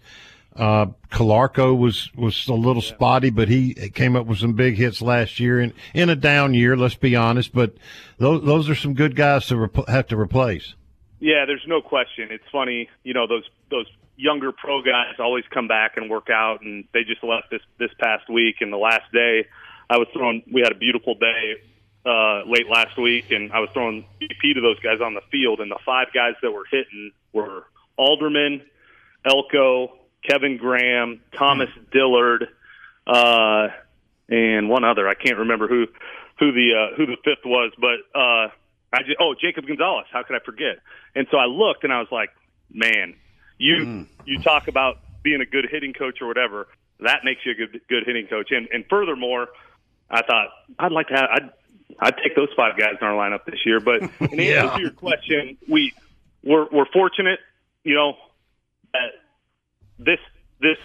Uh, 0.55 0.87
Calarco 1.09 1.77
was 1.77 2.11
was 2.13 2.47
a 2.47 2.53
little 2.53 2.81
spotty, 2.81 3.29
but 3.29 3.47
he 3.47 3.73
came 3.73 4.17
up 4.17 4.25
with 4.25 4.39
some 4.39 4.53
big 4.53 4.75
hits 4.75 5.01
last 5.01 5.39
year 5.39 5.61
in 5.61 5.73
in 5.93 6.09
a 6.09 6.15
down 6.15 6.53
year. 6.53 6.75
Let's 6.75 6.95
be 6.95 7.15
honest, 7.15 7.53
but 7.53 7.75
those 8.17 8.43
those 8.43 8.69
are 8.69 8.75
some 8.75 8.93
good 8.93 9.15
guys 9.15 9.47
to 9.47 9.57
rep- 9.57 9.87
have 9.87 10.07
to 10.07 10.17
replace. 10.17 10.75
Yeah, 11.19 11.45
there's 11.45 11.63
no 11.67 11.81
question. 11.81 12.29
It's 12.31 12.43
funny, 12.51 12.89
you 13.03 13.13
know, 13.13 13.27
those 13.27 13.43
those 13.69 13.85
younger 14.17 14.51
pro 14.51 14.81
guys 14.81 15.15
always 15.19 15.45
come 15.49 15.67
back 15.67 15.95
and 15.95 16.09
work 16.09 16.29
out, 16.29 16.61
and 16.61 16.83
they 16.93 17.03
just 17.03 17.23
left 17.23 17.49
this 17.49 17.61
this 17.79 17.91
past 17.99 18.29
week. 18.29 18.57
And 18.59 18.73
the 18.73 18.77
last 18.77 19.09
day, 19.13 19.47
I 19.89 19.97
was 19.97 20.07
throwing. 20.13 20.43
We 20.51 20.61
had 20.61 20.73
a 20.73 20.77
beautiful 20.77 21.15
day 21.15 21.61
uh, 22.05 22.43
late 22.45 22.67
last 22.69 22.97
week, 22.97 23.31
and 23.31 23.51
I 23.51 23.59
was 23.59 23.69
throwing 23.73 24.05
BP 24.21 24.55
to 24.55 24.61
those 24.61 24.79
guys 24.79 25.01
on 25.01 25.13
the 25.13 25.21
field, 25.31 25.59
and 25.59 25.69
the 25.69 25.79
five 25.85 26.07
guys 26.13 26.33
that 26.41 26.51
were 26.51 26.65
hitting 26.69 27.11
were 27.33 27.65
Alderman, 27.97 28.61
Elko, 29.25 29.97
Kevin 30.27 30.57
Graham, 30.57 31.21
Thomas 31.37 31.69
Dillard, 31.91 32.47
uh, 33.07 33.67
and 34.29 34.69
one 34.69 34.83
other. 34.83 35.07
I 35.07 35.13
can't 35.13 35.37
remember 35.39 35.67
who 35.67 35.87
who 36.39 36.51
the 36.51 36.71
uh, 36.91 36.95
who 36.95 37.05
the 37.05 37.17
fifth 37.23 37.45
was, 37.45 37.71
but 37.79 37.99
uh, 38.17 38.47
I 38.93 39.03
just, 39.05 39.17
oh 39.19 39.35
Jacob 39.39 39.67
Gonzalez. 39.67 40.05
How 40.11 40.23
could 40.23 40.35
I 40.35 40.43
forget? 40.43 40.77
And 41.15 41.27
so 41.29 41.37
I 41.37 41.45
looked, 41.45 41.83
and 41.83 41.93
I 41.93 41.99
was 41.99 42.09
like, 42.11 42.29
man, 42.71 43.15
you 43.57 43.75
Mm. 43.85 44.07
you 44.25 44.39
talk 44.41 44.67
about 44.67 44.97
being 45.23 45.41
a 45.41 45.45
good 45.45 45.67
hitting 45.69 45.93
coach 45.93 46.19
or 46.21 46.27
whatever. 46.27 46.67
That 46.99 47.23
makes 47.23 47.41
you 47.45 47.51
a 47.51 47.55
good 47.55 47.81
good 47.89 48.03
hitting 48.05 48.27
coach. 48.27 48.51
And 48.51 48.67
and 48.71 48.85
furthermore, 48.89 49.49
I 50.09 50.21
thought 50.23 50.47
I'd 50.79 50.91
like 50.91 51.07
to 51.09 51.15
have 51.15 51.29
I'd 51.31 51.49
I'd 51.99 52.15
take 52.17 52.35
those 52.35 52.49
five 52.55 52.77
guys 52.77 52.95
in 52.99 53.07
our 53.07 53.13
lineup 53.13 53.45
this 53.45 53.59
year. 53.65 53.79
But 53.79 54.01
in 54.31 54.39
Yeah. 54.39 54.63
answer 54.63 54.75
to 54.75 54.81
your 54.81 54.91
question, 54.91 55.57
we 55.67 55.93
we're 56.43 56.67
we're 56.71 56.85
fortunate, 56.91 57.39
you 57.83 57.95
know, 57.95 58.13
that 58.93 59.11
this 59.99 60.19
this 60.59 60.77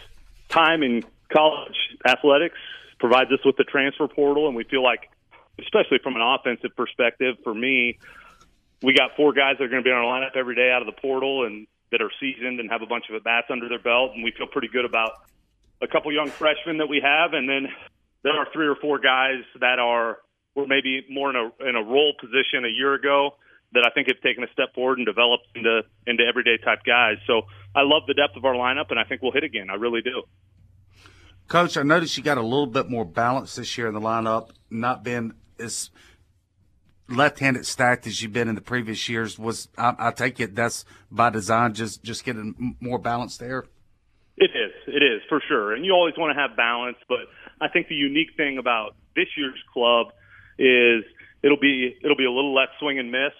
time 0.48 0.82
in 0.82 1.04
college 1.32 1.76
athletics 2.07 2.59
provides 2.98 3.30
us 3.32 3.40
with 3.44 3.57
the 3.57 3.64
transfer 3.64 4.09
portal, 4.09 4.46
and 4.46 4.57
we 4.57 4.64
feel 4.64 4.82
like, 4.82 5.11
especially 5.59 5.98
from 6.02 6.16
an 6.16 6.22
offensive 6.22 6.74
perspective, 6.76 7.36
for 7.44 7.52
me, 7.54 7.98
we 8.82 8.94
got 8.94 9.11
four 9.16 9.32
guys 9.32 9.57
that 9.59 9.64
are 9.64 9.68
going 9.68 9.82
to 9.82 9.84
be 9.84 9.90
in 9.90 9.96
our 9.96 10.04
lineup 10.04 10.36
every 10.36 10.54
day 10.54 10.70
out 10.70 10.82
of 10.82 10.86
the 10.86 11.00
portal 11.00 11.44
and 11.44 11.66
that 11.92 12.02
are 12.02 12.11
seasoned 12.20 12.59
and 12.61 12.70
have 12.70 12.82
a 12.82 12.86
bunch 12.86 13.04
of 13.09 13.14
at 13.14 13.24
bats 13.24 13.46
under 13.50 13.68
their 13.68 13.78
belt, 13.78 14.12
and 14.14 14.24
we 14.24 14.32
feel 14.36 14.46
pretty 14.46 14.68
good 14.68 14.84
about 14.84 15.12
a 15.82 15.86
couple 15.86 16.12
young 16.12 16.30
freshmen 16.30 16.78
that 16.78 16.88
we 16.88 17.00
have, 17.00 17.32
and 17.32 17.48
then 17.48 17.68
there 18.22 18.32
are 18.32 18.46
three 18.52 18.66
or 18.66 18.74
four 18.76 18.98
guys 18.98 19.42
that 19.61 19.78
are 19.78 20.18
were 20.57 20.66
maybe 20.66 21.07
more 21.09 21.30
in 21.30 21.36
a 21.36 21.68
in 21.68 21.76
a 21.76 21.82
role 21.82 22.14
position 22.18 22.64
a 22.64 22.68
year 22.68 22.94
ago 22.94 23.36
that 23.72 23.84
I 23.86 23.90
think 23.90 24.09
have 24.09 24.20
taken 24.22 24.42
a 24.42 24.50
step 24.52 24.74
forward 24.74 24.98
and 24.98 25.07
developed 25.07 25.46
into 25.54 25.82
into 26.07 26.24
everyday 26.24 26.57
type 26.57 26.80
guys. 26.84 27.16
So 27.26 27.42
I 27.74 27.82
love 27.82 28.02
the 28.09 28.14
depth 28.14 28.36
of 28.36 28.44
our 28.44 28.54
lineup, 28.54 28.90
and 28.90 28.98
I 28.98 29.04
think 29.04 29.22
we'll 29.22 29.32
hit 29.32 29.44
again. 29.44 29.68
I 29.70 29.74
really 29.74 30.00
do. 30.00 30.22
Coach, 31.46 31.76
I 31.76 31.82
noticed 31.82 32.16
you 32.16 32.24
got 32.24 32.38
a 32.38 32.42
little 32.42 32.66
bit 32.66 32.90
more 32.90 33.04
balance 33.04 33.54
this 33.54 33.78
year 33.78 33.86
in 33.86 33.94
the 33.94 34.00
lineup, 34.00 34.50
not 34.68 35.04
being 35.04 35.32
as 35.61 35.90
left-handed 37.09 37.64
stacked 37.64 38.04
as 38.07 38.20
you've 38.20 38.32
been 38.32 38.48
in 38.48 38.57
the 38.57 38.61
previous 38.61 39.09
years. 39.09 39.38
Was 39.38 39.68
I, 39.78 39.94
I 39.96 40.11
take 40.11 40.40
it 40.40 40.57
that's 40.57 40.84
by 41.11 41.30
design, 41.30 41.74
just 41.74 42.02
just 42.02 42.24
getting 42.24 42.76
more 42.80 42.98
balance 42.98 43.36
there? 43.36 43.64
It 44.38 44.50
is. 44.50 44.72
It 44.86 45.02
is 45.02 45.22
for 45.28 45.42
sure. 45.46 45.72
And 45.74 45.84
you 45.84 45.92
always 45.92 46.14
want 46.16 46.36
to 46.36 46.40
have 46.40 46.57
balance, 46.57 46.98
but 47.09 47.20
I 47.61 47.68
think 47.68 47.88
the 47.88 47.94
unique 47.94 48.36
thing 48.36 48.59
about 48.59 48.94
this 49.14 49.28
year's 49.36 49.62
club 49.72 50.09
is 50.59 51.04
it'll 51.42 51.61
be 51.61 51.96
it'll 52.02 52.16
be 52.16 52.24
a 52.24 52.30
little 52.30 52.54
less 52.54 52.68
swing 52.78 52.98
and 52.98 53.11
miss, 53.11 53.32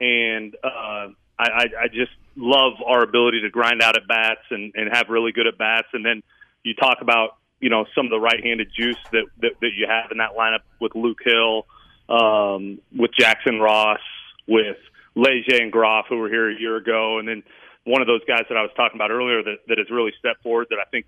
and 0.00 0.54
uh, 0.62 1.08
I, 1.38 1.48
I, 1.48 1.64
I 1.82 1.88
just 1.88 2.12
love 2.36 2.74
our 2.86 3.02
ability 3.02 3.42
to 3.42 3.50
grind 3.50 3.82
out 3.82 3.96
at 3.96 4.06
bats 4.06 4.40
and, 4.50 4.72
and 4.74 4.90
have 4.92 5.08
really 5.08 5.32
good 5.32 5.46
at 5.46 5.58
bats. 5.58 5.88
And 5.92 6.04
then 6.04 6.22
you 6.62 6.74
talk 6.74 6.98
about 7.00 7.36
you 7.60 7.70
know 7.70 7.86
some 7.94 8.06
of 8.06 8.10
the 8.10 8.20
right-handed 8.20 8.68
juice 8.76 8.98
that 9.12 9.24
that, 9.40 9.52
that 9.60 9.70
you 9.76 9.86
have 9.88 10.10
in 10.10 10.18
that 10.18 10.36
lineup 10.38 10.60
with 10.80 10.94
Luke 10.94 11.18
Hill, 11.24 11.66
um, 12.08 12.80
with 12.96 13.10
Jackson 13.18 13.60
Ross, 13.60 14.00
with 14.46 14.76
Leger 15.14 15.62
and 15.62 15.72
Groff, 15.72 16.06
who 16.08 16.18
were 16.18 16.28
here 16.28 16.50
a 16.50 16.58
year 16.58 16.76
ago, 16.76 17.18
and 17.18 17.28
then 17.28 17.42
one 17.88 18.02
of 18.02 18.06
those 18.06 18.24
guys 18.28 18.44
that 18.48 18.56
I 18.56 18.62
was 18.62 18.70
talking 18.76 18.96
about 18.98 19.10
earlier 19.10 19.42
that, 19.42 19.64
that 19.68 19.78
has 19.78 19.90
really 19.90 20.12
stepped 20.18 20.42
forward 20.42 20.66
that 20.70 20.78
I 20.78 20.84
think 20.90 21.06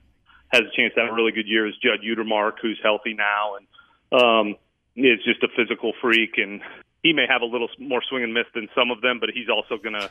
has 0.49 0.63
a 0.63 0.73
chance 0.75 0.95
to 0.95 1.01
have 1.01 1.11
a 1.11 1.15
really 1.15 1.33
good 1.33 1.47
year 1.47 1.69
is 1.69 1.75
Judd 1.77 2.01
Utermark, 2.03 2.55
who's 2.63 2.81
healthy 2.83 3.15
now. 3.15 3.57
And 3.57 3.67
um, 4.11 4.57
is 5.05 5.25
just 5.25 5.43
a 5.43 5.49
physical 5.57 5.93
freak. 6.01 6.39
And 6.39 6.61
he 7.03 7.13
may 7.13 7.27
have 7.29 7.43
a 7.43 7.47
little 7.47 7.69
more 7.79 8.03
swing 8.09 8.25
and 8.25 8.35
miss 8.35 8.47
than 8.55 8.69
some 8.75 8.91
of 8.91 9.01
them, 9.01 9.19
but 9.21 9.31
he's 9.33 9.49
also 9.49 9.81
gonna 9.83 10.11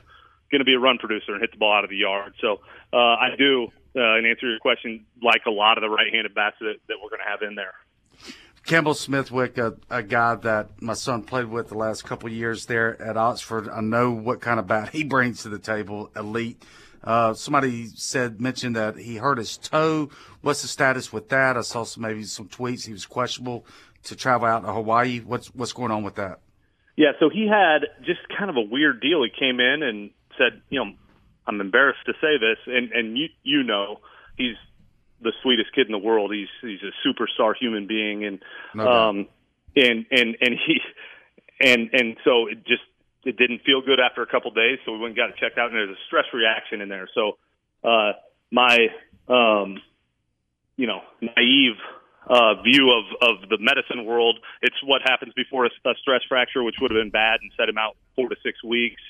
going 0.51 0.59
to 0.59 0.65
be 0.65 0.73
a 0.73 0.79
run 0.79 0.97
producer 0.97 1.33
and 1.33 1.41
hit 1.41 1.51
the 1.51 1.57
ball 1.57 1.73
out 1.73 1.83
of 1.83 1.89
the 1.89 1.95
yard. 1.97 2.33
So 2.41 2.59
uh, 2.91 2.97
I 2.97 3.29
do, 3.37 3.67
uh, 3.95 4.17
in 4.17 4.25
answer 4.25 4.41
to 4.41 4.47
your 4.47 4.59
question, 4.59 5.05
like 5.21 5.43
a 5.47 5.51
lot 5.51 5.77
of 5.77 5.81
the 5.81 5.89
right-handed 5.89 6.33
bats 6.33 6.55
that, 6.59 6.75
that 6.87 6.95
we're 7.01 7.09
going 7.09 7.21
to 7.23 7.29
have 7.29 7.41
in 7.41 7.55
there. 7.55 7.73
Campbell 8.65 8.93
Smithwick, 8.93 9.57
a, 9.57 9.75
a 9.89 10.03
guy 10.03 10.35
that 10.35 10.81
my 10.81 10.93
son 10.93 11.23
played 11.23 11.47
with 11.47 11.69
the 11.69 11.77
last 11.77 12.03
couple 12.03 12.29
years 12.29 12.65
there 12.65 13.01
at 13.01 13.15
Oxford. 13.15 13.69
I 13.69 13.81
know 13.81 14.11
what 14.11 14.41
kind 14.41 14.59
of 14.59 14.67
bat 14.67 14.89
he 14.89 15.03
brings 15.03 15.43
to 15.43 15.49
the 15.49 15.59
table. 15.59 16.11
Elite. 16.15 16.61
Uh, 17.01 17.33
somebody 17.33 17.85
said 17.85 18.41
mentioned 18.41 18.75
that 18.75 18.97
he 18.97 19.15
hurt 19.15 19.37
his 19.37 19.55
toe. 19.55 20.09
What's 20.41 20.61
the 20.61 20.67
status 20.67 21.13
with 21.13 21.29
that? 21.29 21.55
I 21.55 21.61
saw 21.61 21.83
some 21.83 22.03
maybe 22.03 22.25
some 22.25 22.49
tweets. 22.49 22.85
He 22.85 22.91
was 22.91 23.05
questionable 23.05 23.65
to 24.03 24.15
travel 24.15 24.47
out 24.47 24.63
to 24.65 24.71
Hawaii. 24.71 25.19
What's 25.19 25.53
what's 25.55 25.73
going 25.73 25.91
on 25.91 26.03
with 26.03 26.15
that? 26.15 26.39
Yeah, 26.95 27.13
so 27.19 27.29
he 27.29 27.47
had 27.47 27.87
just 28.05 28.19
kind 28.37 28.49
of 28.49 28.57
a 28.57 28.61
weird 28.61 29.01
deal. 29.01 29.23
He 29.23 29.29
came 29.29 29.59
in 29.59 29.83
and 29.83 30.11
said, 30.37 30.61
you 30.69 30.83
know, 30.83 30.91
I'm 31.47 31.61
embarrassed 31.61 32.05
to 32.05 32.13
say 32.13 32.37
this, 32.37 32.57
and 32.67 32.91
and 32.91 33.17
you 33.17 33.27
you 33.43 33.63
know, 33.63 33.99
he's 34.37 34.55
the 35.21 35.33
sweetest 35.41 35.73
kid 35.73 35.87
in 35.87 35.91
the 35.91 35.97
world. 35.97 36.33
He's 36.33 36.49
he's 36.61 36.79
a 36.83 37.07
superstar 37.07 37.53
human 37.59 37.87
being, 37.87 38.25
and 38.25 38.39
No 38.73 38.87
um, 38.87 39.27
and 39.75 40.05
and 40.11 40.37
and 40.41 40.55
he 40.65 40.79
and 41.59 41.89
and 41.93 42.17
so 42.23 42.47
it 42.47 42.65
just 42.65 42.83
it 43.25 43.37
didn't 43.37 43.61
feel 43.63 43.81
good 43.81 43.99
after 43.99 44.21
a 44.21 44.27
couple 44.27 44.49
of 44.49 44.55
days. 44.55 44.79
So 44.85 44.93
we 44.93 44.99
went 44.99 45.11
and 45.11 45.17
got 45.17 45.29
it 45.29 45.35
checked 45.37 45.57
out, 45.57 45.67
and 45.67 45.75
there's 45.75 45.89
a 45.89 46.01
stress 46.07 46.25
reaction 46.33 46.81
in 46.81 46.89
there. 46.89 47.09
So 47.13 47.37
uh, 47.83 48.13
my 48.51 48.87
um, 49.27 49.81
you 50.77 50.87
know 50.87 51.01
naive 51.21 51.77
uh, 52.30 52.61
view 52.61 52.91
of 52.91 53.05
of 53.21 53.49
the 53.49 53.57
medicine 53.59 54.05
world, 54.05 54.39
it's 54.61 54.77
what 54.84 55.01
happens 55.03 55.34
before 55.34 55.65
a, 55.65 55.69
a 55.86 55.93
stress 56.01 56.21
fracture, 56.30 56.63
which 56.63 56.75
would 56.80 56.91
have 56.91 56.99
been 56.99 57.09
bad 57.09 57.39
and 57.41 57.51
set 57.57 57.67
him 57.67 57.77
out 57.77 57.97
four 58.15 58.30
to 58.30 58.36
six 58.43 58.63
weeks. 58.63 59.01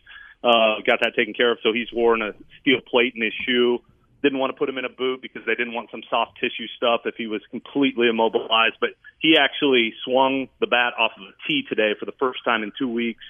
Uh, 0.42 0.80
got 0.88 1.02
that 1.02 1.14
taken 1.16 1.34
care 1.34 1.52
of. 1.52 1.58
So 1.62 1.74
he's 1.74 1.92
worn 1.92 2.22
a 2.22 2.32
steel 2.62 2.80
plate 2.90 3.14
in 3.16 3.22
his 3.22 3.34
shoe 3.46 3.82
didn't 4.22 4.40
want 4.40 4.54
to 4.54 4.58
put 4.58 4.68
him 4.68 4.78
in 4.78 4.86
a 4.86 4.90
boot 4.90 5.22
because 5.22 5.44
they 5.46 5.56
didn't 5.56 5.74
want 5.74 5.90
some 5.92 6.02
soft 6.10 6.38
tissue 6.40 6.68
stuff 6.76 7.02
if 7.06 7.16
he 7.16 7.28
was 7.28 7.42
completely 7.52 8.10
immobilized. 8.10 8.76
But 8.80 8.92
he 9.20 9.38
actually 9.38 9.94
swung 10.04 10.50
the 10.60 10.68
bat 10.68 10.94
off 10.98 11.12
of 11.18 11.24
the 11.24 11.34
tee 11.48 11.64
today 11.68 11.94
for 11.98 12.06
the 12.06 12.14
first 12.20 12.40
time 12.44 12.64
in 12.64 12.72
two 12.78 12.90
weeks. 12.90 13.24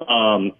Um, 0.00 0.52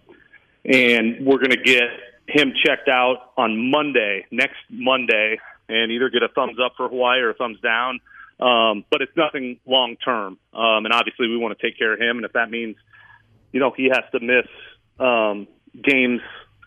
and 0.65 1.25
we're 1.25 1.39
going 1.39 1.51
to 1.51 1.63
get 1.63 1.85
him 2.27 2.53
checked 2.65 2.89
out 2.89 3.33
on 3.37 3.71
Monday, 3.71 4.27
next 4.31 4.59
Monday, 4.69 5.39
and 5.69 5.93
either 5.93 6.11
get 6.11 6.23
a 6.23 6.29
thumbs 6.29 6.59
up 6.63 6.73
for 6.77 6.89
Hawaii 6.89 7.21
or 7.21 7.31
a 7.31 7.35
thumbs 7.35 7.61
down. 7.61 8.01
Um, 8.41 8.85
but 8.91 9.03
it's 9.03 9.17
nothing 9.17 9.59
long 9.67 9.97
term. 9.97 10.39
Um, 10.55 10.85
and 10.85 10.93
obviously, 10.93 11.29
we 11.29 11.37
want 11.37 11.59
to 11.59 11.67
take 11.67 11.79
care 11.79 11.93
of 11.93 12.01
him. 12.01 12.19
And 12.19 12.25
if 12.25 12.33
that 12.35 12.51
means, 12.51 12.77
you 13.53 13.61
know, 13.61 13.73
he 13.77 13.91
has 13.93 14.05
to 14.13 14.21
miss 14.21 14.47
um, 15.01 15.49
games 15.83 16.21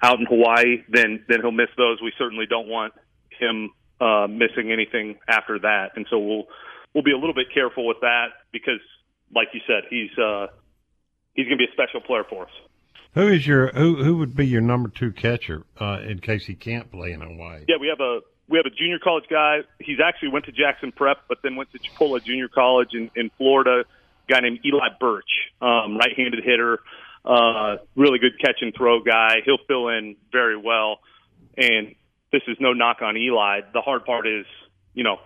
out 0.03 0.19
in 0.19 0.25
Hawaii, 0.25 0.83
then 0.89 1.23
then 1.27 1.41
he'll 1.41 1.51
miss 1.51 1.69
those. 1.77 2.01
We 2.01 2.11
certainly 2.17 2.45
don't 2.49 2.67
want 2.67 2.93
him 3.39 3.71
uh, 3.99 4.27
missing 4.27 4.71
anything 4.71 5.17
after 5.27 5.59
that, 5.59 5.91
and 5.95 6.05
so 6.09 6.19
we'll 6.19 6.43
we'll 6.93 7.03
be 7.03 7.11
a 7.11 7.17
little 7.17 7.35
bit 7.35 7.47
careful 7.53 7.87
with 7.87 8.01
that 8.01 8.27
because, 8.51 8.81
like 9.33 9.49
you 9.53 9.61
said, 9.67 9.83
he's 9.89 10.11
uh, 10.17 10.47
he's 11.33 11.45
going 11.45 11.57
to 11.57 11.65
be 11.65 11.69
a 11.69 11.73
special 11.73 12.01
player 12.01 12.23
for 12.29 12.45
us. 12.45 12.51
Who 13.13 13.27
is 13.27 13.45
your 13.45 13.67
who? 13.73 14.03
Who 14.03 14.17
would 14.17 14.35
be 14.35 14.47
your 14.47 14.61
number 14.61 14.89
two 14.89 15.11
catcher 15.11 15.63
uh, 15.79 15.99
in 16.07 16.19
case 16.19 16.45
he 16.45 16.55
can't 16.55 16.91
play 16.91 17.11
in 17.11 17.21
Hawaii? 17.21 17.65
Yeah, 17.67 17.75
we 17.79 17.87
have 17.87 17.99
a 17.99 18.21
we 18.51 18.57
have 18.57 18.65
a 18.65 18.75
junior 18.75 18.99
college 18.99 19.23
guy. 19.29 19.59
He's 19.79 19.99
actually 20.05 20.29
went 20.29 20.45
to 20.45 20.51
Jackson 20.51 20.91
Prep, 20.91 21.19
but 21.29 21.37
then 21.41 21.55
went 21.55 21.71
to 21.71 21.79
Chipola 21.79 22.21
Junior 22.23 22.49
College 22.49 22.89
in, 22.93 23.09
in 23.15 23.31
Florida. 23.37 23.85
A 23.87 24.31
guy 24.31 24.41
named 24.41 24.59
Eli 24.65 24.89
Birch, 24.99 25.49
um, 25.61 25.97
right-handed 25.97 26.43
hitter, 26.43 26.79
uh, 27.23 27.77
really 27.95 28.19
good 28.19 28.37
catch 28.39 28.57
and 28.61 28.73
throw 28.75 29.01
guy. 29.01 29.37
He'll 29.45 29.65
fill 29.67 29.87
in 29.87 30.17
very 30.33 30.57
well. 30.57 30.99
And 31.57 31.95
this 32.33 32.41
is 32.47 32.57
no 32.59 32.73
knock 32.73 33.01
on 33.01 33.15
Eli. 33.15 33.61
The 33.73 33.81
hard 33.81 34.03
part 34.03 34.27
is, 34.27 34.45
you 34.93 35.05
know, 35.05 35.17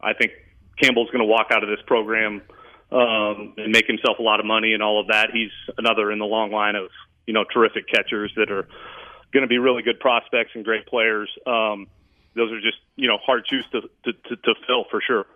I 0.00 0.12
think 0.12 0.32
Campbell's 0.80 1.08
going 1.08 1.20
to 1.20 1.30
walk 1.30 1.46
out 1.50 1.62
of 1.62 1.70
this 1.70 1.84
program 1.86 2.42
um, 2.92 3.54
and 3.56 3.72
make 3.72 3.86
himself 3.86 4.18
a 4.18 4.22
lot 4.22 4.38
of 4.38 4.44
money 4.44 4.74
and 4.74 4.82
all 4.82 5.00
of 5.00 5.08
that. 5.08 5.30
He's 5.32 5.50
another 5.78 6.12
in 6.12 6.18
the 6.18 6.26
long 6.26 6.52
line 6.52 6.76
of, 6.76 6.90
you 7.26 7.32
know, 7.32 7.44
terrific 7.52 7.88
catchers 7.88 8.32
that 8.36 8.50
are 8.50 8.68
going 9.32 9.42
to 9.42 9.48
be 9.48 9.58
really 9.58 9.82
good 9.82 9.98
prospects 9.98 10.50
and 10.54 10.62
great 10.64 10.86
players. 10.86 11.30
Um, 11.46 11.86
those 12.36 12.52
are 12.52 12.60
just, 12.60 12.78
you 12.94 13.08
know, 13.08 13.18
hard 13.26 13.44
shoes 13.50 13.64
to, 13.72 13.80
to, 14.04 14.12
to, 14.12 14.36
to 14.36 14.54
fill 14.66 14.84
for 14.90 15.00
sure. 15.04 15.26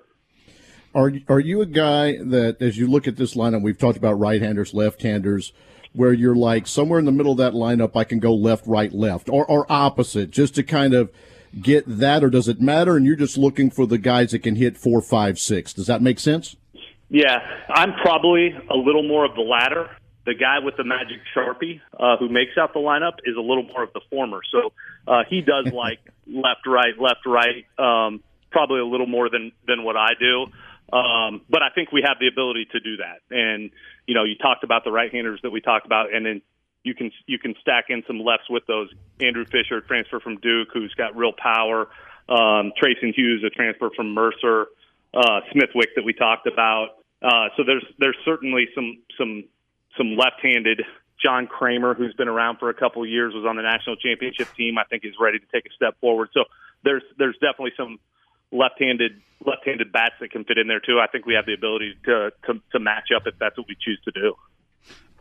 Are 0.95 1.13
are 1.29 1.41
you 1.41 1.61
a 1.61 1.67
guy 1.67 2.19
that, 2.19 2.57
as 2.61 2.77
you 2.77 2.87
look 2.89 3.09
at 3.09 3.17
this 3.17 3.35
lineup, 3.35 3.63
we've 3.63 3.79
talked 3.79 3.97
about 3.97 4.19
right-handers, 4.19 4.75
left-handers, 4.75 5.53
where 5.93 6.13
you're 6.13 6.37
like 6.37 6.67
somewhere 6.67 6.99
in 6.99 7.05
the 7.05 7.13
middle 7.13 7.33
of 7.33 7.39
that 7.39 7.53
lineup, 7.53 7.97
I 7.97 8.05
can 8.05 8.19
go 8.19 8.35
left, 8.35 8.67
right, 8.67 8.93
left, 8.93 9.29
or 9.29 9.45
or 9.47 9.67
opposite, 9.71 10.31
just 10.31 10.55
to 10.57 10.63
kind 10.63 10.95
of 10.95 11.11
get 11.61 11.85
that, 11.87 12.23
or 12.23 12.31
does 12.31 12.49
it 12.49 12.61
matter? 12.61 12.97
And 12.97 13.07
you're 13.07 13.17
just 13.17 13.39
looking 13.39 13.71
for 13.71 13.87
the 13.87 13.99
guys 13.99 14.33
that 14.33 14.41
can 14.41 14.57
hit 14.57 14.77
four, 14.77 15.01
five, 15.01 15.39
six. 15.39 15.73
Does 15.73 15.87
that 15.87 16.03
make 16.03 16.19
sense? 16.21 16.57
Yeah, 17.09 17.39
I'm 17.69 17.93
probably 17.95 18.55
a 18.71 18.77
little 18.77 19.07
more 19.07 19.25
of 19.25 19.35
the 19.35 19.43
latter. 19.43 19.91
The 20.27 20.35
guy 20.35 20.59
with 20.59 20.77
the 20.77 20.85
magic 20.85 21.19
sharpie 21.35 21.81
uh, 21.99 22.17
who 22.19 22.29
makes 22.29 22.53
out 22.59 22.73
the 22.73 22.79
lineup 22.79 23.15
is 23.25 23.37
a 23.37 23.41
little 23.41 23.65
more 23.65 23.83
of 23.83 23.93
the 23.93 24.01
former. 24.11 24.41
So 24.53 24.73
uh, 25.11 25.25
he 25.29 25.41
does 25.41 25.67
like 25.73 25.99
left, 26.27 26.67
right, 26.67 26.95
left, 26.99 27.27
right, 27.27 27.67
um, 27.79 28.23
probably 28.51 28.81
a 28.81 28.87
little 28.87 29.07
more 29.07 29.29
than 29.29 29.53
than 29.67 29.83
what 29.83 29.97
I 29.97 30.11
do. 30.19 30.47
Um, 30.93 31.43
but 31.49 31.63
I 31.63 31.71
think 31.75 31.93
we 31.93 32.03
have 32.07 32.19
the 32.19 32.27
ability 32.27 32.67
to 32.73 32.81
do 32.81 32.97
that. 32.99 33.21
And 33.31 33.71
you 34.07 34.15
know, 34.15 34.25
you 34.25 34.37
talked 34.37 34.65
about 34.65 34.85
the 34.85 34.91
right-handers 34.91 35.41
that 35.43 35.51
we 35.51 35.61
talked 35.61 35.87
about, 35.87 36.13
and 36.13 36.25
then 36.25 36.43
you 36.83 36.95
can 36.95 37.11
you 37.27 37.39
can 37.39 37.55
stack 37.61 37.87
in 37.89 38.03
some 38.07 38.21
lefts 38.21 38.49
with 38.49 38.67
those. 38.67 38.89
Andrew 39.21 39.45
Fischer, 39.45 39.81
transfer 39.81 40.21
from 40.21 40.37
Duke, 40.37 40.69
who's 40.73 40.95
got 40.95 41.17
real 41.17 41.33
power. 41.37 41.89
Um, 42.29 42.73
Trayson 42.81 43.13
Hughes, 43.15 43.43
a 43.45 43.51
transfer 43.51 43.91
from 43.95 44.15
Mercer. 44.15 44.69
Uh, 45.13 45.41
Smithwick 45.51 45.97
that 45.97 46.05
we 46.05 46.13
talked 46.13 46.47
about. 46.47 46.91
Uh, 47.21 47.49
so 47.57 47.65
there's 47.67 47.85
there's 47.99 48.17
certainly 48.25 48.69
some 48.75 48.99
some 49.19 49.45
some 49.97 50.17
left-handed. 50.17 50.83
John 51.23 51.47
Kramer, 51.47 51.95
who's 51.95 52.15
been 52.15 52.29
around 52.29 52.59
for 52.59 52.71
a 52.71 52.75
couple 52.75 53.03
of 53.03 53.09
years, 53.09 53.35
was 53.35 53.45
on 53.47 53.57
the 53.57 53.63
national 53.63 53.97
championship 53.97 54.49
team. 54.57 54.79
I 54.79 54.85
think 54.85 55.05
is 55.05 55.15
ready 55.21 55.39
to 55.39 55.47
take 55.53 55.67
a 55.67 55.75
step 55.75 55.99
forward. 56.01 56.31
So 56.33 56.45
there's 56.85 57.03
there's 57.19 57.35
definitely 57.35 57.73
some 57.77 57.99
left-handed 58.53 59.13
left-handed 59.45 59.93
bats 59.93 60.15
that 60.21 60.31
can 60.31 60.45
fit 60.45 60.59
in 60.59 60.69
there 60.69 60.81
too. 60.81 60.99
I 61.01 61.07
think 61.07 61.27
we 61.27 61.35
have 61.35 61.47
the 61.47 61.55
ability 61.55 61.95
to 62.05 62.31
to, 62.47 62.61
to 62.73 62.79
match 62.81 63.09
up 63.15 63.23
if 63.27 63.35
that's 63.39 63.57
what 63.57 63.69
we 63.69 63.77
choose 63.81 64.01
to 64.05 64.11
do. 64.13 64.35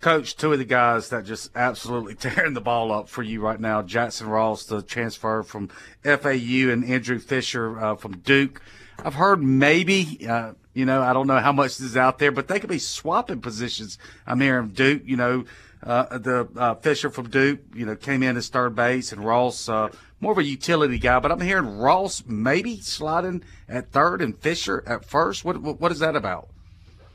Coach, 0.01 0.37
two 0.37 0.53
of 0.53 0.59
the 0.59 0.65
guys 0.65 1.09
that 1.09 1.25
just 1.25 1.51
absolutely 1.55 2.15
tearing 2.15 2.53
the 2.53 2.61
ball 2.61 2.91
up 2.91 3.09
for 3.09 3.21
you 3.21 3.41
right 3.41 3.59
now, 3.59 3.81
Jackson 3.81 4.27
Ross, 4.27 4.63
the 4.63 4.81
transfer 4.81 5.43
from 5.43 5.69
FAU, 6.03 6.69
and 6.69 6.85
Andrew 6.85 7.19
Fischer 7.19 7.79
uh, 7.79 7.95
from 7.95 8.19
Duke. 8.19 8.61
I've 9.03 9.15
heard 9.15 9.43
maybe, 9.43 10.25
uh, 10.27 10.53
you 10.73 10.85
know, 10.85 11.01
I 11.01 11.13
don't 11.13 11.27
know 11.27 11.39
how 11.39 11.51
much 11.51 11.79
is 11.79 11.97
out 11.97 12.19
there, 12.19 12.31
but 12.31 12.47
they 12.47 12.59
could 12.59 12.69
be 12.69 12.79
swapping 12.79 13.41
positions. 13.41 13.97
I'm 14.25 14.39
hearing 14.39 14.69
Duke, 14.69 15.01
you 15.05 15.17
know, 15.17 15.45
uh, 15.84 16.17
the 16.17 16.47
uh, 16.55 16.75
Fischer 16.75 17.09
from 17.09 17.30
Duke, 17.30 17.59
you 17.73 17.86
know, 17.86 17.95
came 17.95 18.21
in 18.21 18.36
as 18.36 18.49
third 18.49 18.75
base, 18.75 19.11
and 19.11 19.23
Ross, 19.23 19.69
uh, 19.69 19.89
more 20.19 20.34
of 20.34 20.38
a 20.38 20.43
utility 20.43 20.97
guy. 20.97 21.19
But 21.19 21.32
I'm 21.32 21.39
hearing 21.39 21.77
Ross 21.77 22.23
maybe 22.27 22.82
sliding 22.82 23.43
at 23.67 23.91
third 23.91 24.21
and 24.21 24.38
Fischer 24.38 24.84
at 24.86 25.05
first. 25.05 25.45
What 25.45 25.61
what, 25.61 25.91
is 25.91 25.99
that 25.99 26.15
about? 26.15 26.49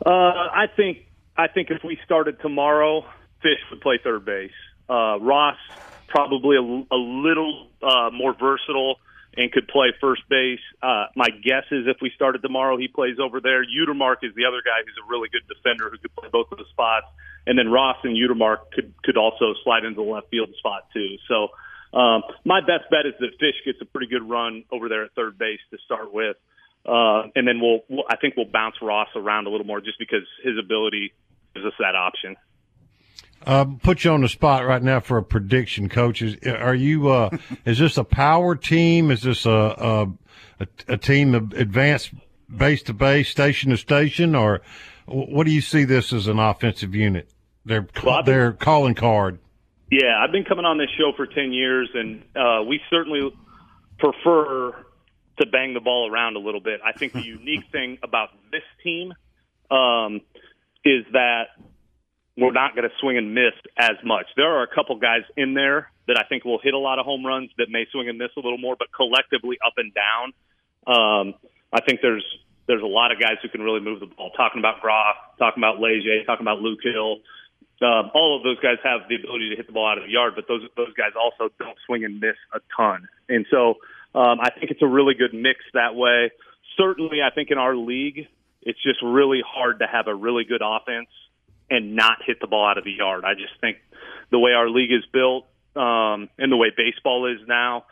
Uh, 0.05 0.11
I 0.11 0.67
think 0.77 1.07
I 1.37 1.49
think 1.49 1.71
if 1.71 1.85
we 1.85 1.99
started 2.05 2.41
tomorrow, 2.41 3.05
Fish 3.43 3.61
would 3.71 3.81
play 3.81 3.99
third 4.03 4.25
base. 4.25 4.51
Uh, 4.89 5.19
Ross 5.21 5.57
probably 6.09 6.57
a, 6.57 6.61
a 6.61 6.97
little 6.97 7.69
uh, 7.83 8.11
more 8.13 8.35
versatile 8.35 8.97
and 9.37 9.51
could 9.53 9.69
play 9.69 9.93
first 10.01 10.23
base. 10.29 10.61
Uh, 10.83 11.07
my 11.17 11.31
guess 11.31 11.65
is 11.71 11.87
if 11.87 11.99
we 12.01 12.11
started 12.15 12.43
tomorrow, 12.43 12.77
he 12.77 12.89
plays 12.89 13.17
over 13.19 13.41
there. 13.41 13.65
Utermark 13.65 14.17
is 14.23 14.35
the 14.35 14.45
other 14.47 14.63
guy 14.65 14.83
who's 14.85 14.99
a 15.05 15.09
really 15.09 15.29
good 15.31 15.47
defender 15.49 15.91
who 15.91 15.99
could 15.99 16.15
play 16.15 16.29
both 16.31 16.53
of 16.53 16.59
the 16.59 16.67
spots. 16.71 17.07
And 17.47 17.59
then 17.59 17.71
Ross 17.71 17.97
and 18.05 18.17
Utermark 18.17 18.71
could 18.73 18.95
could 19.03 19.17
also 19.17 19.55
slide 19.65 19.85
into 19.85 19.97
the 19.97 20.09
left 20.09 20.31
field 20.31 20.51
spot 20.59 20.89
too. 20.93 21.17
So 21.29 21.49
Um, 21.95 22.23
my 22.45 22.61
best 22.61 22.91
bet 22.91 23.07
is 23.07 23.15
that 23.21 23.39
Fish 23.39 23.55
gets 23.65 23.81
a 23.81 23.85
pretty 23.85 24.09
good 24.09 24.29
run 24.29 24.65
over 24.73 24.89
there 24.89 25.05
at 25.05 25.13
third 25.15 25.39
base 25.39 25.61
to 25.71 25.79
start 25.85 26.13
with, 26.13 26.37
uh, 26.85 27.31
and 27.37 27.47
then 27.47 27.61
we'll, 27.61 27.85
we'll 27.89 28.05
I 28.11 28.17
think 28.17 28.35
we'll 28.37 28.51
bounce 28.51 28.75
Ross 28.83 29.09
around 29.15 29.47
a 29.47 29.51
little 29.51 29.67
more 29.67 29.81
just 29.81 29.99
because 30.01 30.27
his 30.43 30.59
ability 30.59 31.13
gives 31.55 31.65
us 31.65 31.73
that 31.79 31.95
option. 31.95 32.37
Uh, 33.47 33.67
put 33.83 34.05
you 34.05 34.11
on 34.11 34.23
the 34.23 34.29
spot 34.29 34.67
right 34.67 34.83
now 34.83 35.01
for 35.01 35.19
a 35.19 35.23
prediction, 35.23 35.89
coach. 35.89 36.23
Is, 36.23 36.37
are 36.47 36.75
you? 36.75 37.09
Uh, 37.09 37.37
is 37.65 37.79
this 37.79 37.97
a 37.99 38.05
power 38.05 38.57
team? 38.57 39.11
Is 39.11 39.23
this 39.23 39.47
a 39.47 39.51
a, 39.51 40.03
a, 40.61 40.67
a 40.89 40.97
team 40.97 41.35
of 41.35 41.53
advanced 41.53 42.13
base 42.55 42.83
to 42.85 42.95
base, 42.95 43.29
station 43.29 43.71
to 43.71 43.77
station, 43.77 44.35
or 44.35 44.63
what 45.07 45.45
do 45.45 45.53
you 45.53 45.61
see 45.61 45.85
this 45.85 46.13
as 46.13 46.27
an 46.27 46.39
offensive 46.39 46.95
unit? 46.95 47.29
Their 47.65 47.87
Well, 48.03 48.23
their 48.23 48.53
calling 48.53 48.95
card. 48.95 49.39
Yeah, 49.91 50.19
I've 50.23 50.33
been 50.33 50.45
coming 50.45 50.65
on 50.65 50.79
this 50.79 50.89
show 50.99 51.13
for 51.17 51.27
10 51.27 51.53
years, 51.53 51.89
and 51.95 52.23
uh, 52.35 52.63
we 52.67 52.81
certainly 52.91 53.33
prefer 53.99 54.73
to 55.39 55.47
bang 55.47 55.75
the 55.75 55.81
ball 55.81 56.11
around 56.11 56.37
a 56.37 56.39
little 56.39 56.61
bit. 56.61 56.81
I 56.85 56.93
think 56.93 57.13
the 57.13 57.23
unique 57.25 57.65
thing 57.71 57.99
about 58.03 58.31
this 58.51 58.63
team 58.83 59.13
um, 59.71 60.21
is 60.85 61.05
that 61.13 61.45
we're 62.37 62.53
not 62.53 62.75
going 62.75 62.89
to 62.89 62.95
swing 63.01 63.17
and 63.17 63.35
miss 63.35 63.55
as 63.79 63.97
much. 64.05 64.27
There 64.37 64.59
are 64.59 64.63
a 64.63 64.75
couple 64.75 64.97
guys 64.99 65.23
in 65.37 65.55
there 65.55 65.91
that 66.09 66.19
I 66.19 66.27
think 66.29 66.45
will 66.45 66.61
hit 66.63 66.75
a 66.75 66.79
lot 66.79 66.99
of 66.99 67.07
home 67.07 67.25
runs 67.25 67.51
that 67.59 67.67
may 67.71 67.87
swing 67.93 68.09
and 68.09 68.19
miss 68.19 68.31
a 68.37 68.41
little 68.41 68.59
more, 68.59 68.77
but 68.79 68.89
collectively 68.95 69.57
up 69.65 69.75
and 69.77 69.93
down, 69.95 70.33
um, 70.87 71.35
I 71.73 71.81
think 71.81 72.01
there's 72.03 72.25
there's 72.67 72.83
a 72.83 72.87
lot 72.87 73.13
of 73.13 73.21
guys 73.21 73.37
who 73.43 73.49
can 73.49 73.61
really 73.61 73.81
move 73.81 74.01
the 74.01 74.07
ball. 74.07 74.31
Talking 74.37 74.59
about 74.59 74.81
Groff, 74.81 75.17
talking 75.39 75.61
about 75.63 75.81
Leger, 75.81 76.25
talking 76.25 76.45
about 76.45 76.61
Luke 76.61 76.81
Hill. 76.83 77.19
Um, 77.83 78.11
all 78.15 78.39
of 78.39 78.43
those 78.43 78.59
guys 78.61 78.79
have 78.83 79.09
the 79.09 79.17
ability 79.17 79.51
to 79.51 79.57
hit 79.57 79.67
the 79.67 79.73
ball 79.73 79.87
out 79.87 79.99
of 79.99 80.05
the 80.05 80.11
yard, 80.11 80.33
but 80.35 80.49
those 80.49 80.63
those 80.77 80.93
guys 80.95 81.13
also 81.19 81.53
don't 81.59 81.77
swing 81.87 82.05
and 82.05 82.21
miss 82.21 82.37
a 82.55 82.61
ton. 82.77 83.07
And 83.29 83.47
so 83.51 83.79
um, 84.15 84.41
I 84.41 84.51
think 84.51 84.71
it's 84.71 84.83
a 84.83 84.87
really 84.87 85.15
good 85.15 85.35
mix 85.35 85.61
that 85.75 85.95
way. 85.95 86.31
Certainly, 86.77 87.19
I 87.23 87.35
think 87.35 87.51
in 87.51 87.59
our 87.59 87.77
league, 87.77 88.27
it's 88.63 88.83
just 88.83 89.03
really 89.03 89.43
hard 89.47 89.81
to 89.81 89.87
have 89.87 90.09
a 90.09 90.15
really 90.15 90.45
good 90.45 90.63
offense 90.65 91.09
and 91.71 91.95
not 91.95 92.19
hit 92.27 92.41
the 92.41 92.47
ball 92.47 92.69
out 92.69 92.79
of 92.79 92.85
the 92.85 92.93
yard. 92.93 93.25
I 93.25 93.35
just 93.35 93.59
think 93.61 93.79
the 94.31 94.39
way 94.39 94.53
our 94.53 94.69
league 94.69 94.93
is 94.93 95.05
built 95.13 95.47
um, 95.77 96.29
and 96.39 96.53
the 96.53 96.57
way 96.57 96.71
baseball 96.77 97.27
is 97.27 97.47
now, 97.47 97.85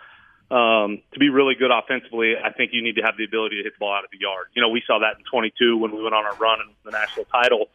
um, 0.50 1.00
to 1.12 1.18
be 1.18 1.30
really 1.30 1.54
good 1.54 1.70
offensively, 1.70 2.34
I 2.36 2.52
think 2.52 2.72
you 2.74 2.82
need 2.82 2.96
to 2.96 3.02
have 3.02 3.16
the 3.16 3.24
ability 3.24 3.56
to 3.56 3.62
hit 3.64 3.72
the 3.74 3.80
ball 3.80 3.94
out 3.94 4.04
of 4.04 4.10
the 4.10 4.20
yard. 4.20 4.48
You 4.54 4.60
know, 4.60 4.68
we 4.68 4.82
saw 4.86 5.00
that 5.00 5.18
in 5.18 5.24
22 5.24 5.78
when 5.78 5.96
we 5.96 6.02
went 6.02 6.14
on 6.14 6.24
our 6.24 6.36
run 6.36 6.60
in 6.60 6.68
the 6.84 6.90
national 6.90 7.24
title. 7.26 7.70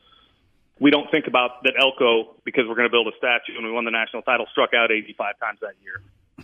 We 0.80 0.92
don't 0.92 1.10
think 1.10 1.26
about 1.26 1.64
that 1.64 1.74
Elko, 1.80 2.36
because 2.46 2.66
we're 2.68 2.76
going 2.76 2.88
to 2.88 2.94
build 2.94 3.08
a 3.08 3.18
statue 3.18 3.58
and 3.58 3.66
we 3.66 3.72
won 3.72 3.86
the 3.86 3.92
national 3.92 4.22
title, 4.22 4.46
struck 4.52 4.76
out 4.76 4.92
85 4.92 5.40
times 5.40 5.60
that 5.62 5.74
year. 5.82 6.02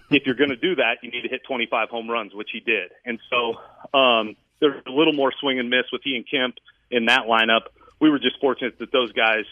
If 0.10 0.26
you're 0.26 0.36
going 0.36 0.49
to 0.49 0.58
do 0.58 0.76
that, 0.76 0.97
you 1.04 1.12
need 1.12 1.22
to 1.22 1.30
hit 1.30 1.43
25 1.47 1.89
home 1.89 2.10
runs, 2.10 2.34
which 2.34 2.49
he 2.51 2.60
did. 2.60 2.89
And 3.06 3.20
so 3.30 3.62
um, 3.95 4.36
there's 4.60 4.82
a 4.88 4.91
little 4.91 5.14
more 5.14 5.32
swing 5.39 5.60
and 5.60 5.70
miss 5.70 5.86
with 5.91 6.01
he 6.04 6.16
and 6.16 6.26
Kemp 6.30 6.56
in 6.89 7.06
that 7.06 7.30
lineup. 7.30 7.70
We 8.04 8.10
were 8.10 8.20
just 8.20 8.38
fortunate 8.41 8.78
that 8.80 8.91
those 8.91 9.14
guys 9.14 9.45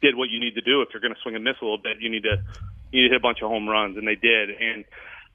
did 0.00 0.16
what 0.16 0.30
you 0.30 0.40
need 0.40 0.54
to 0.54 0.62
do. 0.62 0.80
If 0.80 0.88
you're 0.94 1.02
going 1.02 1.14
to 1.14 1.20
swing 1.20 1.34
and 1.34 1.44
miss 1.44 1.56
a 1.60 1.64
little 1.64 1.76
bit, 1.76 2.00
you 2.00 2.08
need 2.08 2.22
to 2.22 2.42
you 2.90 3.02
need 3.02 3.08
to 3.08 3.12
hit 3.12 3.20
a 3.20 3.20
bunch 3.20 3.42
of 3.42 3.50
home 3.50 3.68
runs, 3.68 3.98
and 3.98 4.08
they 4.08 4.14
did. 4.14 4.48
And 4.48 4.84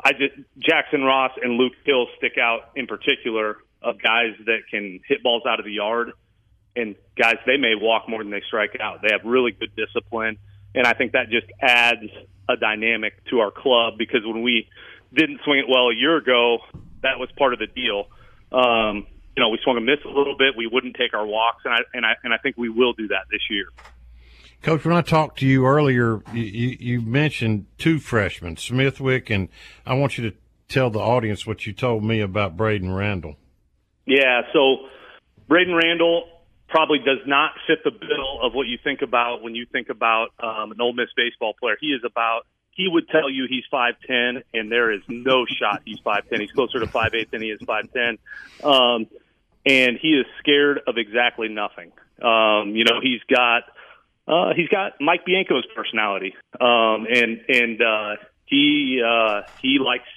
I 0.04 0.14
just 0.14 0.34
Jackson 0.58 1.04
Ross 1.04 1.32
and 1.39 1.54
Luke 1.54 1.74
Hill 1.86 2.08
stick 2.18 2.39
out 2.42 2.72
in 2.76 2.88
particular 2.88 3.58
of 3.84 4.02
guys 4.02 4.34
that 4.46 4.62
can 4.72 5.02
hit 5.08 5.22
balls 5.22 5.44
out 5.48 5.60
of 5.60 5.66
the 5.66 5.74
yard, 5.74 6.14
and 6.76 6.96
guys 7.16 7.38
they 7.46 7.58
may 7.58 7.76
walk 7.76 8.10
more 8.10 8.24
than 8.24 8.32
they 8.32 8.42
strike 8.48 8.76
out. 8.82 9.04
They 9.04 9.10
have 9.12 9.22
really 9.24 9.52
good 9.52 9.76
discipline, 9.76 10.38
and 10.74 10.88
I 10.88 10.94
think 10.94 11.12
that 11.12 11.30
just 11.30 11.48
adds 11.62 12.10
a 12.50 12.58
dynamic 12.58 13.14
to 13.30 13.39
our 13.42 13.52
club 13.52 14.00
because 14.00 14.26
when 14.26 14.42
we 14.42 14.68
didn't 15.14 15.42
swing 15.46 15.60
it 15.60 15.66
well 15.70 15.89
a 15.89 15.96
year 15.96 16.18
ago, 16.18 16.60
that 17.04 17.20
was 17.20 17.30
part 17.38 17.54
of 17.54 17.60
the 17.60 17.68
deal. 17.68 18.08
Um, 18.52 19.06
you 19.36 19.42
know, 19.42 19.50
we 19.50 19.60
swung 19.64 19.78
and 19.78 19.86
missed 19.86 20.06
a 20.06 20.10
little 20.10 20.36
bit. 20.38 20.56
We 20.58 20.68
wouldn't 20.68 20.96
take 20.96 21.14
our 21.14 21.26
walks, 21.26 21.64
and 21.66 21.74
I 21.74 21.80
and 21.94 22.06
I 22.06 22.14
and 22.24 22.34
I 22.34 22.38
think 22.38 22.58
we 22.58 22.70
will 22.70 22.94
do 22.94 23.08
that 23.10 23.26
this 23.32 23.42
year. 23.50 23.66
Coach, 24.62 24.86
when 24.86 24.96
I 24.96 25.02
talked 25.02 25.40
to 25.40 25.48
you 25.48 25.66
earlier, 25.66 26.22
you, 26.34 26.44
you, 26.44 26.78
you 26.80 27.02
mentioned 27.02 27.66
two 27.80 27.98
freshmen, 27.98 28.58
Smithwick, 28.58 29.32
and 29.32 29.50
I 29.88 29.96
want 29.96 30.20
you 30.20 30.30
to 30.30 30.38
tell 30.68 30.92
the 30.92 31.00
audience 31.00 31.48
what 31.48 31.66
you 31.66 31.74
told 31.74 32.04
me 32.04 32.22
about 32.22 32.56
Braden 32.58 32.92
Randall. 32.94 33.38
Yeah, 34.06 34.42
so 34.54 34.88
Braden 35.48 35.74
Randall 35.74 36.26
probably 36.68 37.00
does 37.00 37.20
not 37.26 37.52
fit 37.68 37.80
the 37.84 37.92
bill 37.92 38.42
of 38.42 38.54
what 38.54 38.68
you 38.68 38.78
think 38.84 39.02
about 39.02 39.42
when 39.42 39.56
you 39.56 39.66
think 39.66 39.90
about 39.90 40.30
um, 40.40 40.72
an 40.72 40.80
Ole 40.80 40.94
Miss 40.94 41.10
baseball 41.16 41.54
player. 41.60 41.76
He 41.80 41.88
is 41.88 42.02
about 42.06 42.44
he 42.72 42.88
would 42.88 43.10
tell 43.10 43.30
you 43.30 43.48
he's 43.50 43.66
five 43.70 43.96
ten, 44.08 44.44
and 44.54 44.72
there 44.72 44.92
is 44.92 45.02
no 45.08 45.46
shot 45.60 45.82
he's 45.86 46.00
five 46.00 46.30
ten. 46.30 46.40
He's 46.40 46.52
closer 46.52 46.80
to 46.80 46.88
five 46.88 47.14
eight 47.14 47.32
than 47.32 47.42
he 47.42 47.50
is 47.50 47.60
five 47.66 47.92
ten, 47.94 48.18
um, 48.64 49.08
and 49.66 49.97
he 50.01 50.09
is 50.09 50.26
scared 50.39 50.82
of 50.88 50.97
exactly 50.97 51.49
nothing. 51.49 51.91
Um, 52.22 52.76
you 52.76 52.84
know, 52.86 52.99
he's 53.01 53.22
got 53.30 53.64
uh, 54.28 54.53
he's 54.55 54.70
got 54.70 54.93
Mike 54.99 55.26
Bianco's 55.26 55.66
personality, 55.76 56.36
um, 56.59 57.07
and 57.09 57.41
and 57.47 57.82
uh, 57.82 58.16
he 58.45 59.01
uh, 59.05 59.41
he 59.62 59.80
likes 59.80 60.09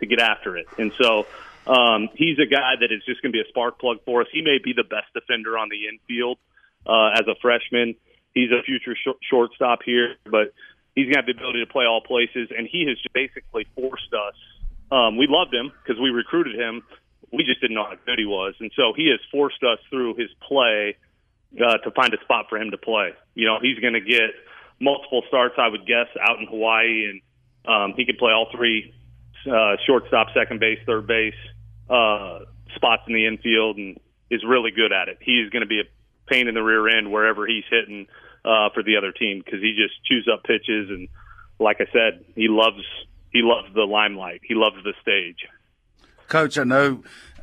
to 0.00 0.06
get 0.06 0.20
after 0.20 0.56
it, 0.56 0.66
and 0.78 0.92
so 1.00 1.26
um, 1.66 2.08
he's 2.14 2.38
a 2.38 2.46
guy 2.46 2.74
that 2.80 2.92
is 2.92 3.02
just 3.06 3.22
going 3.22 3.32
to 3.32 3.36
be 3.36 3.40
a 3.40 3.48
spark 3.48 3.78
plug 3.78 3.98
for 4.04 4.22
us. 4.22 4.26
He 4.32 4.42
may 4.42 4.58
be 4.62 4.72
the 4.72 4.84
best 4.84 5.12
defender 5.14 5.56
on 5.56 5.68
the 5.68 5.88
infield 5.88 6.38
uh, 6.86 7.10
as 7.14 7.26
a 7.26 7.34
freshman. 7.40 7.94
He's 8.34 8.50
a 8.50 8.62
future 8.62 8.96
sh- 8.96 9.16
shortstop 9.30 9.80
here, 9.84 10.16
but 10.24 10.52
he's 10.94 11.14
have 11.14 11.26
the 11.26 11.32
ability 11.32 11.64
to 11.64 11.70
play 11.70 11.84
all 11.86 12.00
places, 12.00 12.50
and 12.56 12.68
he 12.70 12.86
has 12.88 12.98
basically 13.12 13.66
forced 13.74 14.12
us. 14.12 14.34
Um, 14.90 15.16
we 15.16 15.26
loved 15.28 15.54
him 15.54 15.72
because 15.82 16.00
we 16.00 16.10
recruited 16.10 16.56
him. 16.56 16.82
We 17.32 17.44
just 17.44 17.60
didn't 17.60 17.74
know 17.74 17.84
how 17.84 17.96
good 18.06 18.18
he 18.18 18.26
was, 18.26 18.54
and 18.60 18.70
so 18.76 18.92
he 18.96 19.10
has 19.10 19.20
forced 19.30 19.62
us 19.62 19.78
through 19.90 20.16
his 20.16 20.30
play 20.46 20.96
uh, 21.54 21.78
to 21.78 21.90
find 21.92 22.12
a 22.14 22.20
spot 22.22 22.46
for 22.48 22.58
him 22.58 22.70
to 22.70 22.78
play. 22.78 23.10
You 23.34 23.46
know, 23.46 23.58
he's 23.60 23.78
going 23.78 23.94
to 23.94 24.00
get 24.00 24.30
multiple 24.80 25.22
starts, 25.28 25.54
I 25.58 25.68
would 25.68 25.86
guess, 25.86 26.08
out 26.20 26.38
in 26.40 26.46
Hawaii, 26.46 27.10
and 27.10 27.20
um, 27.66 27.94
he 27.96 28.04
can 28.04 28.16
play 28.16 28.32
all 28.32 28.48
three 28.54 28.92
uh, 29.46 29.76
shortstop, 29.86 30.28
second 30.34 30.60
base, 30.60 30.78
third 30.86 31.06
base 31.06 31.34
uh, 31.88 32.40
spots 32.74 33.02
in 33.06 33.14
the 33.14 33.26
infield, 33.26 33.76
and 33.76 33.98
is 34.30 34.42
really 34.46 34.70
good 34.70 34.92
at 34.92 35.08
it. 35.08 35.18
He's 35.20 35.50
going 35.50 35.62
to 35.62 35.68
be 35.68 35.80
a 35.80 35.84
pain 36.26 36.48
in 36.48 36.54
the 36.54 36.62
rear 36.62 36.88
end 36.88 37.12
wherever 37.12 37.46
he's 37.46 37.64
hitting 37.70 38.06
uh, 38.44 38.70
for 38.72 38.82
the 38.82 38.96
other 38.96 39.12
team 39.12 39.42
because 39.44 39.60
he 39.60 39.76
just 39.76 39.94
chews 40.04 40.28
up 40.32 40.44
pitches, 40.44 40.90
and 40.90 41.08
like 41.58 41.80
I 41.80 41.86
said, 41.92 42.24
he 42.34 42.48
loves 42.48 42.82
he 43.32 43.42
loves 43.42 43.68
the 43.74 43.82
limelight. 43.82 44.40
He 44.44 44.54
loves 44.54 44.76
the 44.84 44.94
stage. 45.02 45.46
Coach, 46.28 46.58
I 46.58 46.64
know 46.64 47.02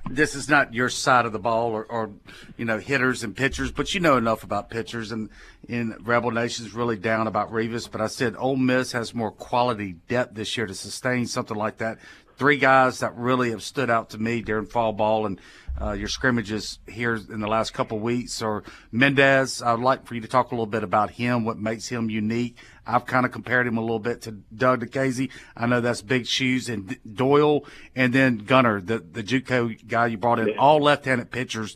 this 0.09 0.35
is 0.35 0.49
not 0.49 0.73
your 0.73 0.89
side 0.89 1.25
of 1.25 1.31
the 1.31 1.39
ball 1.39 1.71
or, 1.71 1.85
or 1.85 2.11
you 2.57 2.65
know 2.65 2.79
hitters 2.79 3.23
and 3.23 3.35
pitchers, 3.35 3.71
but 3.71 3.93
you 3.93 3.99
know 3.99 4.17
enough 4.17 4.43
about 4.43 4.69
pitchers 4.69 5.11
and 5.11 5.29
in 5.67 5.95
Rebel 6.01 6.31
Nation's 6.31 6.73
really 6.73 6.97
down 6.97 7.27
about 7.27 7.51
Rivas. 7.51 7.87
But 7.87 8.01
I 8.01 8.07
said 8.07 8.35
Ole 8.37 8.55
Miss 8.55 8.91
has 8.93 9.13
more 9.13 9.31
quality 9.31 9.93
depth 10.07 10.35
this 10.35 10.57
year 10.57 10.65
to 10.65 10.73
sustain 10.73 11.27
something 11.27 11.57
like 11.57 11.77
that. 11.77 11.99
Three 12.41 12.57
guys 12.57 13.01
that 13.01 13.15
really 13.15 13.51
have 13.51 13.61
stood 13.61 13.91
out 13.91 14.09
to 14.09 14.17
me 14.17 14.41
during 14.41 14.65
fall 14.65 14.93
ball 14.93 15.27
and 15.27 15.39
uh, 15.79 15.91
your 15.91 16.07
scrimmages 16.07 16.79
here 16.89 17.13
in 17.13 17.39
the 17.39 17.47
last 17.47 17.71
couple 17.71 17.97
of 17.97 18.03
weeks 18.03 18.41
are 18.41 18.63
Mendez. 18.91 19.61
I'd 19.61 19.77
like 19.77 20.07
for 20.07 20.15
you 20.15 20.21
to 20.21 20.27
talk 20.27 20.51
a 20.51 20.55
little 20.55 20.65
bit 20.65 20.81
about 20.81 21.11
him, 21.11 21.45
what 21.45 21.59
makes 21.59 21.87
him 21.87 22.09
unique. 22.09 22.57
I've 22.83 23.05
kind 23.05 23.27
of 23.27 23.31
compared 23.31 23.67
him 23.67 23.77
a 23.77 23.81
little 23.81 23.99
bit 23.99 24.23
to 24.23 24.31
Doug 24.31 24.83
Nikhazy. 24.83 25.29
I 25.55 25.67
know 25.67 25.81
that's 25.81 26.01
big 26.01 26.25
shoes 26.25 26.67
and 26.67 26.97
Doyle 27.13 27.63
and 27.95 28.11
then 28.11 28.39
Gunner, 28.39 28.81
the, 28.81 28.97
the 28.97 29.21
JUCO 29.21 29.87
guy 29.87 30.07
you 30.07 30.17
brought 30.17 30.39
in, 30.39 30.57
all 30.57 30.79
left-handed 30.79 31.29
pitchers. 31.29 31.75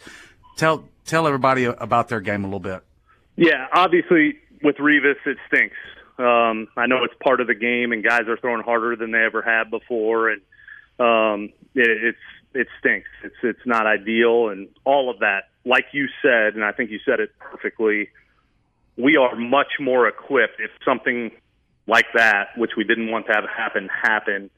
Tell, 0.57 0.89
tell 1.05 1.27
everybody 1.27 1.65
about 1.65 2.07
their 2.07 2.21
game 2.21 2.43
a 2.43 2.47
little 2.47 2.59
bit. 2.59 2.81
Yeah, 3.35 3.67
obviously 3.71 4.39
with 4.63 4.79
Rivas, 4.79 5.17
it 5.27 5.37
stinks. 5.45 5.77
Um, 6.17 6.69
I 6.75 6.87
know 6.87 7.03
it's 7.03 7.13
part 7.23 7.39
of 7.39 7.45
the 7.45 7.53
game, 7.53 7.91
and 7.91 8.03
guys 8.03 8.23
are 8.27 8.37
throwing 8.37 8.63
harder 8.63 8.95
than 8.95 9.11
they 9.11 9.23
ever 9.23 9.43
had 9.43 9.69
before, 9.69 10.29
and 10.29 10.41
um, 10.99 11.49
it, 11.73 12.15
it's 12.15 12.17
it 12.53 12.67
stinks. 12.79 13.09
It's 13.23 13.35
it's 13.43 13.65
not 13.65 13.85
ideal, 13.85 14.49
and 14.49 14.69
all 14.85 15.09
of 15.09 15.19
that. 15.19 15.49
Like 15.65 15.87
you 15.91 16.07
said, 16.21 16.55
and 16.55 16.63
I 16.63 16.71
think 16.71 16.91
you 16.91 16.99
said 17.05 17.19
it 17.19 17.31
perfectly. 17.39 18.09
We 18.97 19.17
are 19.17 19.35
much 19.35 19.79
more 19.79 20.07
equipped 20.07 20.59
if 20.59 20.71
something 20.85 21.31
like 21.87 22.05
that, 22.15 22.57
which 22.57 22.71
we 22.77 22.83
didn't 22.83 23.11
want 23.11 23.25
to 23.27 23.33
have 23.33 23.43
happen, 23.45 23.89
happen. 23.89 24.49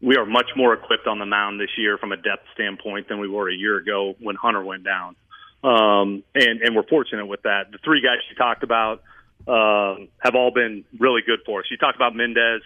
We 0.00 0.16
are 0.16 0.26
much 0.26 0.50
more 0.56 0.74
equipped 0.74 1.06
on 1.06 1.18
the 1.18 1.26
mound 1.26 1.60
this 1.60 1.70
year 1.76 1.98
from 1.98 2.12
a 2.12 2.16
depth 2.16 2.44
standpoint 2.54 3.08
than 3.08 3.18
we 3.18 3.28
were 3.28 3.50
a 3.50 3.54
year 3.54 3.78
ago 3.78 4.14
when 4.20 4.36
Hunter 4.36 4.62
went 4.62 4.84
down. 4.84 5.16
Um, 5.64 6.22
and, 6.34 6.60
and 6.62 6.76
we're 6.76 6.86
fortunate 6.86 7.26
with 7.26 7.42
that. 7.42 7.72
The 7.72 7.78
three 7.78 8.00
guys 8.00 8.18
you 8.30 8.36
talked 8.36 8.62
about 8.62 9.02
um, 9.48 10.08
have 10.18 10.34
all 10.34 10.52
been 10.52 10.84
really 10.98 11.22
good 11.26 11.40
for 11.44 11.60
us. 11.60 11.66
You 11.70 11.78
talked 11.78 11.96
about 11.96 12.14
Mendez. 12.14 12.62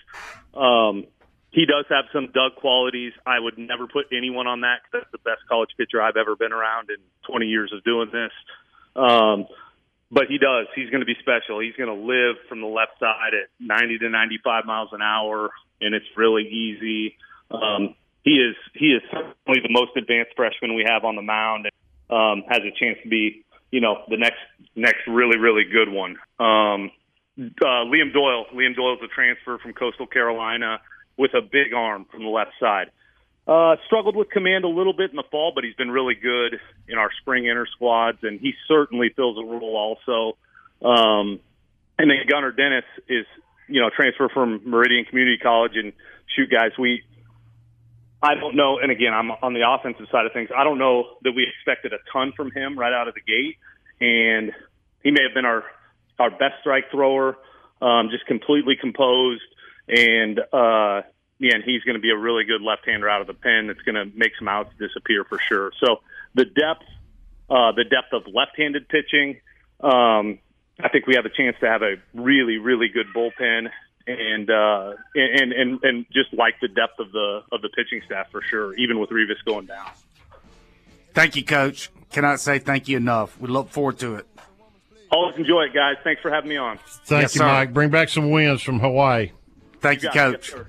Um, 0.55 1.07
he 1.53 1.66
does 1.66 1.84
have 1.90 2.07
some 2.12 2.32
Doug 2.32 2.57
qualities. 2.57 3.12
I 3.26 3.38
would 3.38 3.59
never 3.59 3.86
put 3.86 4.07
anyone 4.11 4.46
on 4.46 4.62
that 4.62 4.80
because 4.82 5.05
that's 5.05 5.12
the 5.12 5.30
best 5.30 5.46
college 5.48 5.68
pitcher 5.76 6.00
I've 6.00 6.16
ever 6.16 6.34
been 6.34 6.53
around 6.53 6.88
in 6.88 6.96
20 7.28 7.46
years 7.46 7.72
of 7.76 7.84
doing 7.84 8.09
this. 8.11 8.32
Um, 8.96 9.46
but 10.11 10.26
he 10.28 10.38
does. 10.38 10.66
He's 10.74 10.88
going 10.88 11.00
to 11.00 11.07
be 11.07 11.16
special. 11.20 11.61
He's 11.61 11.76
going 11.76 11.92
to 11.92 12.07
live 12.07 12.36
from 12.48 12.61
the 12.61 12.66
left 12.66 12.98
side 12.98 13.36
at 13.36 13.48
90 13.61 13.98
to 13.98 14.09
95 14.09 14.64
miles 14.64 14.88
an 14.92 15.03
hour, 15.03 15.50
and 15.80 15.94
it's 15.94 16.07
really 16.16 16.48
easy. 16.48 17.16
Um, 17.50 17.96
he 18.24 18.32
is 18.32 18.57
he 18.74 18.92
is 18.96 19.03
certainly 19.11 19.61
the 19.61 19.72
most 19.72 19.92
advanced 19.96 20.32
freshman 20.36 20.74
we 20.74 20.84
have 20.88 21.05
on 21.05 21.16
the 21.16 21.22
mound, 21.22 21.66
and 21.66 22.16
um, 22.16 22.44
has 22.48 22.61
a 22.61 22.72
chance 22.78 22.98
to 23.03 23.09
be 23.09 23.44
you 23.70 23.80
know 23.80 24.05
the 24.09 24.16
next 24.16 24.40
next 24.74 25.00
really 25.07 25.38
really 25.38 25.64
good 25.64 25.88
one. 25.88 26.16
Um, 26.38 26.92
uh, 27.38 27.84
Liam 27.88 28.12
Doyle, 28.12 28.46
Liam 28.55 28.76
Doyle 28.76 28.94
is 28.94 29.00
a 29.03 29.09
transfer 29.09 29.59
from 29.59 29.72
Coastal 29.72 30.07
Carolina 30.07 30.80
with 31.17 31.35
a 31.35 31.41
big 31.41 31.73
arm 31.75 32.07
from 32.11 32.23
the 32.23 32.29
left 32.29 32.53
side. 32.61 32.91
Uh, 33.47 33.77
struggled 33.87 34.15
with 34.15 34.31
command 34.31 34.65
a 34.65 34.69
little 34.69 34.93
bit 34.93 35.11
in 35.11 35.17
the 35.17 35.25
fall, 35.31 35.53
but 35.55 35.65
he's 35.65 35.75
been 35.75 35.91
really 35.91 36.15
good 36.15 36.61
in 36.87 36.97
our 36.97 37.11
spring 37.21 37.47
inter 37.47 37.67
squads, 37.75 38.19
and 38.23 38.39
he 38.39 38.53
certainly 38.69 39.11
fills 39.15 39.37
a 39.37 39.45
role 39.45 39.77
also. 39.77 40.37
Um, 40.81 41.41
and 41.99 42.11
then 42.11 42.19
Gunnar 42.29 42.53
Dennis 42.53 42.85
is, 43.09 43.27
you 43.69 43.81
know, 43.81 43.91
transfer 43.95 44.29
from 44.29 44.63
Meridian 44.65 45.05
Community 45.05 45.39
College, 45.39 45.73
and 45.75 45.93
shoot, 46.37 46.51
guys, 46.51 46.71
we 46.79 47.03
I 48.23 48.37
don't 48.37 48.55
know. 48.55 48.79
And 48.79 48.93
again, 48.93 49.13
I'm 49.13 49.33
on 49.33 49.53
the 49.53 49.69
offensive 49.69 50.07
side 50.13 50.27
of 50.27 50.33
things. 50.33 50.51
I 50.57 50.63
don't 50.63 50.79
know 50.79 51.17
that 51.23 51.33
we 51.33 51.45
expected 51.45 51.93
a 51.93 51.99
ton 52.13 52.33
from 52.37 52.53
him 52.53 52.79
right 52.79 52.93
out 52.93 53.09
of 53.09 53.15
the 53.15 53.21
gate, 53.21 53.59
and 54.01 54.53
he 55.03 55.11
may 55.11 55.23
have 55.23 55.35
been 55.35 55.45
our 55.45 55.65
our 56.19 56.31
best 56.31 56.61
strike 56.61 56.85
thrower, 56.93 57.37
um, 57.81 58.11
just 58.11 58.27
completely 58.27 58.77
composed, 58.81 59.43
and 59.89 60.39
uh, 60.39 61.03
yeah, 61.39 61.55
and 61.55 61.64
he's 61.64 61.83
going 61.83 61.97
to 61.97 62.01
be 62.01 62.11
a 62.11 62.16
really 62.16 62.45
good 62.45 62.62
left-hander 62.62 63.09
out 63.09 63.20
of 63.20 63.26
the 63.26 63.35
pen. 63.35 63.66
That's 63.66 63.80
going 63.83 63.97
to 63.97 64.16
make 64.16 64.33
some 64.39 64.49
outs 64.49 64.72
disappear 64.78 65.24
for 65.24 65.39
sure. 65.39 65.72
So 65.85 66.01
the 66.35 66.45
depth, 66.45 66.85
uh, 67.51 67.72
the 67.72 67.85
depth 67.85 68.12
of 68.12 68.33
left-handed 68.33 68.89
pitching. 68.89 69.41
Um, 69.80 70.39
I 70.80 70.89
think 70.89 71.07
we 71.07 71.16
have 71.16 71.26
a 71.26 71.30
chance 71.30 71.57
to 71.61 71.68
have 71.68 71.83
a 71.83 71.97
really, 72.14 72.59
really 72.59 72.89
good 72.89 73.07
bullpen 73.14 73.68
and 74.07 74.51
uh, 74.51 74.95
and 75.14 75.53
and 75.53 75.83
and 75.83 76.07
just 76.12 76.33
like 76.33 76.55
the 76.61 76.68
depth 76.68 76.99
of 76.99 77.12
the 77.12 77.43
of 77.53 77.62
the 77.62 77.68
pitching 77.68 78.03
staff 78.07 78.30
for 78.30 78.43
sure, 78.43 78.74
even 78.74 78.99
with 78.99 79.11
Rivas 79.11 79.39
going 79.45 79.66
down. 79.66 79.91
Thank 81.14 81.37
you, 81.37 81.45
Coach. 81.45 81.91
Cannot 82.11 82.41
say 82.41 82.59
thank 82.59 82.89
you 82.89 82.97
enough. 82.97 83.39
We 83.39 83.49
look 83.49 83.70
forward 83.70 83.99
to 83.99 84.16
it. 84.16 84.26
Always 85.11 85.37
enjoy 85.37 85.64
it, 85.64 85.74
guys. 85.74 85.97
Thanks 86.03 86.22
for 86.22 86.30
having 86.30 86.49
me 86.49 86.57
on. 86.57 86.78
Thank 87.05 87.22
Yes, 87.22 87.35
you, 87.35 87.41
sir. 87.41 87.47
Mike. 87.47 87.72
Bring 87.72 87.91
back 87.91 88.09
some 88.09 88.30
wins 88.30 88.62
from 88.62 88.80
Hawaii. 88.80 89.33
Thank 89.83 90.03
you, 90.03 90.11
got 90.12 90.35
it. 90.35 90.43
Coach. 90.43 90.55
Yes. 90.57 90.66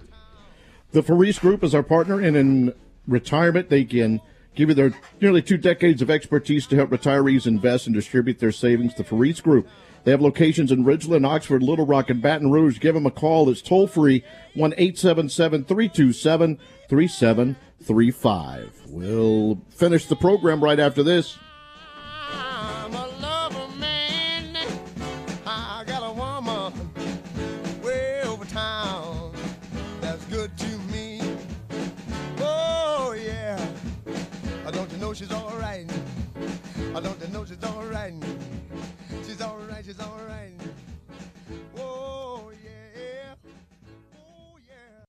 The 0.92 1.04
Faris 1.04 1.40
Group 1.40 1.64
is 1.64 1.74
our 1.74 1.84
partner, 1.84 2.20
and 2.20 2.36
in 2.36 2.74
retirement, 3.08 3.70
they 3.70 3.86
can 3.86 4.20
give 4.56 4.70
you 4.70 4.76
their 4.76 4.94
nearly 5.22 5.42
two 5.42 5.58
decades 5.58 6.02
of 6.02 6.10
expertise 6.10 6.68
to 6.68 6.76
help 6.76 6.90
retirees 6.90 7.48
invest 7.48 7.88
and 7.88 7.96
distribute 7.96 8.40
their 8.40 8.52
savings. 8.52 8.96
The 8.96 9.04
Faris 9.04 9.42
Group. 9.42 9.68
They 10.04 10.12
have 10.12 10.22
locations 10.22 10.70
in 10.70 10.84
Ridgeland, 10.84 11.26
Oxford, 11.26 11.64
Little 11.64 11.86
Rock, 11.86 12.10
and 12.10 12.22
Baton 12.22 12.52
Rouge. 12.52 12.80
Give 12.80 12.94
them 12.94 13.06
a 13.06 13.12
call. 13.12 13.50
It's 13.50 13.62
toll 13.62 13.88
free 13.88 14.24
1 14.54 14.74
877 14.74 15.64
327 15.64 16.60
3735. 16.90 18.82
We'll 18.90 19.62
finish 19.70 20.06
the 20.06 20.18
program 20.18 20.62
right 20.62 20.80
after 20.80 21.04
this. 21.04 21.38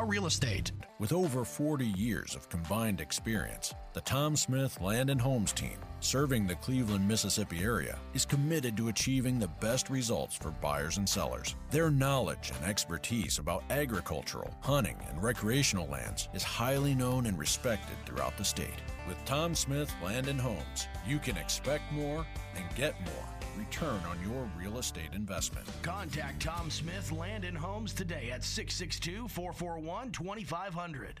Real 0.00 0.26
Estate. 0.26 0.72
With 0.98 1.12
over 1.12 1.44
40 1.44 1.84
years 1.84 2.34
of 2.34 2.48
combined 2.48 3.00
experience, 3.00 3.74
the 3.92 4.00
Tom 4.00 4.36
Smith 4.36 4.80
Land 4.80 5.10
and 5.10 5.20
Homes 5.20 5.52
team, 5.52 5.78
serving 6.02 6.46
the 6.46 6.54
Cleveland, 6.56 7.06
Mississippi 7.06 7.62
area, 7.62 7.98
is 8.14 8.24
committed 8.24 8.76
to 8.76 8.88
achieving 8.88 9.38
the 9.38 9.48
best 9.48 9.90
results 9.90 10.36
for 10.36 10.50
buyers 10.50 10.98
and 10.98 11.08
sellers. 11.08 11.56
Their 11.70 11.90
knowledge 11.90 12.52
and 12.54 12.64
expertise 12.64 13.38
about 13.38 13.64
agricultural, 13.70 14.54
hunting, 14.60 14.98
and 15.08 15.22
recreational 15.22 15.88
lands 15.88 16.28
is 16.34 16.42
highly 16.42 16.94
known 16.94 17.26
and 17.26 17.38
respected 17.38 17.96
throughout 18.04 18.36
the 18.36 18.44
state. 18.44 18.82
With 19.06 19.22
Tom 19.24 19.54
Smith 19.54 19.92
Land 20.02 20.28
and 20.28 20.40
Homes, 20.40 20.88
you 21.06 21.18
can 21.18 21.36
expect 21.36 21.92
more 21.92 22.26
and 22.56 22.76
get 22.76 22.94
more 23.06 23.28
return 23.56 24.00
on 24.08 24.18
your 24.22 24.48
real 24.58 24.78
estate 24.78 25.10
investment. 25.12 25.66
Contact 25.82 26.40
Tom 26.40 26.70
Smith 26.70 27.12
Land 27.12 27.44
and 27.44 27.56
Homes 27.56 27.92
today 27.92 28.30
at 28.32 28.42
662 28.42 29.28
441 29.28 30.10
2500. 30.10 31.20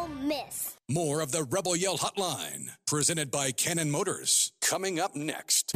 Ole 0.01 0.07
Miss. 0.07 0.77
More 0.89 1.21
of 1.21 1.31
the 1.31 1.43
Rebel 1.43 1.75
Yell 1.75 1.97
Hotline, 1.97 2.69
presented 2.87 3.29
by 3.29 3.51
Cannon 3.51 3.91
Motors, 3.91 4.51
coming 4.59 4.99
up 4.99 5.15
next. 5.15 5.75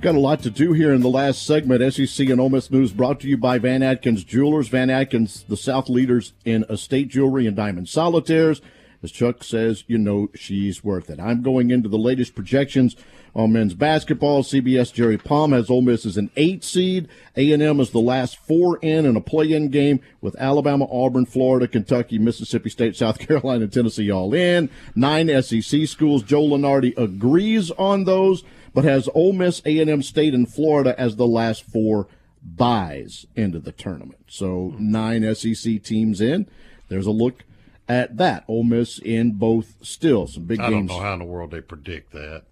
Got 0.00 0.14
a 0.14 0.20
lot 0.20 0.42
to 0.42 0.50
do 0.50 0.72
here 0.72 0.94
in 0.94 1.02
the 1.02 1.08
last 1.08 1.44
segment. 1.44 1.92
SEC 1.92 2.28
and 2.28 2.40
Ole 2.40 2.48
Miss 2.48 2.70
News 2.70 2.92
brought 2.92 3.20
to 3.20 3.28
you 3.28 3.36
by 3.36 3.58
Van 3.58 3.82
Atkins 3.82 4.24
Jewelers. 4.24 4.68
Van 4.68 4.88
Atkins, 4.88 5.44
the 5.48 5.56
South 5.56 5.90
leaders 5.90 6.32
in 6.44 6.64
estate 6.70 7.08
jewelry 7.08 7.46
and 7.46 7.56
diamond 7.56 7.88
solitaires. 7.88 8.62
As 9.02 9.12
Chuck 9.12 9.44
says, 9.44 9.84
you 9.86 9.98
know 9.98 10.28
she's 10.34 10.82
worth 10.82 11.10
it. 11.10 11.20
I'm 11.20 11.42
going 11.42 11.70
into 11.70 11.88
the 11.88 11.98
latest 11.98 12.34
projections 12.34 12.96
on 13.36 13.52
men's 13.52 13.74
basketball. 13.74 14.42
CBS 14.42 14.92
Jerry 14.92 15.18
Palm 15.18 15.52
has 15.52 15.68
Ole 15.68 15.82
Miss 15.82 16.06
as 16.06 16.16
an 16.16 16.30
eight 16.36 16.64
seed. 16.64 17.06
A&M 17.36 17.78
is 17.80 17.90
the 17.90 18.00
last 18.00 18.36
four 18.38 18.78
in 18.78 19.04
in 19.04 19.14
a 19.14 19.20
play-in 19.20 19.68
game 19.68 20.00
with 20.22 20.34
Alabama, 20.40 20.86
Auburn, 20.90 21.26
Florida, 21.26 21.68
Kentucky, 21.68 22.18
Mississippi 22.18 22.70
State, 22.70 22.96
South 22.96 23.18
Carolina, 23.26 23.64
and 23.64 23.72
Tennessee 23.72 24.10
all 24.10 24.32
in. 24.32 24.70
Nine 24.94 25.28
SEC 25.42 25.86
schools. 25.86 26.22
Joe 26.22 26.42
Lunardi 26.42 26.96
agrees 26.96 27.70
on 27.72 28.04
those, 28.04 28.42
but 28.72 28.84
has 28.84 29.08
Ole 29.14 29.34
Miss, 29.34 29.60
A&M 29.66 30.02
State, 30.02 30.32
and 30.32 30.50
Florida 30.50 30.98
as 30.98 31.16
the 31.16 31.26
last 31.26 31.62
four 31.62 32.08
byes 32.42 33.26
into 33.36 33.58
the 33.58 33.72
tournament. 33.72 34.24
So 34.28 34.74
nine 34.78 35.34
SEC 35.34 35.82
teams 35.82 36.20
in. 36.22 36.48
There's 36.88 37.06
a 37.06 37.10
look 37.10 37.44
at 37.88 38.16
that. 38.16 38.44
Ole 38.48 38.64
Miss 38.64 38.98
in 38.98 39.32
both 39.32 39.74
still 39.82 40.26
some 40.26 40.44
big 40.44 40.60
I 40.60 40.70
don't 40.70 40.86
games. 40.86 40.90
know 40.90 41.00
how 41.00 41.12
in 41.12 41.18
the 41.18 41.24
world 41.26 41.50
they 41.50 41.60
predict 41.60 42.12
that. 42.12 42.44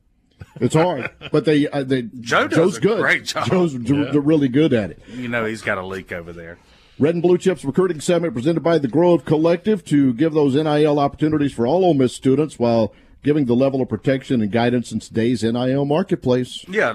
It's 0.61 0.75
hard, 0.75 1.11
but 1.33 1.45
they 1.45 1.69
uh, 1.69 1.83
they 1.85 2.03
Joe 2.21 2.47
does 2.49 2.57
Joe's 2.57 2.77
a 2.77 2.81
good. 2.81 3.01
great 3.01 3.25
job. 3.25 3.47
Joe's 3.49 3.75
Yeah. 3.75 4.11
really 4.15 4.49
good 4.49 4.73
at 4.73 4.91
it. 4.91 5.03
You 5.09 5.29
know 5.29 5.45
he's 5.45 5.63
got 5.63 5.79
a 5.79 5.87
leak 5.87 6.13
over 6.13 6.33
there. 6.33 6.59
Red 6.99 7.15
and 7.15 7.23
Blue 7.23 7.39
Chips 7.39 7.65
Recruiting 7.65 8.01
Summit 8.01 8.33
presented 8.35 8.63
by 8.63 8.79
the 8.79 8.87
Grove 8.87 9.25
Collective 9.25 9.85
to 9.87 10.13
give 10.15 10.33
those 10.33 10.55
NIL 10.55 10.99
opportunities 11.01 11.53
for 11.53 11.67
all 11.67 11.85
Ole 11.85 11.95
Miss 11.95 12.15
students 12.15 12.57
while 12.59 12.95
giving 13.25 13.47
the 13.47 13.57
level 13.57 13.83
of 13.83 13.89
protection 13.89 14.41
and 14.41 14.53
guidance 14.53 14.93
in 14.93 15.01
today's 15.01 15.43
NIL 15.43 15.85
marketplace. 15.87 16.65
Yeah, 16.69 16.95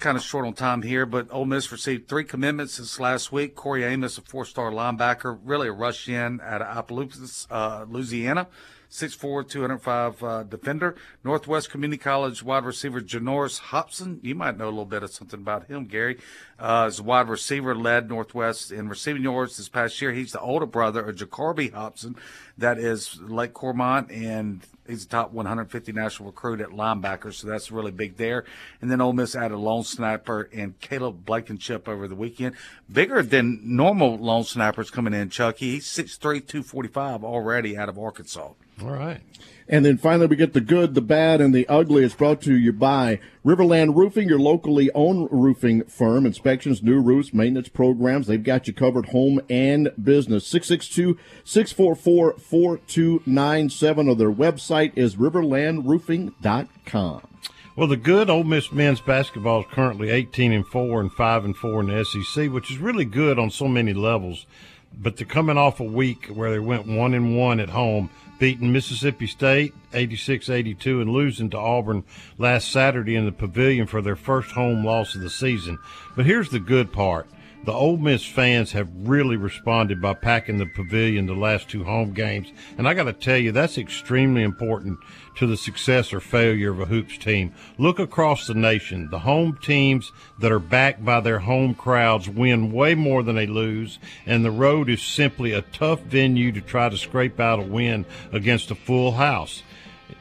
kind 0.00 0.16
of 0.16 0.24
short 0.24 0.44
on 0.46 0.54
time 0.54 0.82
here, 0.82 1.06
but 1.06 1.28
Ole 1.30 1.44
Miss 1.44 1.70
received 1.70 2.08
three 2.08 2.24
commitments 2.24 2.78
this 2.78 2.98
last 2.98 3.30
week. 3.30 3.54
Corey 3.54 3.84
Amos, 3.84 4.18
a 4.18 4.22
four-star 4.22 4.72
linebacker, 4.72 5.38
really 5.44 5.68
a 5.68 5.72
rush 5.72 6.08
in 6.08 6.40
out 6.40 6.62
of 6.62 6.76
Opelousas, 6.76 7.46
uh, 7.50 7.84
Louisiana. 7.88 8.48
6'4", 8.90 9.48
205 9.48 10.22
uh, 10.22 10.42
defender. 10.44 10.94
Northwest 11.22 11.70
Community 11.70 11.98
College 11.98 12.42
wide 12.42 12.64
receiver 12.64 13.00
Janoris 13.00 13.58
Hobson. 13.58 14.20
You 14.22 14.34
might 14.34 14.56
know 14.56 14.66
a 14.66 14.70
little 14.70 14.84
bit 14.84 15.02
of 15.02 15.10
something 15.10 15.40
about 15.40 15.66
him, 15.66 15.84
Gary. 15.84 16.18
Uh, 16.58 16.84
as 16.86 16.98
a 16.98 17.02
wide 17.02 17.28
receiver, 17.28 17.74
led 17.74 18.08
Northwest 18.08 18.72
in 18.72 18.88
receiving 18.88 19.22
yards 19.22 19.56
this 19.56 19.68
past 19.68 20.00
year. 20.00 20.12
He's 20.12 20.32
the 20.32 20.40
older 20.40 20.66
brother 20.66 21.08
of 21.08 21.16
Jacoby 21.16 21.68
Hobson. 21.68 22.16
That 22.58 22.78
is 22.78 23.20
Lake 23.20 23.54
Cormont, 23.54 24.10
and 24.10 24.66
he's 24.86 25.04
a 25.04 25.08
top 25.08 25.32
150 25.32 25.92
national 25.92 26.30
recruit 26.30 26.60
at 26.60 26.70
linebacker, 26.70 27.32
so 27.32 27.46
that's 27.46 27.70
really 27.70 27.92
big 27.92 28.16
there. 28.16 28.44
And 28.82 28.90
then 28.90 29.00
Ole 29.00 29.12
Miss 29.12 29.36
added 29.36 29.56
long 29.56 29.84
snapper 29.84 30.48
and 30.52 30.78
Caleb 30.80 31.24
Blankenship 31.24 31.88
over 31.88 32.08
the 32.08 32.16
weekend. 32.16 32.56
Bigger 32.92 33.22
than 33.22 33.60
normal 33.62 34.18
long 34.18 34.42
snappers 34.42 34.90
coming 34.90 35.14
in, 35.14 35.30
Chucky. 35.30 35.74
He's 35.74 35.86
6'3", 35.86 36.18
245 36.18 37.22
already 37.22 37.78
out 37.78 37.88
of 37.88 37.96
Arkansas. 37.96 38.50
All 38.82 38.90
right. 38.90 39.20
And 39.68 39.84
then 39.84 39.98
finally, 39.98 40.26
we 40.26 40.36
get 40.36 40.54
the 40.54 40.62
good, 40.62 40.94
the 40.94 41.02
bad, 41.02 41.42
and 41.42 41.54
the 41.54 41.68
ugly. 41.68 42.02
It's 42.02 42.14
brought 42.14 42.40
to 42.42 42.56
you 42.56 42.72
by 42.72 43.20
Riverland 43.44 43.96
Roofing, 43.96 44.28
your 44.28 44.38
locally 44.38 44.90
owned 44.94 45.28
roofing 45.30 45.84
firm. 45.84 46.24
Inspections, 46.24 46.82
new 46.82 47.00
roofs, 47.00 47.34
maintenance 47.34 47.68
programs. 47.68 48.26
They've 48.26 48.42
got 48.42 48.66
you 48.66 48.72
covered 48.72 49.10
home 49.10 49.42
and 49.50 49.92
business. 50.02 50.46
662 50.46 51.18
644 51.44 52.38
4297 52.38 54.08
or 54.08 54.16
their 54.16 54.32
website 54.32 54.92
is 54.96 55.16
riverlandroofing.com. 55.16 57.28
Well, 57.76 57.88
the 57.88 57.96
good 57.96 58.28
Ole 58.28 58.42
Miss 58.42 58.72
men's 58.72 59.00
basketball 59.00 59.60
is 59.60 59.66
currently 59.70 60.10
18 60.10 60.52
and 60.52 60.66
4 60.66 61.00
and 61.00 61.12
5 61.12 61.44
and 61.44 61.56
4 61.56 61.80
in 61.82 61.86
the 61.86 62.04
SEC, 62.04 62.50
which 62.50 62.72
is 62.72 62.78
really 62.78 63.04
good 63.04 63.38
on 63.38 63.50
so 63.50 63.68
many 63.68 63.92
levels. 63.92 64.46
But 64.92 65.16
they're 65.16 65.26
coming 65.26 65.56
off 65.56 65.78
a 65.78 65.84
week 65.84 66.26
where 66.26 66.50
they 66.50 66.58
went 66.58 66.88
1 66.88 67.14
and 67.14 67.38
1 67.38 67.60
at 67.60 67.68
home, 67.68 68.10
beating 68.38 68.72
Mississippi 68.72 69.26
State 69.26 69.74
86-82 69.92 71.02
and 71.02 71.10
losing 71.10 71.50
to 71.50 71.58
Auburn 71.58 72.04
last 72.36 72.70
Saturday 72.70 73.16
in 73.16 73.24
the 73.24 73.32
Pavilion 73.32 73.86
for 73.86 74.00
their 74.02 74.16
first 74.16 74.52
home 74.52 74.84
loss 74.84 75.14
of 75.14 75.20
the 75.20 75.30
season. 75.30 75.78
But 76.16 76.26
here's 76.26 76.50
the 76.50 76.60
good 76.60 76.92
part. 76.92 77.28
The 77.64 77.72
Ole 77.72 77.96
Miss 77.96 78.24
fans 78.24 78.72
have 78.72 78.88
really 78.94 79.36
responded 79.36 80.00
by 80.00 80.14
packing 80.14 80.58
the 80.58 80.66
pavilion 80.66 81.26
the 81.26 81.34
last 81.34 81.68
two 81.68 81.84
home 81.84 82.12
games. 82.12 82.52
And 82.78 82.88
I 82.88 82.94
got 82.94 83.04
to 83.04 83.12
tell 83.12 83.36
you, 83.36 83.52
that's 83.52 83.76
extremely 83.76 84.42
important 84.42 84.98
to 85.38 85.46
the 85.46 85.56
success 85.56 86.12
or 86.12 86.20
failure 86.20 86.72
of 86.72 86.80
a 86.80 86.86
hoops 86.86 87.16
team. 87.16 87.54
Look 87.78 87.98
across 87.98 88.46
the 88.46 88.54
nation. 88.54 89.08
The 89.10 89.20
home 89.20 89.58
teams 89.62 90.12
that 90.40 90.50
are 90.50 90.58
backed 90.58 91.04
by 91.04 91.20
their 91.20 91.38
home 91.38 91.74
crowds 91.74 92.28
win 92.28 92.72
way 92.72 92.94
more 92.94 93.22
than 93.22 93.36
they 93.36 93.46
lose. 93.46 93.98
And 94.26 94.44
the 94.44 94.50
road 94.50 94.88
is 94.88 95.00
simply 95.00 95.52
a 95.52 95.62
tough 95.62 96.00
venue 96.00 96.50
to 96.52 96.60
try 96.60 96.88
to 96.88 96.96
scrape 96.96 97.38
out 97.38 97.60
a 97.60 97.62
win 97.62 98.04
against 98.32 98.70
a 98.70 98.74
full 98.74 99.12
house. 99.12 99.62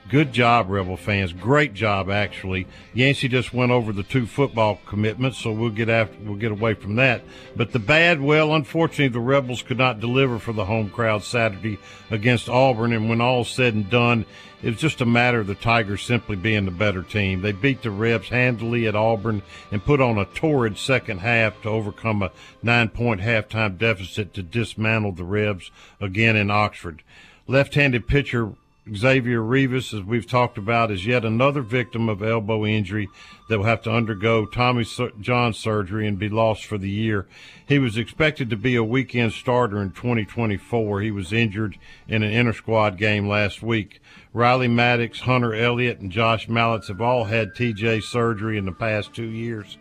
Good 0.09 0.31
job, 0.31 0.69
Rebel 0.69 0.95
fans. 0.95 1.33
Great 1.33 1.73
job, 1.73 2.09
actually. 2.09 2.67
Yancey 2.93 3.27
just 3.27 3.53
went 3.53 3.71
over 3.71 3.91
the 3.91 4.03
two 4.03 4.25
football 4.25 4.79
commitments, 4.85 5.37
so 5.37 5.51
we'll 5.51 5.69
get 5.69 5.89
after 5.89 6.17
we'll 6.23 6.37
get 6.37 6.51
away 6.51 6.73
from 6.75 6.95
that. 6.95 7.23
But 7.55 7.71
the 7.73 7.79
bad, 7.79 8.21
well, 8.21 8.55
unfortunately, 8.55 9.09
the 9.09 9.19
Rebels 9.19 9.61
could 9.61 9.77
not 9.77 9.99
deliver 9.99 10.39
for 10.39 10.53
the 10.53 10.65
home 10.65 10.89
crowd 10.89 11.23
Saturday 11.23 11.77
against 12.09 12.47
Auburn, 12.47 12.93
and 12.93 13.09
when 13.09 13.21
all's 13.21 13.49
said 13.49 13.73
and 13.73 13.89
done, 13.89 14.25
it 14.63 14.69
was 14.69 14.79
just 14.79 15.01
a 15.01 15.05
matter 15.05 15.41
of 15.41 15.47
the 15.47 15.55
Tigers 15.55 16.03
simply 16.03 16.35
being 16.35 16.65
the 16.65 16.71
better 16.71 17.03
team. 17.03 17.41
They 17.41 17.51
beat 17.51 17.81
the 17.81 17.91
Rebs 17.91 18.29
handily 18.29 18.87
at 18.87 18.95
Auburn 18.95 19.41
and 19.71 19.85
put 19.85 20.01
on 20.01 20.17
a 20.17 20.25
torrid 20.25 20.77
second 20.77 21.19
half 21.19 21.61
to 21.61 21.69
overcome 21.69 22.23
a 22.23 22.31
nine-point 22.63 23.21
halftime 23.21 23.77
deficit 23.77 24.33
to 24.33 24.41
dismantle 24.41 25.11
the 25.11 25.25
Rebs 25.25 25.69
again 26.01 26.35
in 26.35 26.49
Oxford. 26.49 27.03
Left-handed 27.45 28.07
pitcher 28.07 28.53
Xavier 28.95 29.41
Rivas, 29.41 29.93
as 29.93 30.03
we've 30.03 30.27
talked 30.27 30.57
about, 30.57 30.91
is 30.91 31.05
yet 31.05 31.25
another 31.25 31.61
victim 31.61 32.09
of 32.09 32.21
elbow 32.21 32.65
injury 32.65 33.09
that 33.49 33.57
will 33.57 33.65
have 33.65 33.81
to 33.83 33.91
undergo 33.91 34.45
Tommy 34.45 34.85
John 35.19 35.53
surgery 35.53 36.07
and 36.07 36.19
be 36.19 36.29
lost 36.29 36.65
for 36.65 36.77
the 36.77 36.89
year. 36.89 37.27
He 37.67 37.79
was 37.79 37.97
expected 37.97 38.49
to 38.49 38.57
be 38.57 38.75
a 38.75 38.83
weekend 38.83 39.33
starter 39.33 39.81
in 39.81 39.91
2024. 39.91 41.01
He 41.01 41.11
was 41.11 41.33
injured 41.33 41.77
in 42.07 42.23
an 42.23 42.31
inter 42.31 42.53
squad 42.53 42.97
game 42.97 43.27
last 43.27 43.61
week. 43.61 44.01
Riley 44.33 44.67
Maddox, 44.67 45.21
Hunter 45.21 45.53
Elliott, 45.53 45.99
and 45.99 46.11
Josh 46.11 46.47
Mallitz 46.47 46.87
have 46.87 47.01
all 47.01 47.25
had 47.25 47.55
TJ 47.55 48.03
surgery 48.03 48.57
in 48.57 48.65
the 48.65 48.71
past 48.71 49.13
two 49.13 49.29
years 49.29 49.77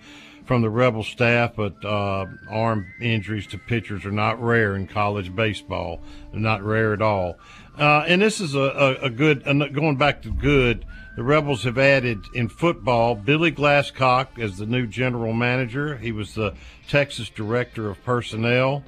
from 0.46 0.62
the 0.62 0.70
Rebel 0.70 1.02
staff, 1.02 1.54
but 1.56 1.84
uh, 1.84 2.26
arm 2.48 2.86
injuries 3.00 3.48
to 3.48 3.58
pitchers 3.58 4.04
are 4.06 4.12
not 4.12 4.40
rare 4.40 4.76
in 4.76 4.86
college 4.86 5.34
baseball. 5.34 6.00
They're 6.30 6.40
not 6.40 6.62
rare 6.62 6.92
at 6.92 7.02
all. 7.02 7.36
Uh, 7.78 8.04
and 8.08 8.22
this 8.22 8.40
is 8.40 8.54
a, 8.54 8.60
a, 8.60 8.94
a 9.06 9.10
good, 9.10 9.44
going 9.44 9.96
back 9.96 10.22
to 10.22 10.30
good, 10.30 10.86
the 11.14 11.22
Rebels 11.22 11.64
have 11.64 11.76
added 11.76 12.24
in 12.34 12.48
football 12.48 13.14
Billy 13.14 13.52
Glasscock 13.52 14.38
as 14.38 14.56
the 14.56 14.66
new 14.66 14.86
general 14.86 15.34
manager. 15.34 15.96
He 15.96 16.12
was 16.12 16.34
the 16.34 16.54
Texas 16.88 17.28
director 17.28 17.90
of 17.90 18.02
personnel. 18.04 18.82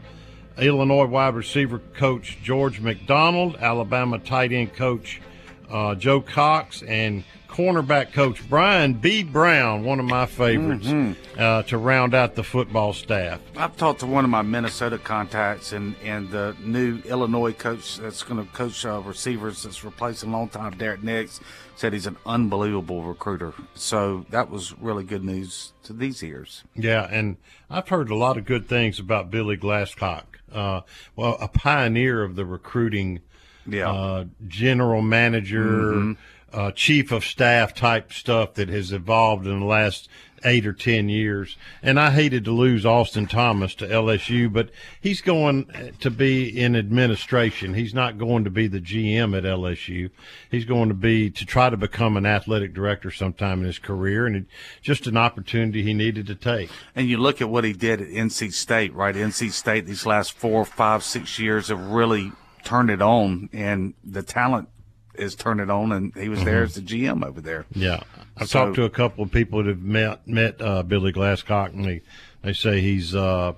Illinois 0.59 1.07
wide 1.07 1.35
receiver 1.35 1.79
coach 1.79 2.39
George 2.43 2.81
McDonald, 2.81 3.57
Alabama 3.57 4.19
tight 4.19 4.53
end 4.53 4.75
coach 4.75 5.21
uh, 5.71 5.95
Joe 5.95 6.21
Cox, 6.21 6.83
and 6.83 7.25
cornerback 7.49 8.13
coach 8.13 8.47
Brian 8.49 8.95
B. 8.95 9.23
Brown, 9.23 9.83
one 9.85 9.99
of 9.99 10.07
my 10.07 10.27
favorites, 10.27 10.87
Mm-hmm. 10.87 11.41
uh, 11.41 11.63
to 11.65 11.79
round 11.79 12.15
out 12.15 12.35
the 12.35 12.45
football 12.45 12.93
staff. 12.93 13.41
I've 13.57 13.77
talked 13.77 14.01
to 14.01 14.07
one 14.07 14.25
of 14.25 14.31
my 14.31 14.43
Minnesota 14.43 14.99
contacts, 14.99 15.73
and, 15.73 15.95
and 16.05 16.31
the 16.31 16.55
new 16.63 16.99
Illinois 17.07 17.53
coach 17.53 17.97
that's 17.99 18.23
going 18.23 18.45
to 18.45 18.53
coach 18.53 18.85
uh, 18.85 19.01
receivers 19.01 19.63
that's 19.63 19.83
replacing 19.85 20.31
longtime 20.31 20.77
Derek 20.77 21.03
Nix 21.03 21.41
said 21.77 21.93
he's 21.93 22.07
an 22.07 22.17
unbelievable 22.27 23.03
recruiter. 23.03 23.53
So 23.75 24.27
that 24.31 24.51
was 24.51 24.77
really 24.79 25.05
good 25.05 25.25
news 25.25 25.73
to 25.85 25.93
these 25.93 26.23
ears. 26.23 26.65
Yeah, 26.75 27.09
and 27.11 27.37
I've 27.71 27.89
heard 27.89 28.11
a 28.11 28.17
lot 28.17 28.37
of 28.37 28.45
good 28.45 28.69
things 28.69 28.99
about 28.99 29.31
Billy 29.31 29.57
Glasscock. 29.57 30.25
Uh, 30.53 30.81
well, 31.17 31.37
a 31.41 31.49
pioneer 31.49 32.23
of 32.23 32.35
the 32.37 32.45
recruiting, 32.45 33.21
Yeah. 33.67 33.91
uh, 33.91 34.25
general 34.47 35.03
manager, 35.03 35.65
Mhm. 35.93 36.17
Uh, 36.53 36.71
chief 36.73 37.13
of 37.13 37.25
staff 37.25 37.75
type 37.75 38.13
stuff 38.13 38.55
that 38.55 38.69
has 38.69 38.93
evolved 38.93 39.47
in 39.47 39.61
the 39.61 39.67
last 39.67 40.09
eight 40.45 40.67
or 40.67 40.73
ten 40.73 41.09
years. 41.09 41.57
And 41.83 41.99
I 41.99 42.11
hated 42.11 42.45
to 42.45 42.53
lose 42.53 42.87
Austin 42.87 43.27
Thomas 43.27 43.75
to 43.77 43.87
LSU, 43.87 44.53
but 44.53 44.71
he's 45.01 45.21
going 45.21 45.95
to 46.01 46.11
be 46.11 46.49
in 46.49 46.77
administration. 46.77 47.75
He's 47.75 47.95
not 47.95 48.19
going 48.19 48.45
to 48.45 48.51
be 48.51 48.67
the 48.67 48.81
GM 48.81 49.37
at 49.37 49.45
LSU. 49.45 50.11
He's 50.51 50.65
going 50.65 50.89
to 50.89 50.95
be 50.95 51.31
to 51.31 51.45
try 51.45 51.71
to 51.71 51.77
become 51.77 52.17
an 52.17 52.27
athletic 52.27 52.75
director 52.75 53.11
sometime 53.11 53.61
in 53.61 53.67
his 53.67 53.79
career, 53.79 54.27
and 54.27 54.37
it, 54.37 54.45
just 54.81 55.07
an 55.07 55.17
opportunity 55.17 55.83
he 55.83 55.95
needed 55.95 56.27
to 56.29 56.35
take. 56.35 56.71
And 56.95 57.09
you 57.09 57.19
look 57.19 57.41
at 57.41 57.51
what 57.51 57.65
he 57.65 57.73
did 57.73 58.01
at 58.01 58.09
NC 58.09 58.53
State, 58.53 58.95
right? 58.95 59.15
NC 59.15 59.53
State 59.53 59.87
these 59.87 60.07
last 60.07 60.33
four, 60.33 60.65
five, 60.65 61.03
six 61.03 61.39
years 61.39 61.69
have 61.69 61.81
really 61.81 62.33
turned 62.65 62.91
it 62.91 63.03
on, 63.03 63.49
and 63.53 63.95
the 64.05 64.23
talent 64.23 64.69
is 65.19 65.35
Turn 65.35 65.61
it 65.61 65.71
on, 65.71 65.93
and 65.93 66.15
he 66.15 66.29
was 66.29 66.45
there 66.45 66.63
Mhm. 66.63 66.65
as 66.65 66.75
the 66.75 66.81
GM 66.83 67.25
over 67.25 67.41
there. 67.41 67.67
Yeah, 67.75 68.01
I've 68.37 68.49
So- 68.49 68.65
talked 68.65 68.77
to 68.77 68.85
a 68.85 68.91
couple 68.91 69.25
of 69.25 69.31
people 69.33 69.63
that 69.63 69.69
have 69.69 69.83
met 69.83 70.27
met 70.27 70.61
uh, 70.61 70.83
Billy 70.83 71.13
Glasscock, 71.13 71.73
and 71.75 71.85
they 71.85 72.01
they 72.43 72.53
say 72.53 72.81
he's 72.81 73.15
uh, 73.15 73.53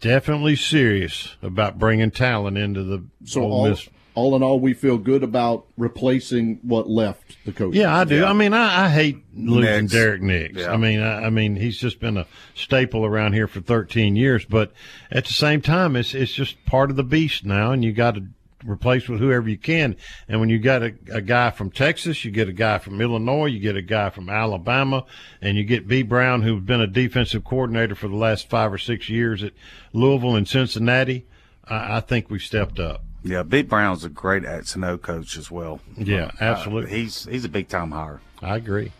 definitely 0.00 0.56
serious 0.56 1.36
about 1.42 1.78
bringing 1.78 2.10
talent 2.10 2.58
into 2.58 2.82
the 2.82 3.04
So 3.24 3.42
Ole 3.42 3.52
all, 3.52 3.68
Miss. 3.68 3.88
all 4.14 4.36
in 4.36 4.42
all, 4.42 4.58
we 4.60 4.72
feel 4.74 4.98
good 4.98 5.22
about 5.22 5.66
replacing 5.76 6.58
what 6.62 6.88
left 6.88 7.36
the 7.44 7.52
coach. 7.52 7.74
Yeah, 7.74 7.94
I 7.96 8.04
do. 8.04 8.24
I 8.24 8.32
mean, 8.32 8.52
I, 8.54 8.86
I 8.86 8.88
hate 8.88 9.18
losing 9.34 9.82
Nix. 9.82 9.92
Derek 9.92 10.22
Nix. 10.22 10.54
Yeah. 10.56 10.72
I 10.72 10.76
mean, 10.76 11.00
I, 11.00 11.26
I 11.26 11.30
mean, 11.30 11.56
he's 11.56 11.78
just 11.78 12.00
been 12.00 12.16
a 12.16 12.26
staple 12.54 13.04
around 13.04 13.34
here 13.34 13.46
for 13.46 13.60
13 13.60 14.16
years. 14.16 14.44
But 14.44 14.72
at 15.10 15.26
the 15.26 15.32
same 15.32 15.60
time, 15.60 15.96
it's 15.96 16.14
it's 16.14 16.32
just 16.32 16.62
part 16.66 16.90
of 16.90 16.96
the 16.96 17.04
beast 17.04 17.44
now, 17.44 17.72
and 17.72 17.84
you 17.84 17.92
got 17.92 18.14
to 18.16 18.24
replace 18.64 19.08
with 19.08 19.20
whoever 19.20 19.48
you 19.48 19.58
can. 19.58 19.96
And 20.28 20.40
when 20.40 20.48
you 20.48 20.58
got 20.58 20.82
a, 20.82 20.94
a 21.12 21.20
guy 21.20 21.50
from 21.50 21.70
Texas, 21.70 22.24
you 22.24 22.30
get 22.30 22.48
a 22.48 22.52
guy 22.52 22.78
from 22.78 23.00
Illinois, 23.00 23.46
you 23.46 23.58
get 23.60 23.76
a 23.76 23.82
guy 23.82 24.10
from 24.10 24.28
Alabama, 24.30 25.04
and 25.42 25.56
you 25.58 25.64
get 25.64 25.86
B. 25.86 26.02
Brown, 26.02 26.42
who's 26.42 26.62
been 26.62 26.80
a 26.80 26.86
defensive 26.86 27.44
coordinator 27.44 27.94
for 27.94 28.08
the 28.08 28.16
last 28.16 28.48
five 28.48 28.72
or 28.72 28.78
six 28.78 29.08
years 29.08 29.42
at 29.42 29.52
Louisville 29.92 30.36
and 30.36 30.48
Cincinnati. 30.48 31.26
I, 31.66 31.96
I 31.98 32.00
think 32.00 32.30
we've 32.30 32.42
stepped 32.42 32.78
up. 32.80 33.02
Yeah, 33.22 33.42
B. 33.42 33.62
Brown's 33.62 34.04
a 34.04 34.08
great 34.08 34.44
X 34.44 34.74
and 34.76 34.84
O 34.84 34.96
coach 34.98 35.36
as 35.36 35.50
well. 35.50 35.80
Yeah, 35.96 36.30
Uh, 36.40 36.44
absolutely. 36.44 36.90
he's 36.98 37.24
he's 37.26 37.44
a 37.44 37.48
big 37.48 37.68
time 37.68 37.90
hire. 37.90 38.20
I 38.40 38.56
agree. 38.56 38.92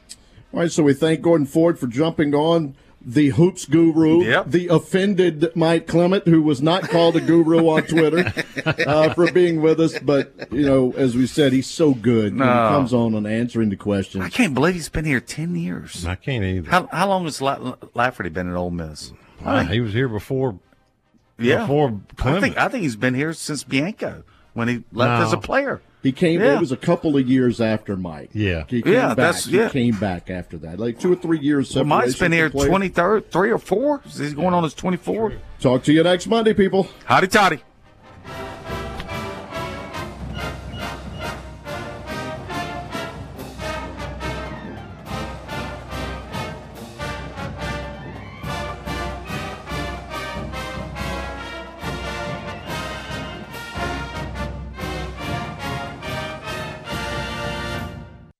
All 0.52 0.60
right, 0.60 0.70
so 0.72 0.82
we 0.82 0.94
thank 0.94 1.20
Gordon 1.22 1.46
Ford 1.46 1.78
for 1.78 1.86
jumping 1.86 2.34
on 2.34 2.76
the 3.08 3.28
hoops 3.30 3.66
guru, 3.66 4.24
Yep. 4.24 4.50
the 4.50 4.66
offended 4.66 5.52
Mike 5.54 5.86
Clement, 5.86 6.26
who 6.26 6.42
was 6.42 6.60
not 6.60 6.82
called 6.82 7.14
a 7.14 7.20
guru 7.20 7.68
on 7.68 7.84
Twitter, 7.84 8.32
uh, 8.84 9.14
for 9.14 9.30
being 9.30 9.62
with 9.62 9.78
us. 9.80 9.96
But 10.00 10.48
you 10.50 10.66
know, 10.66 10.92
as 10.96 11.14
we 11.16 11.28
said, 11.28 11.52
he's 11.52 11.68
so 11.68 11.94
good 11.94 12.36
when 12.36 12.48
he 12.48 12.54
comes 12.54 12.92
on 12.92 13.14
and 13.14 13.24
answering 13.26 13.68
the 13.70 13.76
questions. 13.76 14.24
I 14.24 14.28
can't 14.28 14.54
believe 14.54 14.74
he's 14.74 14.88
been 14.88 15.04
here 15.04 15.20
ten 15.20 15.54
years. 15.54 16.04
I 16.04 16.16
can't 16.16 16.44
either. 16.44 16.68
How 16.68 16.88
how 16.90 17.08
long 17.08 17.24
has 17.24 17.40
La- 17.40 17.76
Lafferty 17.94 18.28
been 18.28 18.50
at 18.50 18.56
Ole 18.56 18.70
Miss? 18.72 19.12
He 19.70 19.80
was 19.80 19.92
here 19.92 20.08
before. 20.08 20.58
Yeah, 21.38 21.60
before 21.60 22.00
I 22.24 22.40
think 22.40 22.56
I 22.56 22.68
think 22.68 22.82
he's 22.82 22.96
been 22.96 23.14
here 23.14 23.32
since 23.34 23.62
Bianco 23.62 24.24
when 24.54 24.68
he 24.68 24.84
left 24.92 25.20
No. 25.20 25.26
as 25.26 25.32
a 25.32 25.38
player. 25.38 25.80
He 26.02 26.12
came. 26.12 26.40
Yeah. 26.40 26.54
It 26.56 26.60
was 26.60 26.70
a 26.72 26.76
couple 26.76 27.16
of 27.16 27.28
years 27.28 27.60
after 27.60 27.96
Mike. 27.96 28.30
Yeah. 28.32 28.64
he 28.68 28.80
came 28.82 28.92
Yeah, 28.92 29.08
back. 29.08 29.16
that's- 29.16 29.44
He 29.46 29.56
yeah. 29.56 29.68
came 29.70 29.98
back 29.98 30.30
after 30.30 30.56
that, 30.58 30.78
like 30.78 31.00
two 31.00 31.12
or 31.12 31.16
three 31.16 31.40
years. 31.40 31.74
Well, 31.74 31.84
Mike's 31.84 32.12
separation 32.12 32.24
been 32.30 32.32
here 32.32 32.68
twenty 32.68 32.88
third, 32.88 33.30
three 33.32 33.50
or 33.50 33.58
four. 33.58 34.02
He's 34.04 34.34
going 34.34 34.54
on 34.54 34.62
his 34.62 34.74
twenty 34.74 34.98
four. 34.98 35.32
Talk 35.60 35.82
to 35.84 35.92
you 35.92 36.02
next 36.04 36.26
Monday, 36.28 36.54
people. 36.54 36.88
Hotty 37.08 37.28
Toddy. 37.30 37.60